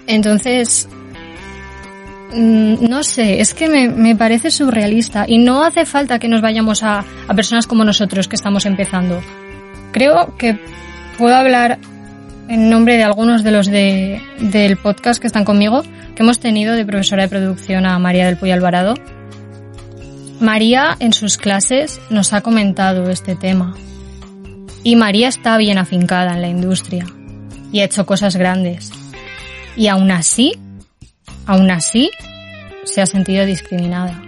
[0.06, 0.88] Entonces,
[2.32, 6.40] mm, no sé, es que me, me, parece surrealista y no hace falta que nos
[6.40, 9.20] vayamos a, a, personas como nosotros que estamos empezando.
[9.92, 10.58] Creo que
[11.16, 11.78] puedo hablar
[12.48, 15.82] en nombre de algunos de los de, del podcast que están conmigo,
[16.16, 18.94] que hemos tenido de profesora de producción a María del Puy Alvarado.
[20.40, 23.74] María en sus clases nos ha comentado este tema.
[24.82, 27.04] Y María está bien afincada en la industria
[27.70, 28.90] y ha hecho cosas grandes.
[29.76, 30.54] Y aún así,
[31.44, 32.10] aún así,
[32.84, 34.22] se ha sentido discriminada.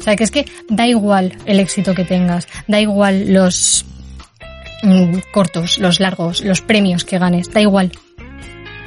[0.00, 3.84] O sea, que es que da igual el éxito que tengas, da igual los
[4.82, 7.92] mm, cortos, los largos, los premios que ganes, da igual.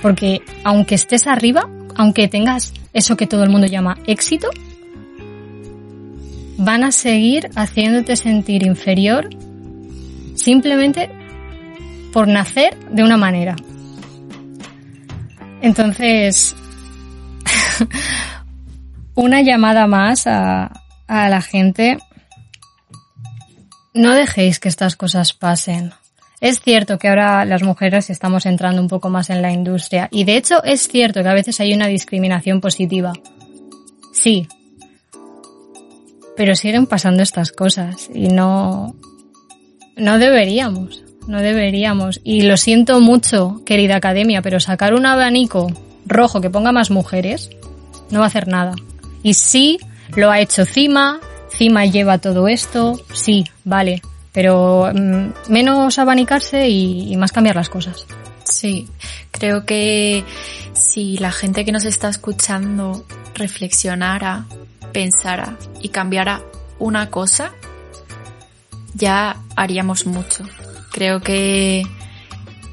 [0.02, 4.50] Porque aunque estés arriba, aunque tengas eso que todo el mundo llama éxito,
[6.64, 9.30] van a seguir haciéndote sentir inferior
[10.36, 11.10] simplemente
[12.14, 13.56] por nacer de una manera.
[15.62, 16.56] Entonces,
[19.16, 20.72] una llamada más a,
[21.08, 21.98] a, la gente.
[23.94, 25.92] No dejéis que estas cosas pasen.
[26.42, 30.24] Es cierto que ahora las mujeres estamos entrando un poco más en la industria y
[30.24, 33.14] de hecho es cierto que a veces hay una discriminación positiva.
[34.14, 34.48] Sí.
[36.36, 38.96] Pero siguen pasando estas cosas y no,
[39.98, 42.20] no deberíamos no deberíamos.
[42.24, 45.72] Y lo siento mucho, querida academia, pero sacar un abanico
[46.06, 47.50] rojo que ponga más mujeres
[48.10, 48.74] no va a hacer nada.
[49.24, 49.80] Y sí,
[50.16, 54.02] lo ha hecho Cima, Cima lleva todo esto, sí, vale,
[54.32, 58.06] pero mmm, menos abanicarse y más cambiar las cosas.
[58.44, 58.88] Sí,
[59.32, 60.26] creo que
[60.74, 63.06] si la gente que nos está escuchando
[63.36, 64.46] reflexionara,
[64.92, 66.42] pensara y cambiara
[66.80, 67.52] una cosa,
[68.94, 70.46] ya haríamos mucho
[70.92, 71.84] creo que,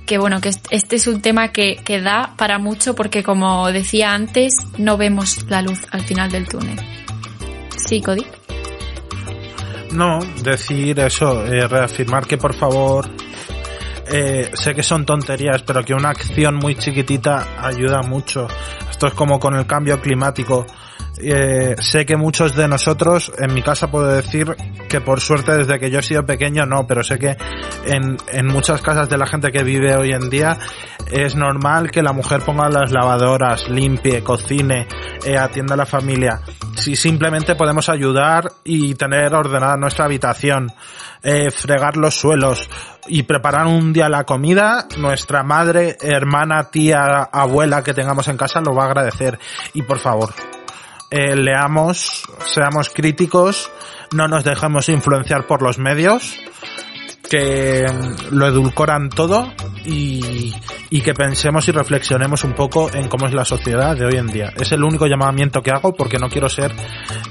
[0.06, 4.12] que bueno, que este es un tema que, que da para mucho porque como decía
[4.12, 6.78] antes, no vemos la luz al final del túnel.
[7.76, 8.26] Sí, Cody.
[9.92, 13.08] No, decir eso, eh, reafirmar que por favor,
[14.10, 18.46] eh, sé que son tonterías, pero que una acción muy chiquitita ayuda mucho.
[18.90, 20.66] Esto es como con el cambio climático.
[21.20, 24.54] Eh, sé que muchos de nosotros, en mi casa puedo decir
[24.88, 27.36] que por suerte desde que yo he sido pequeño no, pero sé que
[27.86, 30.58] en, en muchas casas de la gente que vive hoy en día
[31.10, 34.86] es normal que la mujer ponga las lavadoras, limpie, cocine,
[35.24, 36.40] eh, atienda a la familia.
[36.76, 40.72] Si simplemente podemos ayudar y tener ordenada nuestra habitación,
[41.22, 42.68] eh, fregar los suelos
[43.06, 48.60] y preparar un día la comida, nuestra madre, hermana, tía, abuela que tengamos en casa
[48.60, 49.38] lo va a agradecer.
[49.74, 50.30] Y por favor,
[51.10, 53.70] eh, leamos, seamos críticos,
[54.12, 56.38] no nos dejemos influenciar por los medios,
[57.28, 57.86] que
[58.30, 59.52] lo edulcoran todo
[59.84, 60.54] y,
[60.88, 64.28] y, que pensemos y reflexionemos un poco en cómo es la sociedad de hoy en
[64.28, 64.52] día.
[64.58, 66.72] Es el único llamamiento que hago porque no quiero ser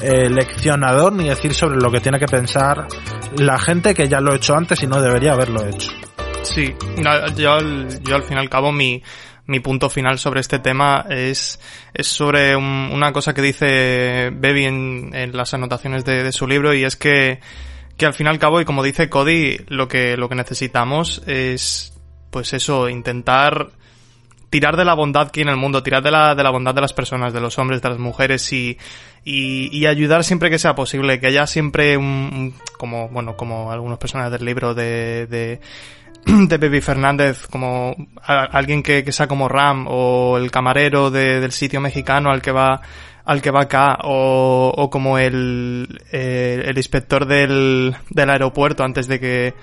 [0.02, 2.88] eh, leccionador ni decir sobre lo que tiene que pensar
[3.38, 5.92] la gente que ya lo he hecho antes y no debería haberlo hecho.
[6.44, 6.74] Sí,
[7.36, 7.60] yo,
[8.02, 9.02] yo al fin y al cabo mi,
[9.48, 11.60] mi punto final sobre este tema es,
[11.94, 16.84] es sobre una cosa que dice Bebi en, en las anotaciones de, su libro y
[16.84, 17.40] es que,
[17.96, 21.24] que al fin y al cabo, y como dice Cody, lo que, lo que necesitamos
[21.28, 21.98] es,
[22.30, 23.70] pues eso, intentar
[24.50, 26.76] tirar de la bondad que hay en el mundo, tirar de la, de la bondad
[26.76, 28.78] de las personas, de los hombres, de las mujeres y,
[29.24, 34.32] y, ayudar siempre que sea posible, que haya siempre un, como, bueno, como algunos personajes
[34.32, 35.60] del libro de, de
[36.28, 41.52] de Baby Fernández como alguien que, que, sea como Ram o el camarero de, del
[41.52, 42.82] sitio mexicano al que va
[43.24, 49.08] al que va acá o, o como el, eh, el inspector del, del aeropuerto antes
[49.08, 49.54] de que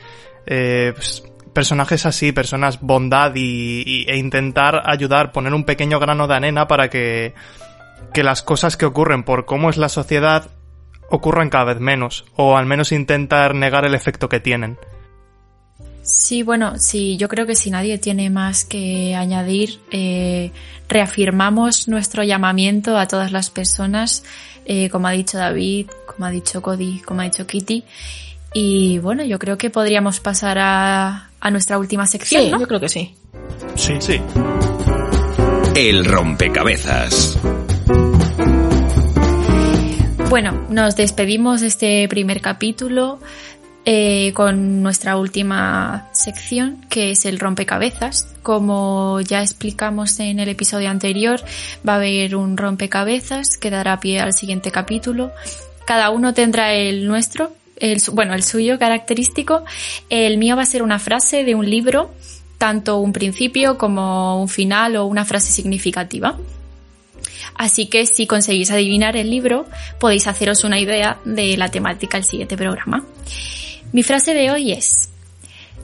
[0.46, 1.22] eh, pues,
[1.54, 6.66] personajes así, personas bondad y, y, e intentar ayudar, poner un pequeño grano de arena
[6.66, 7.34] para que,
[8.12, 10.50] que las cosas que ocurren por cómo es la sociedad
[11.08, 14.78] ocurran cada vez menos o al menos intentar negar el efecto que tienen.
[16.04, 20.52] Sí, bueno, sí, yo creo que si nadie tiene más que añadir, eh,
[20.86, 24.22] reafirmamos nuestro llamamiento a todas las personas,
[24.66, 27.84] eh, como ha dicho David, como ha dicho Cody, como ha dicho Kitty.
[28.52, 32.42] Y bueno, yo creo que podríamos pasar a, a nuestra última sección.
[32.42, 32.60] Sí, ¿no?
[32.60, 33.14] yo creo que sí.
[33.74, 34.20] Sí, sí.
[35.74, 37.38] El rompecabezas.
[40.28, 43.20] Bueno, nos despedimos de este primer capítulo
[43.86, 48.34] eh, con nuestra última sección, que es el rompecabezas.
[48.42, 51.42] Como ya explicamos en el episodio anterior,
[51.86, 55.32] va a haber un rompecabezas que dará pie al siguiente capítulo.
[55.86, 59.64] Cada uno tendrá el nuestro, el, bueno, el suyo característico.
[60.08, 62.10] El mío va a ser una frase de un libro,
[62.56, 66.38] tanto un principio como un final o una frase significativa.
[67.54, 69.66] Así que si conseguís adivinar el libro,
[70.00, 73.04] podéis haceros una idea de la temática del siguiente programa.
[73.94, 75.08] Mi frase de hoy es,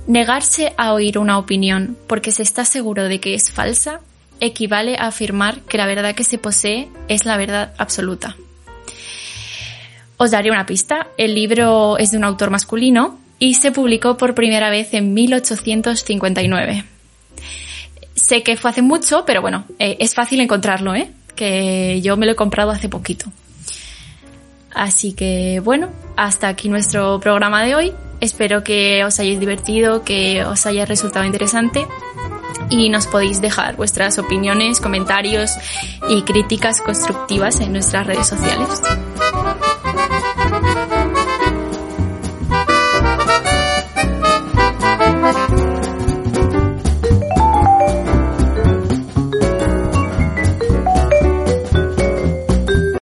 [0.08, 4.00] negarse a oír una opinión porque se está seguro de que es falsa
[4.40, 8.34] equivale a afirmar que la verdad que se posee es la verdad absoluta.
[10.16, 14.34] Os daré una pista, el libro es de un autor masculino y se publicó por
[14.34, 16.84] primera vez en 1859.
[18.16, 21.12] Sé que fue hace mucho, pero bueno, eh, es fácil encontrarlo, ¿eh?
[21.36, 23.30] que yo me lo he comprado hace poquito.
[24.72, 27.92] Así que bueno, hasta aquí nuestro programa de hoy.
[28.20, 31.86] Espero que os hayáis divertido, que os haya resultado interesante
[32.68, 35.52] y nos podéis dejar vuestras opiniones, comentarios
[36.08, 38.82] y críticas constructivas en nuestras redes sociales.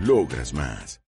[0.00, 1.00] Logras más.